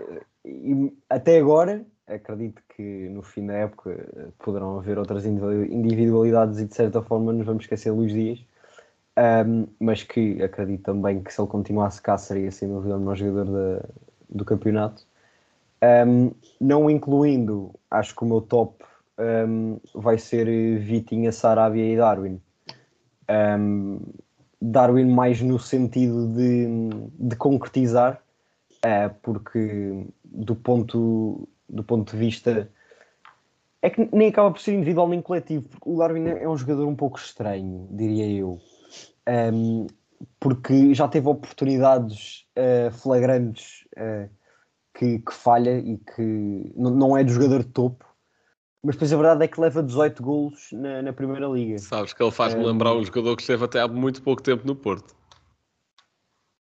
até 1.09 1.39
agora, 1.39 1.85
acredito 2.07 2.63
que 2.75 3.09
no 3.09 3.23
fim 3.23 3.47
da 3.47 3.55
época 3.55 4.33
poderão 4.39 4.79
haver 4.79 4.99
outras 4.99 5.25
individualidades 5.27 6.59
e 6.59 6.67
de 6.67 6.75
certa 6.75 7.03
forma 7.03 7.33
nos 7.33 7.47
vamos 7.47 7.65
esquecer 7.65 7.91
Luís 7.91 8.13
Dias. 8.13 8.39
Um, 9.19 9.67
mas 9.79 10.03
que 10.03 10.41
acredito 10.43 10.85
também 10.85 11.23
que 11.23 11.33
se 11.33 11.41
ele 11.41 11.49
continuasse 11.49 12.01
cá 12.01 12.17
seria 12.17 12.51
sem 12.51 12.69
dúvida 12.69 12.97
o 12.97 13.01
melhor 13.01 13.17
jogador 13.17 13.45
da, 13.45 13.89
do 14.29 14.45
campeonato. 14.45 15.05
Um, 16.07 16.31
não 16.61 16.89
incluindo, 16.89 17.75
acho 17.91 18.15
que 18.15 18.23
o 18.23 18.27
meu 18.27 18.41
top 18.41 18.85
um, 19.19 19.79
vai 19.95 20.17
ser 20.17 20.47
Vitinha, 20.79 21.33
Sarabia 21.33 21.93
e 21.93 21.97
Darwin 21.97 22.41
um, 23.31 24.01
Darwin 24.61 25.07
mais 25.07 25.41
no 25.41 25.59
sentido 25.59 26.29
de, 26.29 26.67
de 27.19 27.37
concretizar, 27.37 28.23
uh, 28.85 29.15
porque 29.23 30.07
do 30.25 30.55
ponto, 30.55 31.49
do 31.69 31.83
ponto 31.83 32.13
de 32.13 32.19
vista 32.19 32.71
é 33.83 33.89
que 33.89 34.09
nem 34.13 34.29
acaba 34.29 34.51
por 34.51 34.61
ser 34.61 34.75
individual 34.75 35.09
nem 35.09 35.23
coletivo, 35.23 35.67
porque 35.69 35.89
o 35.89 35.97
Darwin 35.97 36.29
é 36.29 36.49
um 36.49 36.57
jogador 36.57 36.87
um 36.87 36.95
pouco 36.95 37.19
estranho, 37.19 37.89
diria 37.91 38.27
eu, 38.27 38.61
um, 39.55 39.87
porque 40.39 40.93
já 40.93 41.09
teve 41.09 41.29
oportunidades 41.29 42.47
uh, 42.59 42.91
flagrantes 42.91 43.87
uh, 43.97 44.29
que, 44.93 45.21
que, 45.21 45.33
falha 45.33 45.79
e 45.79 45.97
que 45.97 46.73
não 46.77 47.17
é 47.17 47.25
do 47.25 47.33
jogador 47.33 47.63
de 47.63 47.71
topo, 47.71 48.05
mas 48.83 48.95
depois 48.95 49.13
a 49.13 49.17
verdade 49.17 49.45
é 49.45 49.49
que 49.49 49.61
leva 49.61 49.83
18 49.83 50.23
golos 50.23 50.73
na, 50.73 51.03
na 51.03 51.13
Primeira 51.13 51.47
Liga. 51.47 51.79
Sabes 51.79 52.13
que 52.13 52.23
ele 52.23 52.31
faz-me 52.31 52.63
é... 52.63 52.67
lembrar 52.67 52.95
um 52.95 53.05
jogador 53.05 53.37
que 53.37 53.43
esteve 53.43 53.65
até 53.65 53.81
há 53.81 53.89
muito 53.89 54.23
pouco 54.23 54.43
tempo 54.43 54.67
no 54.67 54.75
Porto. 54.75 55.15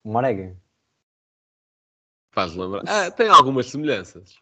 O 0.04 0.12
Marega. 0.12 0.58
Faz 2.32 2.56
lembrar. 2.56 2.84
Ah, 2.88 3.12
tem 3.12 3.28
algumas 3.28 3.68
semelhanças. 3.68 4.36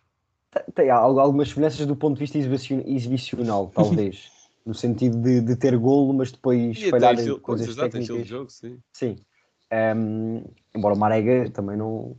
Tem 0.74 0.90
algumas 0.90 1.50
semelhanças 1.50 1.86
do 1.86 1.96
ponto 1.96 2.16
de 2.16 2.22
vista 2.22 2.38
exibicional, 2.38 3.70
talvez. 3.74 4.32
no 4.66 4.74
sentido 4.74 5.18
de, 5.22 5.42
de, 5.42 5.56
ter 5.56 5.78
golo, 5.78 6.14
mas 6.14 6.32
depois 6.32 6.78
e 6.78 6.86
espalhar 6.86 7.16
coisas, 7.16 7.40
coisas 7.40 7.76
técnicas. 7.76 8.18
De 8.18 8.24
jogo, 8.24 8.50
sim. 8.50 8.80
Sim. 8.94 9.18
Um, 9.72 10.44
embora 10.74 10.96
o 10.96 10.98
Marega 10.98 11.52
também 11.52 11.78
não, 11.78 12.18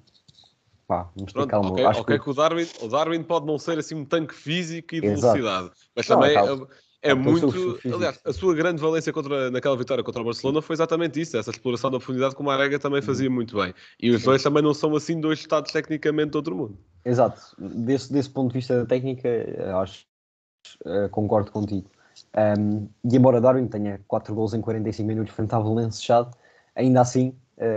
Pá, 0.91 1.09
vamos 1.15 1.33
ter 1.33 1.47
calma. 1.47 1.71
Ok, 1.71 1.85
Acho 1.85 2.01
okay 2.01 2.19
que... 2.19 2.25
que... 2.25 2.31
o, 2.31 2.35
Darwin, 2.35 2.67
o 2.83 2.89
Darwin 2.89 3.23
pode 3.23 3.47
não 3.47 3.57
ser 3.61 3.79
assim 3.79 3.95
um 3.95 4.05
tanque 4.05 4.35
físico 4.35 4.97
e 4.97 5.01
de 5.01 5.07
Exato. 5.07 5.39
velocidade, 5.39 5.71
mas 5.95 6.09
não, 6.09 6.17
também 6.19 6.37
é, 7.01 7.11
é 7.11 7.15
muito. 7.15 7.79
Aliás, 7.95 8.19
a 8.25 8.33
sua 8.33 8.57
grande 8.57 8.83
valência 8.83 9.13
contra, 9.13 9.53
naquela 9.53 9.77
vitória 9.77 10.03
contra 10.03 10.21
o 10.21 10.25
Barcelona 10.25 10.61
foi 10.61 10.75
exatamente 10.75 11.21
isso, 11.21 11.37
essa 11.37 11.53
exploração 11.53 11.93
da 11.93 11.99
profundidade 11.99 12.35
que 12.35 12.41
o 12.41 12.45
Marega 12.45 12.77
também 12.77 13.01
fazia 13.01 13.29
uhum. 13.29 13.37
muito 13.37 13.57
bem. 13.57 13.73
E 14.03 14.11
os 14.11 14.25
dois 14.25 14.43
também 14.43 14.65
não 14.65 14.75
são 14.75 14.97
assim 14.97 15.21
dois 15.21 15.39
estados 15.39 15.71
tecnicamente 15.71 16.33
de 16.33 16.39
outro 16.39 16.57
mundo. 16.57 16.77
Exato, 17.05 17.41
desse, 17.57 18.13
desse 18.13 18.29
ponto 18.29 18.49
de 18.49 18.59
vista 18.59 18.79
da 18.79 18.85
técnica, 18.85 19.29
acho, 19.81 20.05
uh, 20.87 21.09
concordo 21.11 21.53
contigo. 21.53 21.89
Um, 22.37 22.89
e 23.05 23.17
embora 23.17 23.41
Darwin 23.41 23.69
tenha 23.69 24.01
4 24.09 24.35
gols 24.35 24.55
em 24.55 24.61
45 24.61 25.07
minutos 25.07 25.33
frente 25.33 25.55
à 25.55 25.61
Valencia 25.61 26.27
ainda 26.75 27.01
assim 27.01 27.33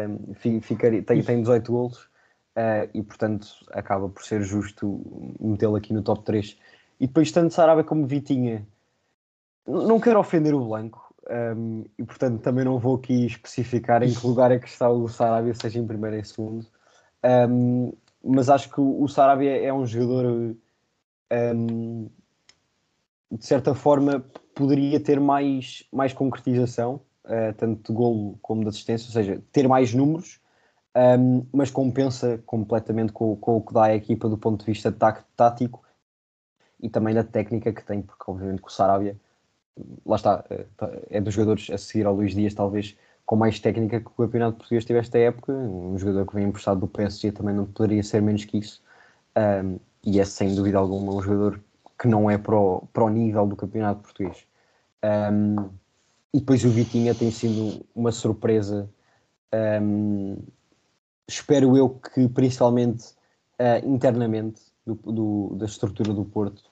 um, 0.10 0.34
ficaria, 0.62 1.04
tem, 1.04 1.22
tem 1.22 1.42
18 1.42 1.72
gols 1.72 2.12
uh, 2.58 2.90
e 2.94 3.02
portanto 3.02 3.48
acaba 3.72 4.10
por 4.10 4.24
ser 4.24 4.42
justo 4.44 5.02
metê-lo 5.40 5.76
aqui 5.76 5.94
no 5.94 6.02
top 6.02 6.24
3. 6.24 6.58
E 7.00 7.08
depois, 7.08 7.32
tanto 7.32 7.54
Sarabia 7.54 7.84
como 7.84 8.08
Vitinha, 8.08 8.66
não 9.68 10.00
quero 10.00 10.20
ofender 10.20 10.54
o 10.54 10.66
Blanco 10.66 11.14
um, 11.30 11.34
ehm, 11.34 11.86
e 11.98 12.04
portanto 12.04 12.42
também 12.42 12.66
não 12.66 12.78
vou 12.80 12.96
aqui 12.96 13.26
especificar 13.26 14.04
em 14.04 14.14
que 14.14 14.26
lugar 14.28 14.52
é 14.52 14.60
que 14.60 14.68
está 14.68 14.90
o 14.90 15.08
Sarabia, 15.08 15.54
seja 15.54 15.80
em 15.80 15.88
primeiro 15.88 16.16
ou 16.16 16.22
em 16.22 16.24
segundo. 16.24 16.66
Um, 17.24 17.88
ehm, 17.88 17.94
mas 18.24 18.50
acho 18.50 18.70
que 18.70 18.80
o 18.80 19.08
Sarabia 19.08 19.62
é 19.62 19.74
um 19.74 19.86
jogador 19.86 20.26
um, 20.26 20.56
ehm, 21.30 22.08
de 23.32 23.46
certa 23.46 23.74
forma 23.74 24.24
poderia 24.54 25.00
ter 25.00 25.20
mais, 25.20 25.84
mais 25.92 26.14
concretização, 26.14 27.02
uh, 27.26 27.54
tanto 27.58 27.92
de 27.92 27.98
golo 27.98 28.38
como 28.42 28.62
de 28.62 28.70
assistência, 28.70 29.08
ou 29.08 29.14
seja, 29.14 29.42
ter 29.52 29.68
mais 29.68 29.94
números, 29.94 30.40
um, 30.96 31.46
mas 31.52 31.72
compensa 31.72 32.38
completamente 32.46 33.12
com, 33.12 33.36
com, 33.36 33.58
o 33.58 33.62
que 33.62 33.74
dá 33.74 33.86
a 33.86 33.96
equipa 33.96 34.30
do 34.30 34.38
ponto 34.38 34.60
de 34.60 34.72
vista 34.72 34.92
tático 35.36 35.84
e 36.80 36.90
também 36.90 37.16
da 37.16 37.24
técnica 37.24 37.74
que 37.74 37.84
tem, 37.84 38.02
porque 38.02 38.24
obviamente 38.28 38.62
com 38.62 38.68
o 38.68 38.72
Sarabia, 38.72 39.18
lá 40.06 40.16
está, 40.16 40.44
eh, 40.50 40.66
é 41.10 41.22
dos 41.22 41.34
jogadores 41.34 41.70
a 41.72 41.78
seguir 41.78 42.06
ao 42.06 42.14
Luís 42.14 42.36
Dias, 42.36 42.54
talvez 42.54 42.96
com 43.26 43.36
mais 43.36 43.60
técnica 43.60 44.00
que 44.02 44.08
o 44.08 44.12
campeonato 44.12 44.58
português 44.58 44.86
tive 44.86 45.00
esta 45.00 45.18
época. 45.18 45.54
Um 45.54 45.98
jogador 45.98 46.28
que 46.28 46.36
vem 46.36 46.48
emprestado 46.48 46.80
do 46.82 46.88
PSG 46.88 47.32
também 47.32 47.56
não 47.56 47.66
poderia 47.66 48.04
ser 48.04 48.22
menos 48.22 48.46
que 48.46 48.58
isso. 48.58 48.82
Um, 49.38 49.80
e 50.04 50.20
é 50.20 50.26
sem 50.26 50.54
dúvida 50.54 50.78
alguma 50.78 51.14
um 51.14 51.22
jogador 51.22 51.60
que 51.98 52.08
não 52.08 52.30
é 52.30 52.38
para 52.38 52.56
o, 52.60 52.86
para 52.92 53.06
o 53.06 53.10
nível 53.10 53.48
do 53.48 53.56
campeonato 53.56 54.02
português. 54.02 54.46
Um, 55.04 55.70
e 56.34 56.40
depois 56.40 56.64
o 56.66 56.70
Vitinha 56.70 57.16
tem 57.16 57.32
sido 57.32 57.86
uma 57.96 58.12
surpresa 58.12 58.90
um, 59.82 60.38
espero 61.28 61.76
eu 61.78 61.90
que 61.90 62.28
principalmente 62.28 63.10
uh, 63.60 63.86
internamente 63.86 64.62
do, 64.86 64.96
do, 64.96 65.56
da 65.56 65.66
estrutura 65.66 66.14
do 66.14 66.26
Porto 66.26 66.64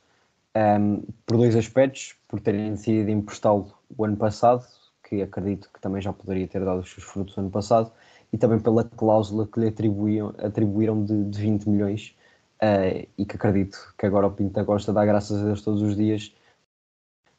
Um, 0.56 1.04
por 1.26 1.38
dois 1.38 1.56
aspectos, 1.56 2.16
por 2.28 2.42
terem 2.42 2.72
decidido 2.72 3.10
emprestá-lo 3.10 3.74
o 3.98 4.04
ano 4.04 4.18
passado, 4.18 4.66
que 5.08 5.22
acredito 5.22 5.70
que 5.74 5.80
também 5.80 6.02
já 6.02 6.12
poderia 6.12 6.48
ter 6.48 6.64
dado 6.64 6.82
os 6.82 6.92
seus 6.92 7.06
frutos 7.06 7.36
no 7.38 7.44
ano 7.44 7.52
passado, 7.52 7.92
e 8.34 8.38
também 8.38 8.60
pela 8.60 8.84
cláusula 8.84 9.48
que 9.48 9.60
lhe 9.60 9.68
atribuíam, 9.68 10.34
atribuíram 10.38 11.04
de, 11.06 11.24
de 11.26 11.40
20 11.40 11.70
milhões, 11.70 12.16
uh, 12.62 13.08
e 13.18 13.26
que 13.26 13.36
acredito 13.36 13.94
que 13.98 14.06
agora 14.06 14.28
o 14.28 14.32
Pinto 14.32 14.54
da 14.54 14.66
Costa 14.66 14.92
dá 14.92 15.06
graças 15.06 15.42
a 15.42 15.46
Deus 15.46 15.62
todos 15.62 15.82
os 15.82 15.96
dias, 15.96 16.36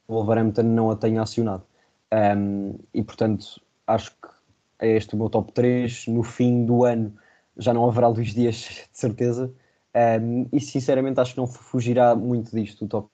o 0.08 0.14
Wolverhampton 0.14 0.62
não 0.62 0.90
a 0.90 0.96
tenha 0.96 1.22
acionado. 1.22 1.64
Um, 2.12 2.78
e 2.94 3.02
portanto, 3.02 3.60
acho 3.86 4.10
que 4.12 4.28
é 4.82 4.96
este 4.96 5.14
o 5.14 5.16
meu 5.16 5.30
top 5.30 5.52
3. 5.52 6.08
No 6.08 6.22
fim 6.22 6.66
do 6.66 6.84
ano 6.84 7.14
já 7.56 7.72
não 7.72 7.88
haverá 7.88 8.08
Luís 8.08 8.34
Dias, 8.34 8.56
de 8.92 8.98
certeza. 8.98 9.52
Um, 9.94 10.48
e 10.52 10.60
sinceramente 10.60 11.20
acho 11.20 11.34
que 11.34 11.40
não 11.40 11.46
fugirá 11.46 12.14
muito 12.14 12.50
disto 12.54 12.84
o 12.84 12.88
top 12.88 13.08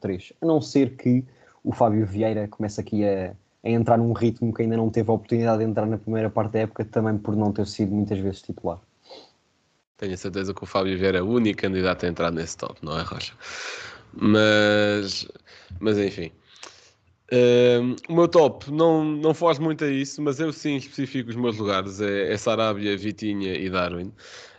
3. 0.00 0.32
A 0.40 0.46
não 0.46 0.60
ser 0.60 0.96
que 0.96 1.24
o 1.62 1.72
Fábio 1.72 2.04
Vieira 2.04 2.48
comece 2.48 2.80
aqui 2.80 3.04
a, 3.04 3.34
a 3.62 3.68
entrar 3.68 3.98
num 3.98 4.12
ritmo 4.12 4.52
que 4.52 4.62
ainda 4.62 4.76
não 4.76 4.90
teve 4.90 5.10
a 5.10 5.14
oportunidade 5.14 5.58
de 5.58 5.70
entrar 5.70 5.86
na 5.86 5.98
primeira 5.98 6.30
parte 6.30 6.52
da 6.52 6.60
época, 6.60 6.84
também 6.84 7.16
por 7.16 7.36
não 7.36 7.52
ter 7.52 7.66
sido 7.66 7.94
muitas 7.94 8.18
vezes 8.18 8.42
titular. 8.42 8.80
Tenho 9.96 10.16
certeza 10.16 10.54
que 10.54 10.62
o 10.62 10.66
Fábio 10.66 10.96
Vieira 10.96 11.18
é 11.18 11.22
o 11.22 11.26
único 11.26 11.60
candidato 11.60 12.06
a 12.06 12.08
entrar 12.08 12.30
nesse 12.30 12.56
top, 12.56 12.78
não 12.84 12.98
é, 12.98 13.02
Rocha? 13.02 13.34
Mas, 14.12 15.28
mas 15.80 15.98
enfim. 15.98 16.32
O 18.08 18.14
meu 18.14 18.26
top 18.26 18.70
não, 18.70 19.04
não 19.04 19.34
foge 19.34 19.60
muito 19.60 19.84
a 19.84 19.90
isso, 19.90 20.22
mas 20.22 20.40
eu 20.40 20.52
sim 20.52 20.76
especifico 20.76 21.30
os 21.30 21.36
meus 21.36 21.58
lugares: 21.58 22.00
é, 22.00 22.32
é 22.32 22.36
Sarabia, 22.36 22.96
Vitinha 22.96 23.54
e 23.54 23.68
Darwin. 23.68 24.12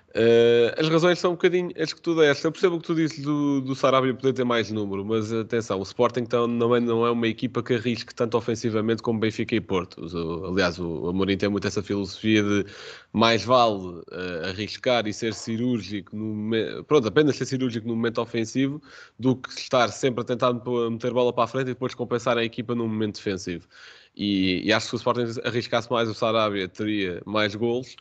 Uh, 0.10 0.74
as 0.76 0.90
razões 0.90 1.20
são 1.20 1.32
um 1.32 1.34
bocadinho 1.36 1.72
as 1.78 1.94
que 1.94 2.02
tu 2.02 2.16
deste. 2.16 2.44
Eu 2.44 2.52
percebo 2.52 2.76
o 2.78 2.80
que 2.80 2.88
tu 2.88 2.96
dizes 2.96 3.20
do, 3.20 3.62
do 3.62 3.76
Sarabia 3.76 4.12
poder 4.14 4.34
ter 4.34 4.44
mais 4.44 4.72
número, 4.72 5.06
mas 5.06 5.32
atenção, 5.32 5.80
o 5.80 5.84
Sporting 5.84 6.22
então, 6.22 6.48
não, 6.48 6.76
é, 6.76 6.80
é 6.80 7.12
uma 7.12 7.28
equipa 7.28 7.62
que 7.62 7.76
arrisque 7.76 8.14
tanto 8.16 8.36
ofensivamente 8.36 9.04
como 9.04 9.20
Benfica 9.20 9.56
e 9.56 9.62
Porto. 9.62 10.04
Aliás, 10.48 10.80
o 10.80 11.10
Amorim 11.10 11.38
tem 11.38 11.48
muito 11.48 11.68
essa 11.68 11.84
filosofia 11.84 12.42
de 12.42 12.66
mais 13.14 13.44
vale 13.44 13.78
uh, 13.78 14.04
arriscar 14.50 15.08
e 15.08 15.14
ser 15.14 15.34
cirúrgico, 15.34 16.16
no, 16.16 16.84
pronto, 16.86 17.08
apenas 17.08 17.36
ser 17.36 17.46
cirúrgico 17.46 17.88
no 17.88 17.96
momento 17.96 18.20
ofensivo, 18.20 18.82
do 19.20 19.36
que 19.36 19.50
estar 19.50 19.90
sempre 19.90 20.22
a 20.22 20.24
tentar 20.24 20.54
meter 20.54 21.14
bola 21.14 21.32
para 21.32 21.44
a 21.44 21.48
frente 21.48 21.68
e 21.68 21.74
depois 21.74 21.94
compensar 21.94 22.36
a 22.36 22.44
equipa 22.44 22.74
no 22.74 22.88
momento 22.88 23.18
defensivo. 23.18 23.68
E, 24.16 24.64
e 24.66 24.74
acho 24.74 24.88
que 24.88 24.90
se 24.90 24.96
o 24.96 24.98
Sporting 24.98 25.40
arriscasse 25.44 25.90
mais, 25.92 26.10
o 26.10 26.16
Sarabia 26.16 26.68
teria 26.68 27.22
mais 27.26 27.54
golos 27.54 27.96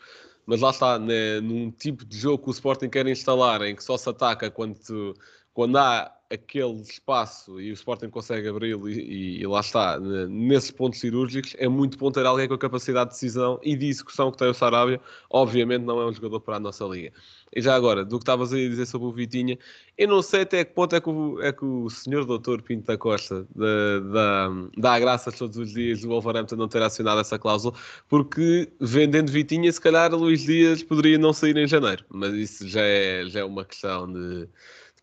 mas 0.49 0.63
lá 0.63 0.71
está, 0.71 0.99
né, 0.99 1.43
num 1.43 1.71
tipo 1.71 2.07
de 2.07 2.17
jogo 2.17 2.43
que 2.43 2.49
o 2.49 2.53
Sporting 2.53 2.89
quer 2.89 3.07
instalar, 3.07 3.61
em 3.61 3.77
que 3.77 3.85
só 3.85 3.99
se 3.99 4.09
ataca 4.09 4.51
quando, 4.51 5.15
quando 5.53 5.77
há 5.77 6.11
aquele 6.31 6.81
espaço 6.81 7.61
e 7.61 7.71
o 7.71 7.75
Sporting 7.75 8.09
consegue 8.09 8.49
abri-lo 8.49 8.89
e, 8.89 9.43
e, 9.43 9.47
lá 9.47 9.61
está, 9.61 10.01
né, 10.01 10.27
nesses 10.27 10.71
pontos 10.71 11.01
cirúrgicos, 11.01 11.55
é 11.59 11.69
muito 11.69 11.99
bom 11.99 12.11
ter 12.11 12.25
alguém 12.25 12.49
com 12.49 12.55
a 12.55 12.59
capacidade 12.59 13.11
de 13.11 13.17
decisão 13.17 13.61
e 13.63 13.77
de 13.77 13.89
execução 13.89 14.31
que 14.31 14.39
tem 14.39 14.49
o 14.49 14.55
Sarabia. 14.55 14.99
Obviamente 15.29 15.83
não 15.83 16.01
é 16.01 16.07
um 16.07 16.13
jogador 16.15 16.41
para 16.41 16.57
a 16.57 16.61
nossa 16.61 16.83
liga. 16.87 17.13
E 17.55 17.61
já 17.61 17.75
agora, 17.75 18.05
do 18.05 18.19
que 18.19 18.23
estavas 18.23 18.53
a 18.53 18.57
dizer 18.57 18.87
sobre 18.87 19.09
o 19.09 19.13
Vitinha, 19.13 19.59
eu 19.97 20.09
não 20.09 20.23
sei 20.23 20.43
até 20.43 20.65
que 20.65 20.75
ponto 20.75 20.95
é 20.95 21.01
que 21.01 21.09
o, 21.09 21.41
é 21.43 21.53
que 21.53 21.65
o 21.65 21.89
senhor 21.91 22.25
doutor 22.25 22.63
Pinto 22.63 22.87
da 22.87 22.97
Costa 22.97 23.47
dá, 23.55 24.49
dá 24.77 24.99
graças 24.99 25.35
todos 25.37 25.57
os 25.57 25.73
dias 25.73 26.01
do 26.01 26.09
Wolverhampton 26.09 26.57
não 26.57 26.69
ter 26.69 26.83
acionado 26.83 27.21
essa 27.21 27.39
cláusula, 27.39 27.75
porque 28.09 28.71
vendendo 28.81 29.33
Vitinha, 29.33 29.73
se 29.73 29.81
calhar 29.81 30.15
Luís 30.15 30.43
Dias 30.43 30.83
poderia 30.83 31.19
não 31.19 31.33
sair 31.33 31.57
em 31.57 31.67
janeiro, 31.67 32.05
mas 32.09 32.33
isso 32.35 32.69
já 32.69 32.83
é, 32.83 33.25
já 33.27 33.41
é 33.41 33.45
uma 33.45 33.65
questão 33.65 34.13
de 34.13 34.49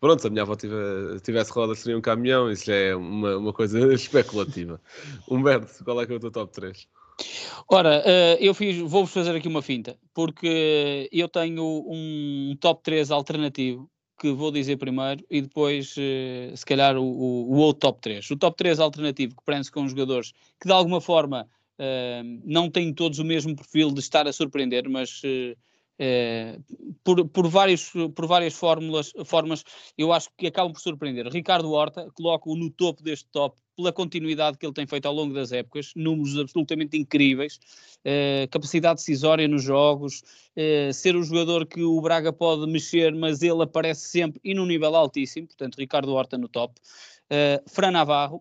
pronto, 0.00 0.20
se 0.20 0.26
a 0.26 0.30
minha 0.30 0.42
avó 0.42 0.54
tivesse, 0.56 1.52
rodas 1.52 1.80
seria 1.80 1.98
um 1.98 2.00
caminhão, 2.00 2.50
isso 2.50 2.70
é 2.70 2.94
uma, 2.94 3.36
uma 3.36 3.52
coisa 3.52 3.78
especulativa. 3.92 4.80
Humberto, 5.28 5.84
qual 5.84 6.00
é 6.00 6.06
que 6.06 6.12
é 6.12 6.16
o 6.16 6.20
teu 6.20 6.30
top 6.30 6.52
3? 6.52 6.86
Ora, 7.68 8.02
eh, 8.04 8.38
eu 8.40 8.54
fiz, 8.54 8.78
vou-vos 8.78 9.12
fazer 9.12 9.34
aqui 9.34 9.48
uma 9.48 9.62
finta, 9.62 9.98
porque 10.14 11.08
eu 11.10 11.28
tenho 11.28 11.64
um 11.88 12.56
top 12.60 12.82
3 12.82 13.10
alternativo 13.10 13.90
que 14.18 14.30
vou 14.32 14.50
dizer 14.50 14.76
primeiro 14.76 15.24
e 15.30 15.42
depois, 15.42 15.94
eh, 15.98 16.52
se 16.54 16.64
calhar, 16.64 16.96
o, 16.96 17.02
o, 17.04 17.56
outro 17.56 17.80
top 17.80 18.00
3. 18.00 18.30
O 18.30 18.36
top 18.36 18.56
3 18.56 18.80
alternativo 18.80 19.34
que 19.36 19.44
prende-se 19.44 19.72
com 19.72 19.86
jogadores 19.88 20.32
que 20.60 20.66
de 20.66 20.72
alguma 20.72 21.00
forma 21.00 21.48
eh, 21.78 22.22
não 22.44 22.70
têm 22.70 22.94
todos 22.94 23.18
o 23.18 23.24
mesmo 23.24 23.54
perfil 23.56 23.90
de 23.90 24.00
estar 24.00 24.26
a 24.26 24.32
surpreender, 24.32 24.88
mas 24.88 25.20
é, 25.98 26.58
por, 27.02 27.26
por, 27.28 27.48
vários, 27.48 27.90
por 28.14 28.26
várias 28.26 28.54
fórmulas, 28.54 29.12
formas, 29.24 29.64
eu 29.96 30.12
acho 30.12 30.28
que 30.36 30.46
acabam 30.46 30.72
por 30.72 30.80
surpreender. 30.80 31.28
Ricardo 31.28 31.70
Horta, 31.70 32.10
coloco-o 32.14 32.56
no 32.56 32.70
topo 32.70 33.02
deste 33.02 33.28
top 33.30 33.58
pela 33.76 33.92
continuidade 33.92 34.56
que 34.56 34.64
ele 34.64 34.72
tem 34.72 34.86
feito 34.86 35.06
ao 35.06 35.14
longo 35.14 35.34
das 35.34 35.52
épocas, 35.52 35.92
números 35.94 36.38
absolutamente 36.38 36.96
incríveis, 36.96 37.60
é, 38.04 38.48
capacidade 38.50 38.96
decisória 39.00 39.46
nos 39.46 39.62
jogos, 39.62 40.22
é, 40.54 40.90
ser 40.92 41.14
o 41.14 41.22
jogador 41.22 41.66
que 41.66 41.82
o 41.82 42.00
Braga 42.00 42.32
pode 42.32 42.66
mexer, 42.70 43.14
mas 43.14 43.42
ele 43.42 43.62
aparece 43.62 44.08
sempre 44.08 44.40
e 44.42 44.54
num 44.54 44.66
nível 44.66 44.94
altíssimo, 44.94 45.46
portanto, 45.46 45.76
Ricardo 45.76 46.12
Horta 46.12 46.38
no 46.38 46.48
top. 46.48 46.80
Fran 47.66 47.90
Navarro, 47.90 48.40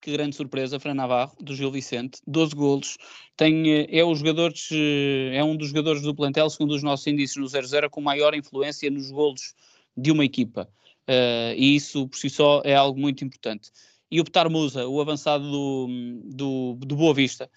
que 0.00 0.12
grande 0.12 0.34
surpresa, 0.34 0.80
Fran 0.80 0.94
Navarro, 0.94 1.36
do 1.40 1.54
Gil 1.54 1.70
Vicente, 1.70 2.20
12 2.26 2.54
golos, 2.54 2.98
tem, 3.36 3.70
eh, 3.70 3.98
é, 3.98 4.04
o 4.04 4.14
jogador, 4.14 4.52
eh, 4.72 5.36
é 5.36 5.44
um 5.44 5.56
dos 5.56 5.68
jogadores 5.68 6.02
do 6.02 6.14
plantel, 6.14 6.48
segundo 6.48 6.72
os 6.72 6.82
nossos 6.82 7.06
índices 7.06 7.36
no 7.36 7.46
0-0, 7.46 7.90
com 7.90 8.00
maior 8.00 8.34
influência 8.34 8.90
nos 8.90 9.10
golos 9.10 9.54
de 9.96 10.10
uma 10.10 10.24
equipa, 10.24 10.68
uh, 11.08 11.54
e 11.56 11.76
isso 11.76 12.08
por 12.08 12.16
si 12.16 12.30
só 12.30 12.62
é 12.64 12.74
algo 12.74 12.98
muito 12.98 13.24
importante. 13.24 13.70
E 14.10 14.20
o 14.20 14.24
Petar 14.24 14.48
Musa, 14.50 14.88
o 14.88 15.00
avançado 15.00 15.44
do, 15.50 15.88
do, 16.24 16.74
do 16.80 16.96
Boa 16.96 17.12
Vista, 17.12 17.50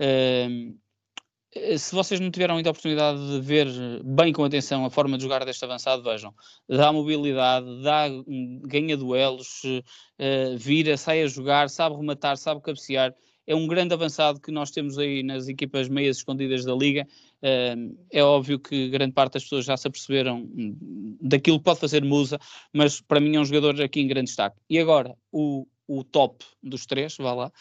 uh, 0.00 0.76
se 1.78 1.94
vocês 1.94 2.20
não 2.20 2.30
tiveram 2.30 2.56
ainda 2.56 2.70
a 2.70 2.72
oportunidade 2.72 3.18
de 3.18 3.40
ver 3.40 3.68
bem 4.04 4.32
com 4.32 4.44
atenção 4.44 4.84
a 4.84 4.90
forma 4.90 5.16
de 5.16 5.22
jogar 5.22 5.44
deste 5.44 5.64
avançado, 5.64 6.02
vejam, 6.02 6.34
dá 6.68 6.92
mobilidade, 6.92 7.66
dá, 7.82 8.06
ganha 8.62 8.96
duelos, 8.96 9.62
uh, 9.64 10.56
vira, 10.56 10.96
sai 10.96 11.22
a 11.22 11.26
jogar, 11.26 11.70
sabe 11.70 11.96
rematar, 11.96 12.36
sabe 12.36 12.60
cabecear. 12.60 13.14
É 13.46 13.54
um 13.54 13.68
grande 13.68 13.94
avançado 13.94 14.40
que 14.40 14.50
nós 14.50 14.72
temos 14.72 14.98
aí 14.98 15.22
nas 15.22 15.46
equipas 15.46 15.88
meias 15.88 16.16
escondidas 16.16 16.64
da 16.64 16.74
Liga. 16.74 17.06
Uh, 17.42 17.96
é 18.10 18.22
óbvio 18.22 18.58
que 18.58 18.88
grande 18.88 19.12
parte 19.12 19.34
das 19.34 19.44
pessoas 19.44 19.64
já 19.64 19.76
se 19.76 19.86
aperceberam 19.86 20.48
daquilo 21.20 21.58
que 21.58 21.64
pode 21.64 21.80
fazer 21.80 22.04
Musa, 22.04 22.38
mas 22.72 23.00
para 23.00 23.20
mim 23.20 23.36
é 23.36 23.40
um 23.40 23.44
jogador 23.44 23.80
aqui 23.80 24.00
em 24.00 24.08
grande 24.08 24.26
destaque. 24.26 24.56
E 24.68 24.78
agora, 24.78 25.16
o, 25.30 25.66
o 25.86 26.02
top 26.02 26.44
dos 26.60 26.86
três, 26.86 27.16
vá 27.18 27.32
lá, 27.32 27.52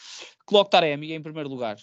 coloco 0.45 0.71
Taremi 0.71 1.13
em 1.13 1.21
primeiro 1.21 1.49
lugar. 1.49 1.77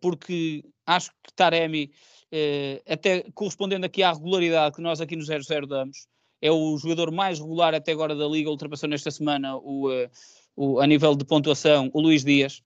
Porque 0.00 0.64
Acho 0.90 1.10
que 1.22 1.32
Taremi, 1.36 1.92
eh, 2.32 2.82
até 2.88 3.22
correspondendo 3.32 3.86
aqui 3.86 4.02
à 4.02 4.12
regularidade 4.12 4.74
que 4.74 4.82
nós 4.82 5.00
aqui 5.00 5.14
no 5.14 5.22
0-0 5.22 5.66
damos, 5.68 6.08
é 6.42 6.50
o 6.50 6.76
jogador 6.78 7.12
mais 7.12 7.38
regular 7.38 7.74
até 7.74 7.92
agora 7.92 8.16
da 8.16 8.26
Liga, 8.26 8.50
ultrapassou 8.50 8.88
nesta 8.88 9.10
semana 9.10 9.56
o, 9.56 9.92
eh, 9.92 10.10
o, 10.56 10.80
a 10.80 10.86
nível 10.88 11.14
de 11.14 11.24
pontuação 11.24 11.90
o 11.94 12.00
Luís 12.00 12.24
Dias. 12.24 12.60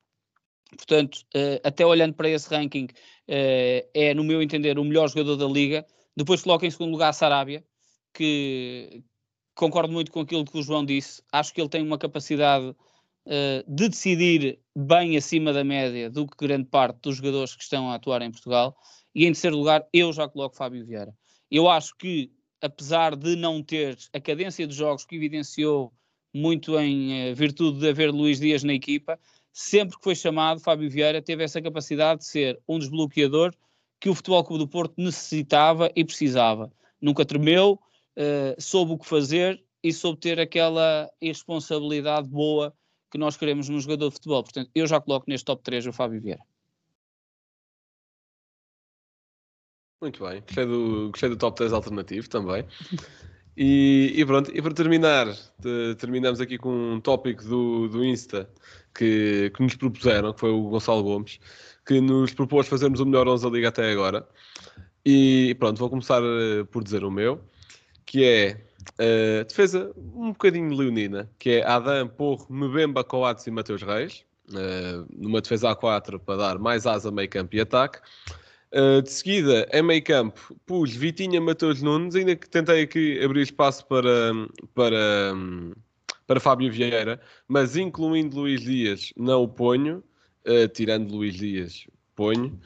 Portanto, 0.75 1.19
eh, 1.35 1.61
até 1.63 1.85
olhando 1.85 2.15
para 2.15 2.31
esse 2.31 2.49
ranking, 2.49 2.89
eh, 3.29 3.87
é, 3.93 4.15
no 4.15 4.25
meu 4.25 4.43
entender, 4.43 4.79
o 4.79 4.85
melhor 4.85 5.09
jogador 5.09 5.37
da 5.37 5.47
Liga. 5.47 5.85
Depois 6.17 6.43
coloca 6.43 6.67
em 6.67 6.71
segundo 6.71 6.93
lugar 6.93 7.11
a 7.11 7.13
Sarabia, 7.13 7.63
que 8.15 9.03
concordo 9.55 9.93
muito 9.93 10.11
com 10.11 10.21
aquilo 10.21 10.47
que 10.47 10.59
o 10.59 10.63
João 10.63 10.85
disse. 10.85 11.23
Acho 11.31 11.53
que 11.53 11.61
ele 11.61 11.69
tem 11.69 11.83
uma 11.83 11.99
capacidade 11.99 12.75
uh, 13.27 13.65
de 13.67 13.89
decidir 13.89 14.59
bem 14.77 15.17
acima 15.17 15.53
da 15.53 15.65
média 15.65 16.11
do 16.11 16.27
que 16.27 16.47
grande 16.47 16.69
parte 16.69 16.99
dos 17.03 17.17
jogadores 17.17 17.55
que 17.55 17.63
estão 17.63 17.91
a 17.91 17.95
atuar 17.95 18.23
em 18.23 18.31
Portugal. 18.31 18.77
E 19.15 19.25
em 19.25 19.33
terceiro 19.33 19.57
lugar, 19.57 19.87
eu 19.93 20.13
já 20.13 20.29
coloco 20.29 20.57
Fábio 20.57 20.85
Vieira. 20.85 21.15
Eu 21.51 21.69
acho 21.69 21.97
que, 21.97 22.33
apesar 22.61 23.15
de 23.15 23.37
não 23.37 23.63
ter 23.63 23.97
a 24.13 24.21
cadência 24.21 24.67
de 24.67 24.75
jogos 24.75 25.05
que 25.05 25.17
evidenciou 25.17 25.93
muito 26.33 26.79
em 26.79 27.31
uh, 27.31 27.35
virtude 27.35 27.79
de 27.79 27.89
haver 27.89 28.11
Luís 28.11 28.41
Dias 28.41 28.65
na 28.65 28.75
equipa, 28.75 29.19
sempre 29.53 29.97
que 29.97 30.03
foi 30.03 30.17
chamado, 30.17 30.61
Fábio 30.61 30.91
Vieira 30.91 31.23
teve 31.23 31.45
essa 31.45 31.63
capacidade 31.63 32.21
de 32.21 32.27
ser 32.27 32.61
um 32.69 32.79
desbloqueador 32.79 33.55
que 34.01 34.09
o 34.09 34.15
Futebol 34.15 34.45
Clube 34.45 34.65
do 34.65 34.69
Porto 34.69 34.95
necessitava 34.99 35.91
e 35.95 36.05
precisava. 36.05 36.73
Nunca 37.01 37.25
tremeu, 37.25 37.79
uh, 38.19 38.61
soube 38.61 38.93
o 38.93 38.99
que 38.99 39.07
fazer 39.07 39.63
e 39.83 39.93
soube 39.93 40.19
ter 40.19 40.41
aquela 40.41 41.09
responsabilidade 41.23 42.29
boa 42.29 42.75
que 43.15 43.19
nós 43.19 43.37
queremos 43.37 43.69
num 43.69 43.79
jogador 43.79 44.09
de 44.09 44.15
futebol. 44.15 44.43
Portanto, 44.43 44.69
eu 44.75 44.89
já 44.89 45.01
coloco 45.01 45.27
neste 45.29 45.45
top 45.45 45.63
3 45.63 45.87
o 45.87 45.93
Fábio 45.93 46.21
Vieira. 46.21 46.43
Muito 50.03 50.25
bem, 50.25 50.41
gostei 50.41 50.67
do, 50.67 51.11
gostei 51.11 51.29
do 51.29 51.37
top 51.37 51.57
3 51.57 51.73
alternativo 51.73 52.29
também. 52.29 52.67
E, 53.57 54.13
e, 54.17 54.27
pronto, 54.27 54.51
e 54.53 54.61
para 54.61 54.75
terminar, 54.75 55.29
de, 55.61 55.95
terminamos 55.95 56.41
aqui 56.41 56.59
com 56.59 56.95
um 56.95 57.01
tópico 57.01 57.45
do, 57.45 57.89
do 57.89 58.05
Insta 58.05 58.51
que, 58.93 59.53
que 59.55 59.63
nos 59.63 59.77
propuseram, 59.77 60.33
que 60.33 60.41
foi 60.41 60.51
o 60.51 60.69
Gonçalo 60.69 61.05
Gomes, 61.05 61.39
que 61.87 62.01
nos 62.01 62.35
propôs 62.35 62.67
fazermos 62.67 62.99
o 62.99 63.07
melhor 63.07 63.29
11 63.29 63.45
da 63.45 63.51
Liga 63.51 63.69
até 63.69 63.93
agora. 63.93 64.29
E 65.07 65.55
pronto, 65.61 65.79
vou 65.79 65.89
começar 65.89 66.21
eh, 66.21 66.65
por 66.65 66.83
dizer 66.83 67.05
o 67.05 67.13
meu, 67.13 67.41
que 68.05 68.25
é 68.25 68.67
Uh, 68.93 69.45
defesa 69.45 69.93
um 69.97 70.29
bocadinho 70.33 70.75
leonina, 70.75 71.31
que 71.39 71.51
é 71.51 71.67
Adam, 71.67 72.09
Porro, 72.09 72.47
Mbemba, 72.49 73.03
Coates 73.03 73.47
e 73.47 73.51
Mateus 73.51 73.83
Reis. 73.83 74.25
Uh, 74.51 75.07
numa 75.11 75.41
defesa 75.41 75.75
A4 75.75 76.19
para 76.19 76.37
dar 76.37 76.59
mais 76.59 76.87
asa, 76.87 77.11
meio 77.11 77.29
campo 77.29 77.57
e 77.57 77.61
ataque. 77.61 77.99
Uh, 78.73 79.01
de 79.01 79.11
seguida, 79.11 79.69
em 79.73 79.83
meio 79.83 80.03
campo, 80.03 80.55
pus 80.67 80.95
Vitinha, 80.95 81.41
Mateus 81.41 81.81
Nunes, 81.81 82.15
ainda 82.15 82.35
que 82.37 82.49
tentei 82.49 82.83
aqui 82.83 83.23
abrir 83.25 83.43
espaço 83.43 83.87
para, 83.87 84.33
para, 84.75 85.33
para 86.27 86.41
Fábio 86.41 86.71
Vieira, 86.73 87.21
mas 87.47 87.77
incluindo 87.77 88.37
Luís 88.41 88.61
Dias, 88.61 89.13
não 89.17 89.45
o 89.45 89.49
ponho, 89.49 90.03
uh, 90.47 90.69
tirando 90.69 91.15
Luís 91.15 91.35
Dias, 91.35 91.87
ponho. 92.17 92.61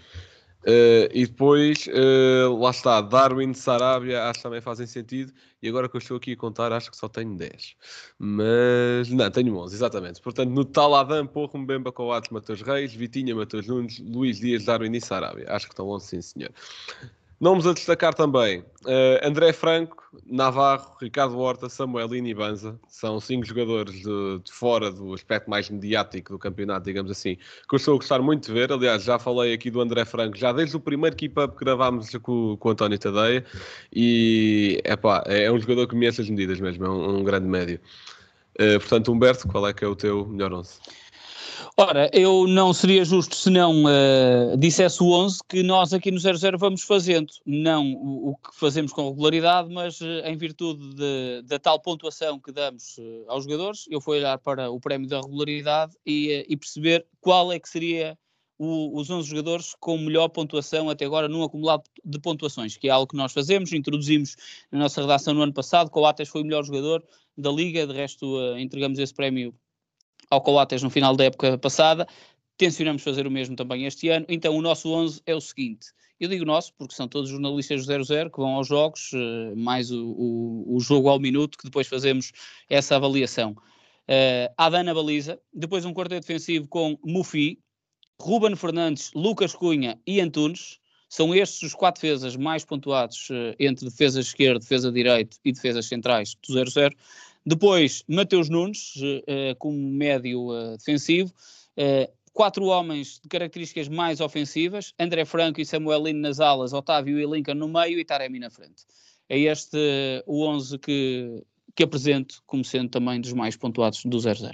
Uh, 0.69 1.09
e 1.15 1.27
depois, 1.27 1.87
uh, 1.87 2.55
lá 2.59 2.69
está, 2.69 3.01
Darwin, 3.01 3.55
Sarabia, 3.55 4.25
acho 4.25 4.41
que 4.41 4.43
também 4.43 4.61
fazem 4.61 4.87
sentido. 4.87 5.33
E 5.63 5.69
agora 5.69 5.89
que 5.89 5.97
eu 5.97 5.99
estou 5.99 6.19
aqui 6.19 6.33
a 6.33 6.37
contar, 6.37 6.71
acho 6.75 6.91
que 6.91 6.97
só 6.97 7.09
tenho 7.09 7.35
10. 7.39 7.75
Mas, 8.19 9.09
não, 9.09 9.31
tenho 9.31 9.57
11, 9.57 9.75
exatamente. 9.75 10.21
Portanto, 10.21 10.51
no 10.51 10.67
total, 10.67 10.95
Adam, 10.97 11.27
Porro, 11.27 11.59
Mbemba, 11.59 11.91
Coates, 11.91 12.31
Matheus 12.31 12.61
Reis, 12.61 12.93
Vitinha, 12.93 13.35
Matheus 13.35 13.67
Nunes, 13.67 13.99
Luís 13.99 14.41
Dias, 14.41 14.67
Darwin 14.67 14.95
e 14.95 15.01
Sarabia. 15.01 15.47
Acho 15.49 15.67
que 15.67 15.73
estão 15.73 15.89
11, 15.89 16.07
sim, 16.07 16.21
senhor. 16.21 16.51
Nomes 17.41 17.67
a 17.67 17.73
destacar 17.73 18.15
também: 18.15 18.61
uh, 18.61 19.25
André 19.25 19.53
Franco, 19.53 20.03
Navarro, 20.27 20.97
Ricardo 21.01 21.39
Horta, 21.39 21.69
Samuelino 21.69 22.27
e 22.27 22.35
Banza. 22.35 22.79
São 22.89 23.21
cinco 23.21 23.47
jogadores 23.47 23.95
de, 23.95 24.41
de, 24.45 24.53
fora 24.53 24.91
do 24.91 25.15
aspecto 25.15 25.49
mais 25.49 25.71
mediático 25.71 26.33
do 26.33 26.39
campeonato, 26.39 26.87
digamos 26.87 27.13
assim, 27.13 27.37
que 27.37 27.75
eu 27.75 27.77
estou 27.77 27.95
a 27.95 27.99
gostar 27.99 28.21
muito 28.21 28.47
de 28.47 28.53
ver. 28.53 28.73
Aliás, 28.73 29.05
já 29.05 29.19
falei 29.19 29.55
aqui 29.55 29.71
do 29.71 29.81
André 29.81 30.05
Franco, 30.05 30.37
já 30.37 30.53
desde 30.53 30.77
o 30.77 30.81
primeiro 30.81 31.15
keep-up 31.15 31.57
que 31.57 31.65
gravámos 31.65 32.11
com, 32.23 32.57
com 32.57 32.69
o 32.69 32.73
António 32.73 32.99
Tadeia. 32.99 33.45
E 33.93 34.81
epá, 34.85 35.23
é 35.27 35.51
um 35.51 35.61
jogador 35.61 35.87
que 35.87 35.95
me 35.95 36.09
as 36.09 36.19
medidas 36.19 36.59
mesmo, 36.59 36.85
é 36.85 36.91
um, 36.91 37.19
um 37.19 37.25
grande 37.25 37.47
médio. 37.47 37.79
Uh, 38.61 38.81
portanto, 38.81 39.13
Humberto, 39.13 39.47
qual 39.47 39.69
é 39.69 39.73
que 39.73 39.85
é 39.85 39.87
o 39.87 39.95
teu 39.95 40.27
melhor 40.27 40.53
11? 40.53 40.81
Ora, 41.81 42.11
eu 42.13 42.49
não 42.49 42.75
seria 42.75 43.05
justo 43.05 43.37
se 43.37 43.49
não 43.49 43.85
uh, 43.85 44.57
dissesse 44.59 45.01
o 45.01 45.13
11 45.13 45.39
que 45.49 45.63
nós 45.63 45.93
aqui 45.93 46.11
no 46.11 46.19
00 46.19 46.59
vamos 46.59 46.83
fazendo. 46.83 47.33
Não 47.47 47.93
o, 47.93 48.31
o 48.31 48.37
que 48.37 48.59
fazemos 48.59 48.93
com 48.93 49.09
regularidade, 49.09 49.73
mas 49.73 50.01
uh, 50.01 50.07
em 50.25 50.37
virtude 50.37 50.97
da 51.45 51.57
tal 51.57 51.79
pontuação 51.79 52.41
que 52.41 52.51
damos 52.51 52.99
uh, 52.99 53.27
aos 53.29 53.45
jogadores, 53.45 53.85
eu 53.89 54.01
fui 54.01 54.19
olhar 54.19 54.37
para 54.39 54.69
o 54.69 54.81
prémio 54.81 55.09
da 55.09 55.21
regularidade 55.21 55.95
e, 56.05 56.45
e 56.49 56.57
perceber 56.57 57.07
qual 57.21 57.53
é 57.53 57.61
que 57.61 57.69
seria 57.69 58.19
o, 58.59 58.99
os 58.99 59.09
11 59.09 59.29
jogadores 59.29 59.77
com 59.79 59.97
melhor 59.99 60.31
pontuação 60.31 60.91
até 60.91 61.05
agora 61.05 61.29
num 61.29 61.45
acumulado 61.45 61.85
de 62.05 62.19
pontuações, 62.19 62.77
que 62.77 62.89
é 62.89 62.91
algo 62.91 63.07
que 63.07 63.17
nós 63.17 63.33
fazemos, 63.33 63.73
introduzimos 63.73 64.35
na 64.73 64.81
nossa 64.81 65.01
redação 65.01 65.33
no 65.33 65.43
ano 65.43 65.55
passado. 65.55 65.91
Coates 65.91 66.29
foi 66.29 66.43
o 66.43 66.45
melhor 66.45 66.65
jogador 66.65 67.05
da 67.37 67.53
Liga, 67.53 67.87
de 67.87 67.93
resto 67.93 68.37
entregamos 68.57 68.99
esse 68.99 69.15
prémio 69.15 69.55
ao 70.31 70.41
Coates 70.41 70.83
no 70.83 70.91
final 70.91 71.17
da 71.17 71.25
época 71.25 71.59
passada. 71.59 72.07
Tencionamos 72.57 73.03
fazer 73.03 73.27
o 73.27 73.31
mesmo 73.31 73.55
também 73.57 73.85
este 73.85 74.09
ano. 74.09 74.27
Então, 74.29 74.57
o 74.57 74.63
nosso 74.63 74.91
11 74.93 75.23
é 75.27 75.35
o 75.35 75.41
seguinte. 75.41 75.87
Eu 76.19 76.29
digo 76.29 76.45
nosso 76.45 76.73
porque 76.75 76.95
são 76.95 77.07
todos 77.07 77.31
jornalistas 77.31 77.87
do 77.87 78.05
00 78.05 78.31
que 78.31 78.39
vão 78.39 78.57
aos 78.57 78.67
jogos, 78.67 79.11
eh, 79.15 79.55
mais 79.55 79.91
o, 79.93 80.05
o, 80.05 80.77
o 80.77 80.81
jogo 80.81 81.09
ao 81.09 81.21
minuto, 81.21 81.57
que 81.57 81.65
depois 81.65 81.87
fazemos 81.87 82.33
essa 82.69 82.97
avaliação. 82.97 83.53
Uh, 84.09 84.51
Adana 84.57 84.95
Baliza, 84.95 85.39
depois 85.53 85.85
um 85.85 85.93
quarteto 85.93 86.27
defensivo 86.27 86.67
com 86.67 86.99
Mufi, 87.05 87.59
Ruben 88.19 88.57
Fernandes, 88.57 89.13
Lucas 89.15 89.55
Cunha 89.55 90.01
e 90.07 90.21
Antunes. 90.21 90.81
São 91.11 91.35
estes 91.35 91.63
os 91.63 91.75
quatro 91.75 92.03
defesas 92.03 92.35
mais 92.35 92.65
pontuados 92.65 93.29
uh, 93.31 93.55
entre 93.59 93.85
defesa 93.85 94.19
esquerda, 94.21 94.61
defesa 94.61 94.91
direita 94.91 95.37
e 95.45 95.53
defesas 95.53 95.87
centrais 95.87 96.35
do 96.47 96.55
0-0. 96.55 96.93
Depois, 97.49 98.05
Mateus 98.07 98.51
Nunes, 98.51 98.95
uh, 98.97 99.57
como 99.59 99.75
médio 99.75 100.51
uh, 100.51 100.77
defensivo. 100.77 101.33
Uh, 101.79 102.13
quatro 102.35 102.67
homens 102.67 103.19
de 103.23 103.27
características 103.27 103.89
mais 103.89 104.21
ofensivas: 104.21 104.93
André 104.99 105.25
Franco 105.25 105.59
e 105.59 105.65
Samuel 105.65 106.05
Lino 106.05 106.21
nas 106.21 106.41
alas, 106.41 106.75
Otávio 106.75 107.19
e 107.19 107.25
Lincoln 107.25 107.55
no 107.55 107.67
meio 107.67 107.99
e 107.99 108.05
Taremi 108.05 108.39
na 108.39 108.51
frente. 108.51 108.85
É 109.31 109.39
este 109.39 109.79
o 110.27 110.45
11 110.45 110.79
que, 110.79 111.43
que 111.75 111.85
apresento 111.85 112.43
como 112.47 112.63
sendo 112.63 112.91
também 112.91 113.19
dos 113.19 113.33
mais 113.33 113.57
pontuados 113.57 114.05
do 114.05 114.19
0-0. 114.19 114.53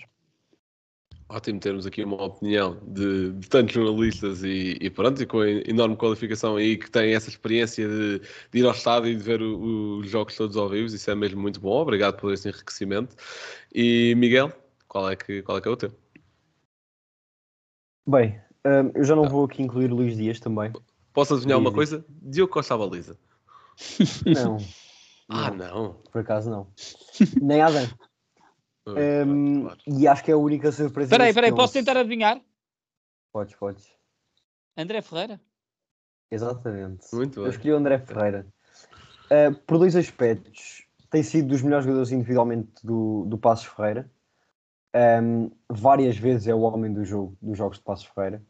Ótimo 1.34 1.58
termos 1.58 1.84
aqui 1.84 2.04
uma 2.04 2.22
opinião 2.22 2.78
de, 2.86 3.32
de 3.32 3.48
tantos 3.48 3.74
jornalistas 3.74 4.44
e, 4.44 4.78
e, 4.80 4.88
pronto, 4.88 5.20
e 5.20 5.26
com 5.26 5.40
a 5.40 5.50
enorme 5.50 5.96
qualificação 5.96 6.54
aí 6.54 6.76
que 6.76 6.88
têm 6.88 7.12
essa 7.12 7.28
experiência 7.28 7.88
de, 7.88 8.20
de 8.52 8.58
ir 8.60 8.64
ao 8.64 8.70
estádio 8.70 9.10
e 9.10 9.16
de 9.16 9.22
ver 9.22 9.42
o, 9.42 9.98
os 9.98 10.08
jogos 10.08 10.36
todos 10.36 10.56
ao 10.56 10.68
vivo, 10.68 10.86
isso 10.86 11.10
é 11.10 11.14
mesmo 11.16 11.42
muito 11.42 11.58
bom, 11.58 11.80
obrigado 11.80 12.20
por 12.20 12.32
esse 12.32 12.48
enriquecimento. 12.48 13.16
E 13.74 14.14
Miguel, 14.16 14.52
qual 14.86 15.10
é 15.10 15.16
que, 15.16 15.42
qual 15.42 15.58
é, 15.58 15.60
que 15.60 15.66
é 15.66 15.70
o 15.72 15.76
teu? 15.76 15.92
Bem, 18.06 18.40
um, 18.64 18.92
eu 18.94 19.02
já 19.02 19.16
não 19.16 19.24
ah. 19.24 19.28
vou 19.28 19.44
aqui 19.44 19.60
incluir 19.60 19.88
Luís 19.88 20.16
Dias 20.16 20.38
também. 20.38 20.72
Posso 21.12 21.34
adivinhar 21.34 21.58
uma 21.58 21.72
coisa? 21.72 22.04
Diogo 22.22 22.52
Costa 22.52 22.78
Baliza. 22.78 23.18
Não. 24.24 24.58
ah, 25.28 25.50
não. 25.50 25.94
Por 26.12 26.20
acaso 26.20 26.48
não. 26.48 26.68
Nem 27.42 27.60
Adam. 27.60 27.88
Um, 28.86 29.62
claro. 29.62 29.78
E 29.86 30.06
acho 30.06 30.24
que 30.24 30.30
é 30.30 30.34
a 30.34 30.38
única 30.38 30.70
surpresa. 30.70 31.06
Espera 31.06 31.24
aí, 31.24 31.30
espera 31.30 31.46
aí, 31.46 31.54
posso 31.54 31.72
tentar 31.72 31.96
adivinhar? 31.96 32.40
Podes, 33.32 33.54
podes. 33.54 33.88
André 34.76 35.00
Ferreira? 35.00 35.40
Exatamente. 36.30 37.06
Muito 37.14 37.36
bem. 37.36 37.44
Eu 37.44 37.50
escolhi 37.50 37.72
o 37.72 37.76
André 37.76 37.98
Ferreira. 37.98 38.46
Uh, 39.26 39.54
por 39.66 39.78
dois 39.78 39.96
aspectos. 39.96 40.84
Tem 41.10 41.22
sido 41.22 41.48
dos 41.48 41.62
melhores 41.62 41.84
jogadores 41.84 42.12
individualmente 42.12 42.84
do, 42.84 43.24
do 43.26 43.38
Passos 43.38 43.66
Ferreira. 43.66 44.10
Um, 45.22 45.50
várias 45.68 46.16
vezes 46.16 46.46
é 46.46 46.54
o 46.54 46.60
homem 46.60 46.92
do 46.92 47.04
jogo, 47.04 47.36
dos 47.40 47.56
jogos 47.56 47.78
de 47.78 47.84
Passos 47.84 48.06
Ferreira. 48.06 48.42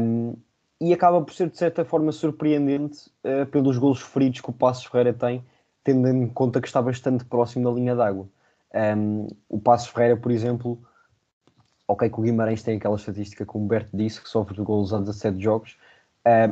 Um, 0.00 0.34
e 0.80 0.92
acaba 0.92 1.22
por 1.22 1.32
ser, 1.32 1.48
de 1.48 1.56
certa 1.56 1.84
forma, 1.84 2.10
surpreendente 2.10 3.10
uh, 3.24 3.46
pelos 3.46 3.78
golos 3.78 4.00
feridos 4.00 4.40
que 4.40 4.50
o 4.50 4.52
Passos 4.52 4.86
Ferreira 4.86 5.12
tem, 5.12 5.44
tendo 5.84 6.08
em 6.08 6.28
conta 6.28 6.60
que 6.60 6.66
está 6.66 6.82
bastante 6.82 7.24
próximo 7.24 7.70
da 7.70 7.74
linha 7.74 7.94
d'água. 7.94 8.28
Um, 8.74 9.28
o 9.48 9.60
Passos 9.60 9.88
Ferreira, 9.88 10.16
por 10.16 10.30
exemplo, 10.30 10.80
ok 11.86 12.08
que 12.08 12.20
o 12.20 12.22
Guimarães 12.22 12.62
tem 12.62 12.76
aquela 12.76 12.96
estatística 12.96 13.44
que 13.44 13.56
o 13.56 13.60
Humberto 13.60 13.96
disse, 13.96 14.20
que 14.22 14.28
sofre 14.28 14.56
de 14.56 14.62
golos 14.62 14.92
a 14.94 14.98
17 14.98 15.40
jogos, 15.40 15.76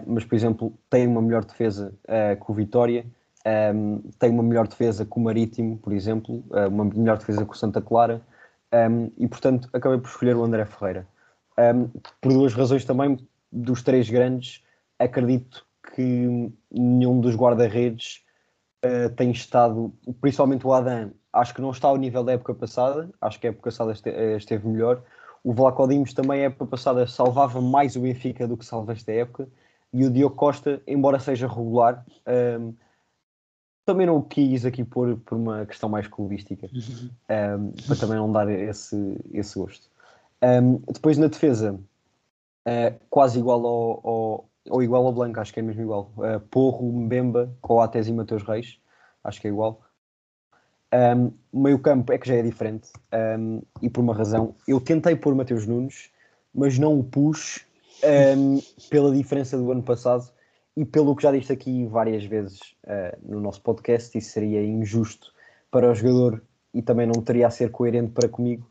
mas, 0.07 0.25
por 0.25 0.35
exemplo, 0.35 0.75
tem 0.89 1.07
uma 1.07 1.23
melhor 1.23 1.45
defesa 1.45 1.95
uh, 2.05 2.45
que 2.45 2.51
o 2.51 2.55
Vitória, 2.55 3.07
um, 3.75 4.03
tem 4.19 4.31
uma 4.31 4.43
melhor 4.43 4.67
defesa 4.67 5.05
que 5.05 5.17
o 5.17 5.21
Marítimo, 5.21 5.79
por 5.79 5.93
exemplo, 5.93 6.45
uh, 6.51 6.69
uma 6.69 6.85
melhor 6.85 7.19
defesa 7.19 7.45
que 7.45 7.53
o 7.53 7.57
Santa 7.57 7.81
Clara, 7.81 8.21
um, 8.73 9.11
e, 9.17 9.29
portanto, 9.29 9.69
acabei 9.73 9.99
por 9.99 10.09
escolher 10.09 10.37
o 10.37 10.45
André 10.45 10.65
Ferreira. 10.65 11.07
por 12.21 12.33
duas 12.33 12.53
razões 12.55 12.85
também, 12.85 13.17
dos 13.53 13.83
três 13.83 14.09
grandes, 14.09 14.63
acredito 14.99 15.65
que 15.95 16.53
nenhum 16.71 17.21
dos 17.21 17.35
guarda-redes 17.35 18.23
uh, 18.85 19.11
tem 19.15 19.31
estado, 19.31 19.93
principalmente 20.21 20.67
o 20.67 20.73
Adam, 20.73 21.11
acho 21.33 21.55
que 21.55 21.61
não 21.61 21.71
está 21.71 21.89
ao 21.89 21.97
nível 21.97 22.25
da 22.25 22.33
época 22.33 22.55
passada, 22.55 23.09
acho 23.21 23.39
que 23.39 23.47
a 23.47 23.51
época 23.51 23.71
passada 23.71 23.95
eh, 24.05 24.37
esteve 24.37 24.67
melhor. 24.67 25.03
O 25.45 25.53
Vlaco 25.55 25.87
Dimos 25.87 26.13
também 26.13 26.43
a 26.43 26.45
época 26.45 26.67
passada 26.67 27.07
salvava 27.07 27.61
mais 27.61 27.97
o 27.97 28.01
Benfica 28.01 28.47
do 28.47 28.57
que 28.57 28.65
salva 28.65 28.93
esta 28.93 29.13
época. 29.13 29.49
E 29.93 30.05
o 30.05 30.11
Diogo 30.11 30.37
Costa, 30.37 30.83
embora 30.87 31.19
seja 31.19 31.49
regular, 31.49 32.05
um, 32.27 32.33
ehm, 32.33 32.73
também 33.85 34.07
não 34.07 34.17
o 34.19 34.23
quis 34.23 34.65
aqui 34.65 34.85
pôr 34.85 35.17
por 35.19 35.37
uma 35.37 35.67
questão 35.67 35.89
mais 35.89 36.07
clubística, 36.07 36.67
um, 36.67 36.71
ehm, 37.29 37.71
para 37.87 37.97
também 37.97 38.17
não 38.17 38.31
dar 38.31 38.49
esse, 38.49 39.17
esse 39.33 39.59
gosto. 39.59 39.89
Um, 40.43 40.47
ehm, 40.47 40.77
depois 40.93 41.19
na 41.19 41.27
defesa, 41.27 41.79
uh, 42.67 43.01
quase 43.09 43.39
igual 43.39 43.65
ao, 43.67 44.09
ao, 44.09 44.50
ou 44.69 44.83
igual 44.83 45.07
ao 45.07 45.13
Blanco, 45.13 45.41
acho 45.41 45.53
que 45.53 45.61
é 45.61 45.63
mesmo 45.63 45.83
igual. 45.83 46.13
Uh, 46.17 46.41
Porro, 46.51 46.91
Mbemba, 46.93 47.55
Coates 47.61 48.09
e 48.09 48.13
Mateus 48.13 48.43
Reis, 48.43 48.79
acho 49.25 49.41
que 49.41 49.49
é 49.49 49.51
igual. 49.51 49.81
Um, 50.93 51.33
meio 51.53 51.79
campo 51.79 52.13
é 52.13 52.19
que 52.19 52.27
já 52.27 52.35
é 52.35 52.43
diferente 52.43 52.89
um, 53.39 53.63
e 53.81 53.89
por 53.89 54.01
uma 54.01 54.15
razão. 54.15 54.55
Eu 54.67 54.81
tentei 54.81 55.15
pôr 55.15 55.35
Mateus 55.35 55.67
Nunes, 55.67 56.11
mas 56.53 56.79
não 56.79 56.99
o 56.99 57.05
pus 57.05 57.65
um, 58.37 58.61
pela 58.89 59.15
diferença 59.15 59.57
do 59.57 59.71
ano 59.71 59.83
passado 59.83 60.29
e 60.77 60.85
pelo 60.85 61.15
que 61.15 61.23
já 61.23 61.33
disse 61.33 61.53
aqui 61.53 61.87
várias 61.87 62.25
vezes 62.25 62.61
uh, 62.85 63.17
no 63.23 63.41
nosso 63.41 63.63
podcast, 63.63 64.17
isso 64.17 64.31
seria 64.31 64.65
injusto 64.65 65.33
para 65.71 65.91
o 65.91 65.95
jogador 65.95 66.43
e 66.75 66.83
também 66.83 67.07
não 67.07 67.23
teria 67.23 67.47
a 67.47 67.51
ser 67.51 67.71
coerente 67.71 68.13
para 68.13 68.29
comigo, 68.29 68.69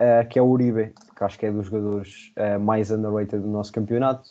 uh, 0.00 0.28
que 0.28 0.38
é 0.38 0.42
o 0.42 0.46
Uribe, 0.46 0.92
que 1.16 1.24
acho 1.24 1.38
que 1.38 1.46
é 1.46 1.52
dos 1.52 1.66
jogadores 1.66 2.32
uh, 2.36 2.60
mais 2.60 2.90
underrated 2.90 3.42
do 3.42 3.48
nosso 3.48 3.72
campeonato. 3.72 4.30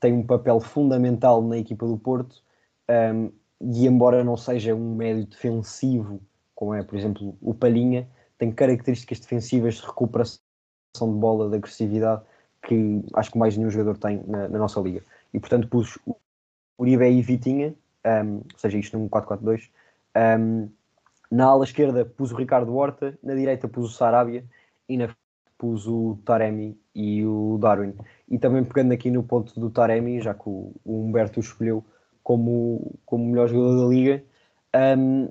Tem 0.00 0.12
um 0.12 0.26
papel 0.26 0.60
fundamental 0.60 1.42
na 1.42 1.58
equipa 1.58 1.86
do 1.86 1.96
Porto 1.96 2.42
e 3.60 3.86
embora 3.86 4.22
não 4.22 4.36
seja 4.36 4.74
um 4.74 4.94
médio 4.94 5.26
defensivo, 5.26 6.20
como 6.54 6.74
é, 6.74 6.82
por 6.82 6.96
exemplo, 6.96 7.36
o 7.40 7.52
Palhinha, 7.54 8.08
tem 8.38 8.52
características 8.52 9.20
defensivas 9.20 9.74
de 9.74 9.86
recuperação 9.86 10.38
de 11.00 11.18
bola, 11.18 11.48
de 11.48 11.56
agressividade, 11.56 12.22
que 12.62 13.02
acho 13.14 13.32
que 13.32 13.38
mais 13.38 13.56
nenhum 13.56 13.70
jogador 13.70 13.98
tem 13.98 14.22
na, 14.26 14.48
na 14.48 14.58
nossa 14.58 14.80
liga. 14.80 15.02
E 15.32 15.40
portanto 15.40 15.68
pus 15.68 15.98
Uribe 16.78 17.10
e 17.10 17.22
Vitinha, 17.22 17.74
um, 18.24 18.36
ou 18.36 18.58
seja, 18.58 18.78
isto 18.78 18.98
num 18.98 19.08
4-4-2, 19.08 19.68
um, 20.16 20.68
Na 21.30 21.46
ala 21.46 21.64
esquerda 21.64 22.04
pus 22.04 22.30
o 22.30 22.36
Ricardo 22.36 22.74
Horta, 22.74 23.18
na 23.22 23.34
direita 23.34 23.68
pus 23.68 23.86
o 23.86 23.96
Sarabia 23.96 24.44
e 24.88 24.96
na 24.96 25.08
pus 25.58 25.86
o 25.86 26.18
Taremi 26.24 26.78
e 26.94 27.24
o 27.26 27.58
Darwin. 27.60 27.92
E 28.28 28.38
também 28.38 28.64
pegando 28.64 28.92
aqui 28.92 29.10
no 29.10 29.22
ponto 29.22 29.58
do 29.58 29.68
Taremi, 29.68 30.20
já 30.20 30.32
que 30.32 30.48
o, 30.48 30.72
o 30.84 31.04
Humberto 31.04 31.40
o 31.40 31.42
escolheu 31.42 31.84
como, 32.22 32.98
como 33.04 33.26
melhor 33.26 33.48
jogador 33.48 33.82
da 33.82 33.88
liga, 33.88 34.22
um, 34.98 35.28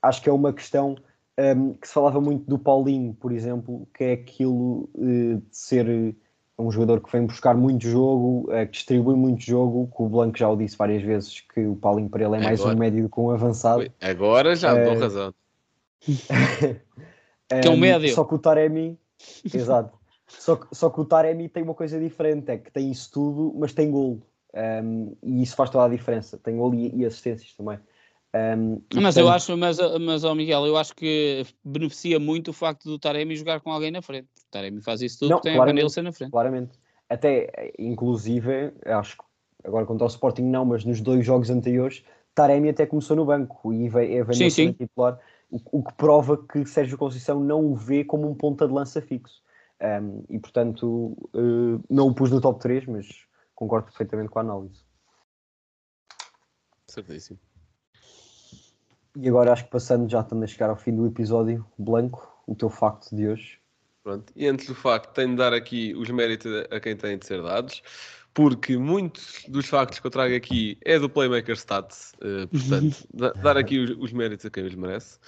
acho 0.00 0.22
que 0.22 0.28
é 0.28 0.32
uma 0.32 0.52
questão 0.52 0.96
um, 1.38 1.74
que 1.74 1.88
se 1.88 1.94
falava 1.94 2.20
muito 2.20 2.48
do 2.48 2.58
Paulinho, 2.58 3.14
por 3.14 3.32
exemplo, 3.32 3.88
que 3.94 4.04
é 4.04 4.12
aquilo 4.12 4.88
uh, 4.94 5.36
de 5.36 5.56
ser 5.56 6.14
um 6.58 6.70
jogador 6.70 7.00
que 7.00 7.10
vem 7.10 7.26
buscar 7.26 7.56
muito 7.56 7.88
jogo, 7.88 8.50
uh, 8.50 8.66
que 8.66 8.72
distribui 8.72 9.16
muito 9.16 9.42
jogo, 9.42 9.90
que 9.94 10.02
o 10.02 10.08
Blanco 10.08 10.38
já 10.38 10.48
o 10.48 10.56
disse 10.56 10.76
várias 10.76 11.02
vezes, 11.02 11.40
que 11.40 11.66
o 11.66 11.74
Paulinho 11.76 12.10
para 12.10 12.24
ele 12.24 12.36
é 12.36 12.40
mais 12.40 12.60
Agora. 12.60 12.76
um 12.76 12.78
médio 12.78 13.02
do 13.02 13.08
que 13.08 13.20
um 13.20 13.30
avançado. 13.30 13.90
Agora 14.00 14.54
já 14.54 14.74
me 14.74 14.84
dou 14.84 14.94
Eh, 14.94 14.98
razão. 14.98 15.34
Que 17.60 17.68
é 17.68 17.70
um 17.70 17.76
médio. 17.76 18.14
Só 18.14 18.24
que 18.24 18.34
o 18.34 18.38
Taremi, 18.38 18.98
exato. 19.52 19.98
Só 20.26 20.56
que, 20.56 20.74
só 20.74 20.90
que 20.90 21.00
o 21.00 21.04
Taremi 21.04 21.48
tem 21.48 21.62
uma 21.62 21.74
coisa 21.74 22.00
diferente, 22.00 22.50
é 22.50 22.58
que 22.58 22.70
tem 22.70 22.90
isso 22.90 23.10
tudo, 23.12 23.54
mas 23.58 23.72
tem 23.72 23.90
golo. 23.90 24.22
Um, 24.54 25.16
e 25.22 25.42
isso 25.42 25.56
faz 25.56 25.70
toda 25.70 25.84
a 25.84 25.88
diferença. 25.88 26.38
Tem 26.38 26.56
golo 26.56 26.74
e, 26.74 26.94
e 26.96 27.04
assistências 27.04 27.52
também. 27.54 27.78
Um, 28.34 28.80
Mas 28.94 29.16
eu 29.16 29.24
portanto, 29.24 29.28
acho, 29.28 29.56
mas, 29.58 29.78
mas 30.00 30.24
ó 30.24 30.34
Miguel, 30.34 30.66
eu 30.66 30.78
acho 30.78 30.94
que 30.96 31.44
beneficia 31.62 32.18
muito 32.18 32.48
o 32.48 32.52
facto 32.54 32.84
do 32.84 32.98
Taremi 32.98 33.36
jogar 33.36 33.60
com 33.60 33.70
alguém 33.70 33.90
na 33.90 34.00
frente. 34.00 34.26
O 34.26 34.50
Taremi 34.50 34.80
faz 34.80 35.02
isso 35.02 35.18
tudo, 35.18 35.30
Não, 35.30 35.40
tem 35.40 35.54
a 35.54 35.64
Vanilson 35.64 36.02
na 36.02 36.12
frente. 36.12 36.30
Claramente. 36.30 36.72
Até, 37.10 37.72
inclusive, 37.78 38.72
acho 38.86 39.18
que 39.18 39.24
agora 39.64 39.84
contra 39.84 40.06
o 40.06 40.08
Sporting 40.08 40.44
não, 40.44 40.64
mas 40.64 40.82
nos 40.82 41.02
dois 41.02 41.26
jogos 41.26 41.50
anteriores, 41.50 42.02
Taremi 42.34 42.70
até 42.70 42.86
começou 42.86 43.14
no 43.14 43.26
banco 43.26 43.72
e 43.72 43.84
Evanilson 43.84 44.72
titular, 44.72 45.18
o, 45.52 45.60
o 45.70 45.84
que 45.84 45.92
prova 45.94 46.36
que 46.36 46.64
Sérgio 46.64 46.96
Conceição 46.96 47.38
não 47.38 47.66
o 47.66 47.74
vê 47.74 48.02
como 48.02 48.28
um 48.28 48.34
ponta 48.34 48.66
de 48.66 48.72
lança 48.72 49.02
fixo. 49.02 49.42
Um, 49.80 50.24
e 50.30 50.38
portanto, 50.38 51.16
eh, 51.34 51.84
não 51.90 52.08
o 52.08 52.14
pus 52.14 52.30
no 52.30 52.40
top 52.40 52.60
3, 52.60 52.86
mas 52.86 53.06
concordo 53.54 53.86
perfeitamente 53.86 54.30
com 54.30 54.38
a 54.38 54.42
análise. 54.42 54.80
Certíssimo. 56.86 57.38
E 59.16 59.28
agora 59.28 59.52
acho 59.52 59.64
que 59.64 59.70
passando, 59.70 60.08
já 60.08 60.20
estamos 60.20 60.44
a 60.44 60.46
chegar 60.46 60.70
ao 60.70 60.76
fim 60.76 60.94
do 60.94 61.06
episódio, 61.06 61.66
Blanco, 61.76 62.26
o 62.46 62.54
teu 62.54 62.70
facto 62.70 63.14
de 63.14 63.28
hoje. 63.28 63.60
Pronto. 64.02 64.32
E 64.34 64.46
antes 64.46 64.66
do 64.66 64.74
facto, 64.74 65.12
tenho 65.12 65.30
de 65.30 65.36
dar 65.36 65.52
aqui 65.52 65.94
os 65.94 66.08
méritos 66.10 66.50
a 66.70 66.76
a 66.76 66.80
quem 66.80 66.96
têm 66.96 67.18
de 67.18 67.26
ser 67.26 67.42
dados, 67.42 67.82
porque 68.34 68.76
muitos 68.76 69.44
dos 69.48 69.66
factos 69.66 69.98
que 69.98 70.06
eu 70.06 70.10
trago 70.10 70.34
aqui 70.34 70.78
é 70.84 70.98
do 70.98 71.08
Playmaker 71.08 71.54
Stats, 71.56 72.14
eh, 72.20 72.46
portanto, 72.46 72.96
da- 73.12 73.32
dar 73.32 73.56
aqui 73.56 73.78
os, 73.78 73.90
os 73.98 74.12
méritos 74.12 74.46
a 74.46 74.50
quem 74.50 74.64
os 74.66 74.74
merece. 74.74 75.18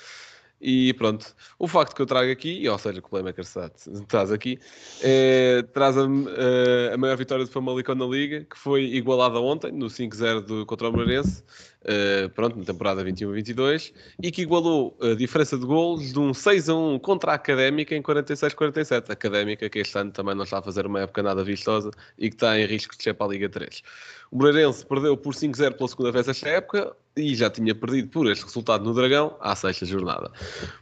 E 0.61 0.95
pronto, 0.95 1.35
o 1.59 1.69
facto 1.69 1.95
que 1.95 2.01
eu 2.01 2.07
trago 2.07 2.31
aqui, 2.31 2.67
ou 2.67 2.79
seja, 2.79 2.99
que 3.01 3.07
o 3.07 3.11
Playmaker 3.11 3.45
Stats 3.45 3.87
traz 4.09 4.33
aqui, 4.33 4.59
é, 5.03 5.63
traz 5.75 5.99
a, 5.99 6.03
eh, 6.05 6.95
a 6.95 6.97
maior 6.97 7.17
vitória 7.19 7.45
do 7.45 7.51
Famalicão 7.51 7.95
na 7.95 8.07
Liga, 8.07 8.45
que 8.45 8.57
foi 8.59 8.85
igualada 8.85 9.39
ontem, 9.39 9.71
no 9.73 9.91
5-0 9.91 10.41
do- 10.41 10.65
contra 10.65 10.89
o 10.89 10.93
Moreirense, 10.93 11.43
eh, 11.85 12.29
pronto, 12.35 12.59
na 12.59 12.65
temporada 12.65 13.05
21-22, 13.05 13.93
e 14.23 14.31
que 14.31 14.43
igualou 14.43 14.97
a 15.01 15.15
diferença 15.15 15.59
de 15.59 15.67
golos 15.67 16.13
de 16.13 16.19
um 16.19 16.33
6-1 16.33 17.01
contra 17.01 17.33
a 17.33 17.35
Académica 17.35 17.95
em 17.95 18.03
46-47. 18.03 19.11
A 19.11 19.13
Académica 19.13 19.69
que 19.69 19.79
este 19.79 19.99
ano 19.99 20.11
também 20.11 20.35
não 20.35 20.45
está 20.45 20.59
a 20.59 20.63
fazer 20.63 20.87
uma 20.87 21.01
época 21.01 21.23
nada 21.23 21.45
vistosa 21.45 21.91
e 22.19 22.31
que 22.31 22.37
está 22.37 22.59
em 22.59 22.65
risco 22.67 22.93
de 22.93 22.99
descer 22.99 23.15
para 23.15 23.27
a 23.27 23.31
Liga 23.31 23.49
3. 23.49 23.83
O 24.31 24.39
Moreirense 24.39 24.85
perdeu 24.85 25.17
por 25.17 25.35
5-0 25.35 25.75
pela 25.75 25.89
segunda 25.89 26.13
vez 26.13 26.27
esta 26.27 26.49
época 26.49 26.97
e 27.17 27.35
já 27.35 27.51
tinha 27.51 27.75
perdido 27.75 28.09
por 28.09 28.31
este 28.31 28.45
resultado 28.45 28.85
no 28.85 28.95
Dragão 28.95 29.37
à 29.41 29.55
sexta 29.55 29.87
jornada. 29.87 30.31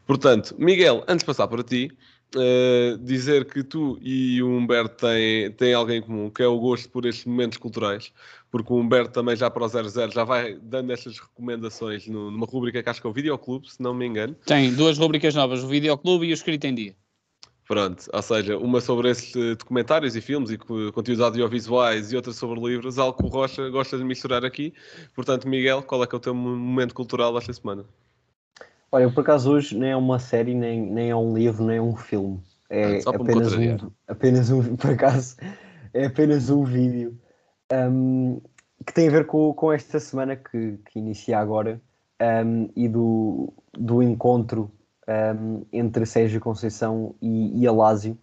Portanto, 0.07 0.55
Miguel, 0.59 1.05
antes 1.09 1.19
de 1.19 1.27
passar 1.27 1.49
para 1.49 1.63
ti, 1.63 1.91
eh, 2.37 2.97
dizer 3.01 3.45
que 3.45 3.63
tu 3.63 3.99
e 4.01 4.43
o 4.43 4.49
Humberto 4.49 5.07
têm, 5.07 5.51
têm 5.53 5.75
alguém 5.75 5.99
em 5.99 6.03
comum, 6.03 6.31
que 6.31 6.43
é 6.43 6.47
o 6.47 6.59
gosto 6.59 6.89
por 6.89 7.05
estes 7.07 7.25
momentos 7.25 7.59
culturais, 7.59 8.13
porque 8.51 8.73
o 8.73 8.77
Humberto 8.77 9.13
também 9.13 9.37
já 9.37 9.51
para 9.51 9.65
o 9.65 9.69
00 9.69 10.11
já 10.13 10.25
vai 10.25 10.55
dando 10.63 10.93
estas 10.93 11.19
recomendações 11.19 12.07
no- 12.07 12.31
numa 12.31 12.47
rubrica 12.47 12.83
que 12.83 12.89
acho 12.89 13.01
que 13.01 13.07
é 13.07 13.11
o 13.11 13.13
Videoclube, 13.13 13.71
se 13.71 13.83
não 13.83 13.93
me 13.95 14.07
engano. 14.07 14.35
Tem 14.47 14.73
duas 14.75 14.99
rubricas 14.99 15.35
novas, 15.35 15.63
o 15.63 15.69
Videoclube 15.69 16.27
e 16.27 16.33
o 16.33 16.35
Escrito 16.35 16.65
em 16.67 16.75
Dia. 16.75 16.97
Pronto, 17.69 18.05
ou 18.13 18.23
seja, 18.23 18.59
uma 18.59 18.81
sobre 18.81 19.09
esses 19.09 19.35
eh, 19.37 19.55
documentários 19.55 20.17
e 20.17 20.21
filmes 20.21 20.51
e 20.51 20.59
co- 20.59 20.93
conteúdos 20.93 21.23
audiovisuais 21.25 22.13
e 22.13 22.17
outra 22.17 22.33
sobre 22.33 22.61
livros, 22.61 22.99
algo 22.99 23.17
que 23.17 23.25
o 23.25 23.29
Rocha 23.29 23.69
gosta 23.71 23.97
de 23.97 24.05
misturar 24.05 24.45
aqui. 24.45 24.75
Portanto, 25.15 25.49
Miguel, 25.49 25.83
qual 25.83 26.03
é 26.03 26.07
que 26.07 26.15
é 26.15 26.19
o 26.19 26.21
teu 26.21 26.35
mo- 26.35 26.57
momento 26.57 26.93
cultural 26.93 27.33
desta 27.33 27.53
semana? 27.53 27.85
Olha, 28.95 29.11
por 29.11 29.23
acaso 29.23 29.51
hoje 29.51 29.75
nem 29.77 29.91
é 29.91 29.97
uma 29.97 30.19
série, 30.19 30.55
nem, 30.55 30.83
nem 30.83 31.09
é 31.09 31.17
um 31.17 31.35
livro, 31.35 31.65
nem 31.65 31.79
é 31.79 31.83
um 31.83 31.97
filme. 31.97 32.43
É 32.69 32.99
Ah, 33.07 33.11
apenas 33.15 33.55
um, 33.55 33.91
apenas 34.07 34.51
um, 34.51 34.77
por 34.77 34.91
acaso, 34.91 35.37
é 35.95 36.05
apenas 36.05 36.51
um 36.51 36.63
vídeo 36.63 37.19
um, 37.73 38.39
que 38.87 38.93
tem 38.93 39.09
a 39.09 39.11
ver 39.11 39.27
com, 39.27 39.55
com 39.55 39.73
esta 39.73 39.99
semana 39.99 40.37
que, 40.37 40.79
que 40.85 40.99
inicia 40.99 41.39
agora 41.39 41.81
um, 42.45 42.69
e 42.77 42.87
do, 42.87 43.51
do 43.73 44.03
encontro 44.03 44.71
um, 45.09 45.65
entre 45.73 46.05
Sérgio 46.05 46.39
Conceição 46.39 47.15
e, 47.23 47.63
e 47.63 47.67
a 47.67 47.73
Lásio. 47.73 48.19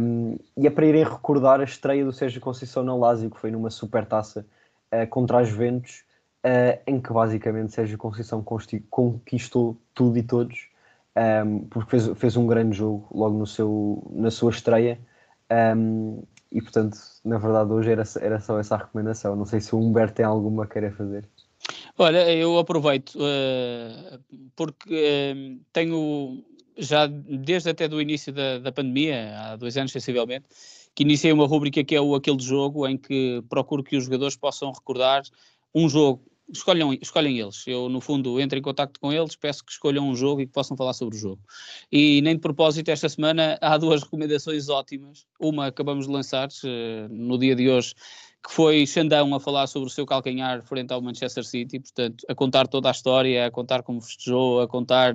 Um, 0.00 0.38
e 0.56 0.66
é 0.66 0.70
para 0.70 0.86
irem 0.86 1.04
recordar 1.04 1.60
a 1.60 1.64
estreia 1.64 2.04
do 2.04 2.12
Sérgio 2.12 2.40
Conceição 2.40 2.82
na 2.82 2.96
Lásio, 2.96 3.30
que 3.30 3.38
foi 3.38 3.52
numa 3.52 3.70
super 3.70 4.04
taça 4.04 4.44
contra 5.10 5.38
a 5.38 5.44
Juventus, 5.44 6.02
uh, 6.48 6.80
em 6.86 7.00
que 7.00 7.12
basicamente 7.12 7.74
Sérgio 7.74 7.98
Conceição 7.98 8.42
conquistou 8.90 9.76
tudo 9.94 10.18
e 10.18 10.22
todos, 10.22 10.68
um, 11.44 11.60
porque 11.68 11.90
fez, 11.90 12.18
fez 12.18 12.36
um 12.36 12.46
grande 12.46 12.76
jogo 12.76 13.06
logo 13.12 13.38
no 13.38 13.46
seu, 13.46 14.10
na 14.10 14.30
sua 14.30 14.50
estreia. 14.50 14.98
Um, 15.76 16.22
e 16.50 16.62
portanto, 16.62 16.96
na 17.24 17.36
verdade, 17.36 17.70
hoje 17.72 17.90
era, 17.90 18.04
era 18.20 18.40
só 18.40 18.58
essa 18.58 18.74
a 18.74 18.78
recomendação. 18.78 19.36
Não 19.36 19.44
sei 19.44 19.60
se 19.60 19.74
o 19.74 19.78
Humberto 19.78 20.14
tem 20.14 20.24
alguma 20.24 20.66
que 20.66 20.74
queira 20.74 20.90
fazer. 20.90 21.28
Olha, 21.98 22.32
eu 22.32 22.58
aproveito 22.58 23.18
eh, 23.20 24.18
porque 24.56 24.94
eh, 24.94 25.56
tenho 25.72 26.42
já 26.78 27.06
desde 27.06 27.70
até 27.70 27.88
do 27.88 28.00
início 28.00 28.32
da, 28.32 28.58
da 28.58 28.70
pandemia, 28.70 29.36
há 29.36 29.56
dois 29.56 29.76
anos 29.76 29.90
sensivelmente, 29.90 30.46
que 30.94 31.02
iniciei 31.02 31.32
uma 31.32 31.46
rubrica 31.46 31.82
que 31.82 31.94
é 31.94 32.00
o 32.00 32.14
Aquele 32.14 32.40
Jogo, 32.40 32.86
em 32.86 32.96
que 32.96 33.42
procuro 33.48 33.82
que 33.82 33.96
os 33.96 34.04
jogadores 34.04 34.36
possam 34.36 34.70
recordar 34.70 35.22
um 35.74 35.88
jogo. 35.88 36.22
Escolham, 36.50 36.92
escolhem 36.94 37.38
eles. 37.38 37.66
Eu, 37.66 37.88
no 37.88 38.00
fundo, 38.00 38.40
entro 38.40 38.58
em 38.58 38.62
contato 38.62 38.98
com 38.98 39.12
eles, 39.12 39.36
peço 39.36 39.64
que 39.64 39.72
escolham 39.72 40.08
um 40.08 40.16
jogo 40.16 40.40
e 40.40 40.46
que 40.46 40.52
possam 40.52 40.76
falar 40.76 40.94
sobre 40.94 41.16
o 41.16 41.18
jogo. 41.18 41.42
E 41.92 42.22
nem 42.22 42.34
de 42.34 42.40
propósito, 42.40 42.88
esta 42.90 43.08
semana 43.08 43.58
há 43.62 43.76
duas 43.76 44.02
recomendações 44.02 44.68
ótimas. 44.68 45.26
Uma 45.38 45.66
acabamos 45.66 46.06
de 46.06 46.12
lançar 46.12 46.48
no 47.10 47.38
dia 47.38 47.54
de 47.54 47.68
hoje, 47.68 47.94
que 48.46 48.52
foi 48.54 48.86
Xandão 48.86 49.34
a 49.34 49.40
falar 49.40 49.66
sobre 49.66 49.88
o 49.88 49.90
seu 49.90 50.06
calcanhar 50.06 50.62
frente 50.62 50.92
ao 50.92 51.02
Manchester 51.02 51.44
City, 51.44 51.80
portanto, 51.80 52.24
a 52.28 52.34
contar 52.34 52.66
toda 52.66 52.88
a 52.88 52.92
história, 52.92 53.46
a 53.46 53.50
contar 53.50 53.82
como 53.82 54.00
festejou, 54.00 54.60
a 54.60 54.68
contar, 54.68 55.14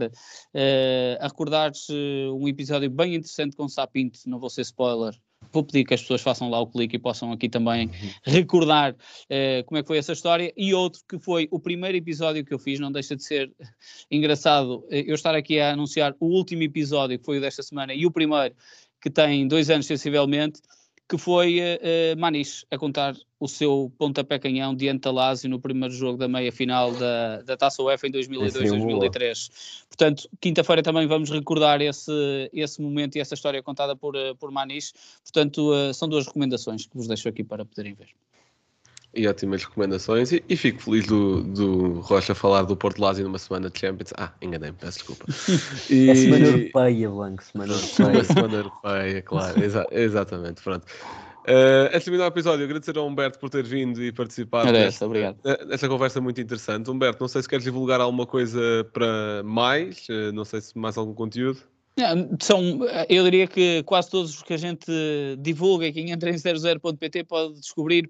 eh, 0.53 1.17
a 1.19 1.27
recordar-se 1.27 1.93
um 2.33 2.47
episódio 2.47 2.89
bem 2.89 3.15
interessante 3.15 3.55
com 3.55 3.65
o 3.65 3.69
Sapinto, 3.69 4.19
não 4.27 4.39
vou 4.39 4.49
ser 4.49 4.61
spoiler. 4.61 5.15
Vou 5.51 5.63
pedir 5.63 5.85
que 5.85 5.93
as 5.93 6.01
pessoas 6.01 6.21
façam 6.21 6.49
lá 6.49 6.59
o 6.59 6.67
clique 6.67 6.95
e 6.95 6.99
possam 6.99 7.31
aqui 7.31 7.49
também 7.49 7.89
recordar 8.23 8.95
eh, 9.29 9.63
como 9.63 9.77
é 9.77 9.81
que 9.81 9.87
foi 9.87 9.97
essa 9.97 10.13
história. 10.13 10.53
E 10.55 10.73
outro 10.73 11.01
que 11.07 11.19
foi 11.19 11.47
o 11.51 11.59
primeiro 11.59 11.97
episódio 11.97 12.45
que 12.45 12.53
eu 12.53 12.59
fiz, 12.59 12.79
não 12.79 12.91
deixa 12.91 13.15
de 13.15 13.23
ser 13.23 13.51
engraçado 14.09 14.85
eh, 14.89 15.03
eu 15.07 15.15
estar 15.15 15.35
aqui 15.35 15.59
a 15.59 15.71
anunciar 15.71 16.15
o 16.19 16.27
último 16.27 16.63
episódio, 16.63 17.17
que 17.19 17.25
foi 17.25 17.37
o 17.37 17.41
desta 17.41 17.63
semana, 17.63 17.93
e 17.93 18.05
o 18.05 18.11
primeiro, 18.11 18.55
que 19.01 19.09
tem 19.09 19.47
dois 19.47 19.69
anos 19.69 19.85
sensivelmente, 19.85 20.61
que 21.07 21.17
foi 21.17 21.59
uh, 21.59 22.19
Maniche 22.19 22.65
a 22.71 22.77
contar 22.77 23.15
o 23.39 23.47
seu 23.47 23.91
pontapé 23.97 24.39
canhão 24.39 24.73
diante 24.73 25.01
da 25.01 25.11
Lazio 25.11 25.49
no 25.49 25.59
primeiro 25.59 25.93
jogo 25.93 26.17
da 26.17 26.27
meia-final 26.27 26.93
da, 26.93 27.41
da 27.41 27.57
Taça 27.57 27.83
UEFA 27.83 28.07
em 28.07 28.11
2002-2003. 28.11 29.51
Portanto, 29.89 30.29
quinta-feira 30.39 30.81
também 30.81 31.05
vamos 31.05 31.29
recordar 31.29 31.81
esse, 31.81 32.49
esse 32.53 32.81
momento 32.81 33.17
e 33.17 33.19
essa 33.19 33.33
história 33.33 33.61
contada 33.61 33.95
por, 33.95 34.15
uh, 34.15 34.35
por 34.37 34.49
Maniche. 34.49 34.93
Portanto, 35.23 35.73
uh, 35.73 35.93
são 35.93 36.07
duas 36.07 36.25
recomendações 36.25 36.85
que 36.85 36.95
vos 36.95 37.07
deixo 37.07 37.27
aqui 37.27 37.43
para 37.43 37.65
poderem 37.65 37.93
ver. 37.93 38.07
E 39.15 39.27
ótimas 39.27 39.63
recomendações. 39.63 40.31
E, 40.31 40.43
e 40.49 40.57
fico 40.57 40.81
feliz 40.81 41.05
do, 41.05 41.43
do 41.43 41.99
Rocha 41.99 42.33
falar 42.33 42.63
do 42.63 42.75
Porto 42.75 42.99
Lazio 42.99 43.23
numa 43.23 43.37
semana 43.37 43.69
de 43.69 43.79
Champions. 43.79 44.11
Ah, 44.17 44.31
enganei-me, 44.41 44.75
peço 44.77 44.99
desculpa. 44.99 45.25
E... 45.89 46.09
É 46.09 46.15
semana 46.15 46.45
europeia, 46.47 47.09
Blanco, 47.09 47.43
semana 47.43 47.73
europeia. 47.73 48.09
Uma 48.09 48.23
semana 48.23 48.55
europeia, 48.55 49.21
claro, 49.21 49.63
exa 49.63 49.85
exatamente. 49.91 50.61
Pronto. 50.63 50.85
Uh, 51.43 51.87
antes 51.87 51.99
de 51.99 52.05
terminar 52.05 52.25
o 52.25 52.27
episódio, 52.27 52.63
agradecer 52.63 52.97
ao 52.97 53.05
Humberto 53.05 53.37
por 53.37 53.49
ter 53.49 53.63
vindo 53.65 54.01
e 54.01 54.13
participado 54.13 54.71
nesta, 54.71 55.05
obrigado. 55.05 55.37
nesta 55.67 55.89
conversa 55.89 56.21
muito 56.21 56.39
interessante. 56.39 56.89
Humberto, 56.89 57.21
não 57.21 57.27
sei 57.27 57.41
se 57.41 57.49
queres 57.49 57.65
divulgar 57.65 57.99
alguma 57.99 58.25
coisa 58.25 58.59
para 58.93 59.43
mais, 59.43 60.07
uh, 60.07 60.31
não 60.33 60.45
sei 60.45 60.61
se 60.61 60.77
mais 60.77 60.97
algum 60.97 61.13
conteúdo. 61.13 61.59
São, 62.39 62.79
eu 63.07 63.23
diria 63.23 63.45
que 63.45 63.83
quase 63.83 64.09
todos 64.09 64.37
os 64.37 64.41
que 64.41 64.53
a 64.53 64.57
gente 64.57 64.89
divulga, 65.39 65.91
quem 65.91 66.09
entra 66.09 66.29
em 66.29 66.33
00.pt 66.33 67.23
pode 67.25 67.59
descobrir 67.59 68.09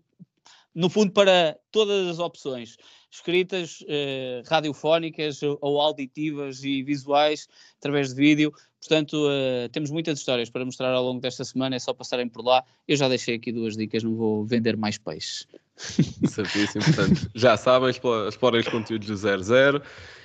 no 0.74 0.90
fundo, 0.90 1.12
para 1.12 1.58
todas 1.72 2.08
as 2.08 2.20
opções, 2.20 2.78
escritas, 3.12 3.84
eh, 3.88 4.42
radiofónicas 4.46 5.42
ou 5.44 5.80
auditivas 5.80 6.64
e 6.64 6.82
visuais, 6.82 7.48
através 7.78 8.10
de 8.10 8.16
vídeo. 8.16 8.52
Portanto, 8.80 9.28
eh, 9.30 9.70
temos 9.70 9.92
muitas 9.92 10.20
histórias 10.20 10.50
para 10.50 10.66
mostrar 10.66 10.94
ao 10.94 11.04
longo 11.04 11.22
desta 11.22 11.46
semana, 11.46 11.76
é 11.76 11.80
só 11.80 11.94
passarem 11.94 12.28
por 12.28 12.44
lá. 12.44 12.64
Eu 12.88 12.98
já 12.98 13.08
deixei 13.08 13.36
aqui 13.36 13.52
duas 13.52 13.78
dicas, 13.78 14.04
não 14.04 14.16
vou 14.16 14.46
vender 14.46 14.76
mais 14.76 14.98
peixes. 14.98 15.48
Certíssimo, 16.28 16.84
portanto, 16.86 17.30
já 17.34 17.58
sabem, 17.58 17.90
explo- 17.90 18.28
explorem 18.28 18.62
os 18.62 18.68
conteúdos 18.68 19.08
do 19.08 19.16
00. 19.18 19.82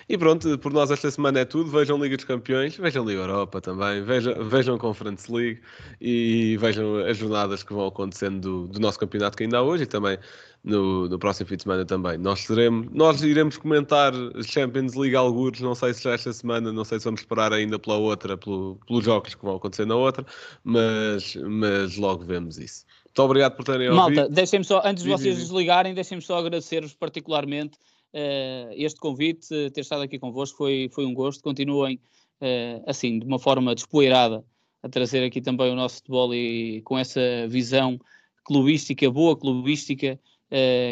E 0.09 0.17
pronto, 0.17 0.57
por 0.59 0.73
nós 0.73 0.91
esta 0.91 1.11
semana 1.11 1.41
é 1.41 1.45
tudo. 1.45 1.71
Vejam 1.71 1.99
Liga 2.03 2.17
dos 2.17 2.25
Campeões, 2.25 2.77
vejam 2.77 3.05
Liga 3.05 3.21
Europa 3.21 3.61
também, 3.61 4.03
vejam, 4.03 4.43
vejam 4.49 4.79
Conference 4.79 5.31
League 5.31 5.61
e 6.01 6.57
vejam 6.59 6.97
as 7.05 7.17
jornadas 7.19 7.63
que 7.63 7.75
vão 7.75 7.87
acontecendo 7.87 8.41
do, 8.41 8.69
do 8.69 8.81
nosso 8.81 8.99
campeonato 8.99 9.37
que 9.37 9.45
ainda 9.45 9.59
há 9.59 9.63
hoje 9.63 9.83
e 9.83 9.87
também 9.87 10.19
no, 10.65 11.09
no 11.09 11.19
próximo 11.19 11.49
fim 11.49 11.57
de 11.57 11.63
semana 11.63 11.85
também. 11.85 12.17
Nós, 12.17 12.41
seremos, 12.41 12.89
nós 12.93 13.23
iremos 13.23 13.59
comentar 13.59 14.13
Champions 14.45 14.95
League 14.95 15.15
alguns, 15.15 15.61
não 15.61 15.75
sei 15.75 15.93
se 15.93 16.03
já 16.05 16.13
esta 16.13 16.33
semana, 16.33 16.73
não 16.73 16.85
sei 16.85 16.99
se 16.99 17.05
vamos 17.05 17.21
esperar 17.21 17.53
ainda 17.53 17.79
pela 17.79 17.97
outra, 17.97 18.37
pelo, 18.37 18.81
pelos 18.87 19.05
jogos 19.05 19.35
que 19.35 19.45
vão 19.45 19.57
acontecer 19.57 19.87
na 19.87 19.97
outra, 19.97 20.25
mas, 20.65 21.37
mas 21.37 21.97
logo 21.97 22.25
vemos 22.25 22.59
isso. 22.59 22.85
Muito 23.09 23.23
obrigado 23.23 23.57
por 23.57 23.65
terem 23.65 23.89
ouvido. 23.89 24.17
Malta, 24.17 24.29
deixem-me 24.29 24.65
só, 24.65 24.81
antes 24.85 25.03
de 25.03 25.11
vocês 25.11 25.37
desligarem, 25.37 25.95
deixem-me 25.95 26.23
só 26.23 26.39
agradecer-vos 26.39 26.95
particularmente 26.95 27.79
eh, 28.13 28.71
este 28.75 28.99
convite, 28.99 29.47
eh, 29.53 29.71
ter 29.71 29.83
estado 29.83 30.03
aqui 30.03 30.19
convosco, 30.19 30.57
foi, 30.57 30.89
foi 30.93 31.05
um 31.05 31.15
gosto. 31.15 31.43
Continuem 31.43 32.01
eh, 32.41 32.83
assim, 32.87 33.19
de 33.19 33.27
uma 33.27 33.39
forma 33.39 33.75
despoeirada, 33.75 34.45
a 34.83 34.89
trazer 34.89 35.25
aqui 35.25 35.41
também 35.41 35.71
o 35.71 35.75
nosso 35.77 35.97
futebol 35.97 36.35
e 36.35 36.81
com 36.83 36.97
essa 36.97 37.21
visão 37.49 37.99
clubística, 38.45 39.11
boa 39.11 39.37
clubística, 39.37 40.19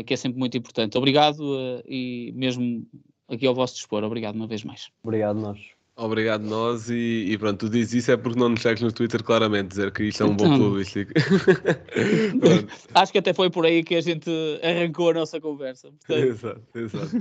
que 0.04 0.12
é 0.12 0.16
sempre 0.16 0.38
muito 0.38 0.56
importante. 0.58 0.98
Obrigado 0.98 1.40
e 1.86 2.32
mesmo 2.34 2.86
aqui 3.28 3.46
ao 3.46 3.54
vosso 3.54 3.76
dispor. 3.76 4.04
Obrigado 4.04 4.34
uma 4.34 4.46
vez 4.46 4.62
mais. 4.64 4.90
Obrigado, 5.02 5.40
nós. 5.40 5.75
Obrigado 5.98 6.42
nós 6.42 6.90
e, 6.90 7.24
e 7.30 7.38
pronto, 7.38 7.66
tu 7.66 7.70
dizes 7.70 7.94
isso 7.94 8.12
é 8.12 8.18
porque 8.18 8.38
não 8.38 8.50
nos 8.50 8.60
segues 8.60 8.82
no 8.82 8.92
Twitter 8.92 9.24
claramente, 9.24 9.68
dizer 9.68 9.90
que 9.90 10.04
isto 10.04 10.22
é 10.22 10.26
um 10.26 10.36
bom 10.36 10.54
clube. 10.54 10.82
Isto... 10.82 10.98
Acho 12.94 13.12
que 13.12 13.18
até 13.18 13.32
foi 13.32 13.48
por 13.48 13.64
aí 13.64 13.82
que 13.82 13.94
a 13.94 14.00
gente 14.02 14.30
arrancou 14.62 15.10
a 15.10 15.14
nossa 15.14 15.40
conversa. 15.40 15.88
Portanto, 15.88 16.26
Exato, 16.26 16.62
exato. 16.74 17.16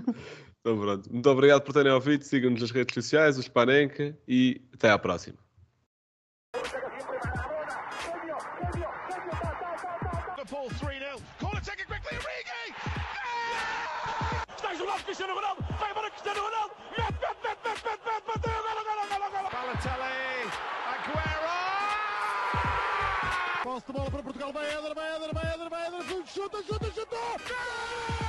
Então 0.60 0.78
pronto. 0.78 1.14
Muito 1.14 1.30
obrigado 1.30 1.62
por 1.62 1.74
terem 1.74 1.92
ouvido, 1.92 2.24
sigam-nos 2.24 2.60
nas 2.60 2.72
redes 2.72 2.94
sociais, 2.94 3.38
os 3.38 3.48
Panenka 3.48 4.14
e 4.28 4.60
até 4.74 4.90
à 4.90 4.98
próxima. 4.98 5.45
Chuta, 26.46 26.62
chuta, 26.64 26.92
chuta! 26.92 27.16
Gol! 27.48 28.25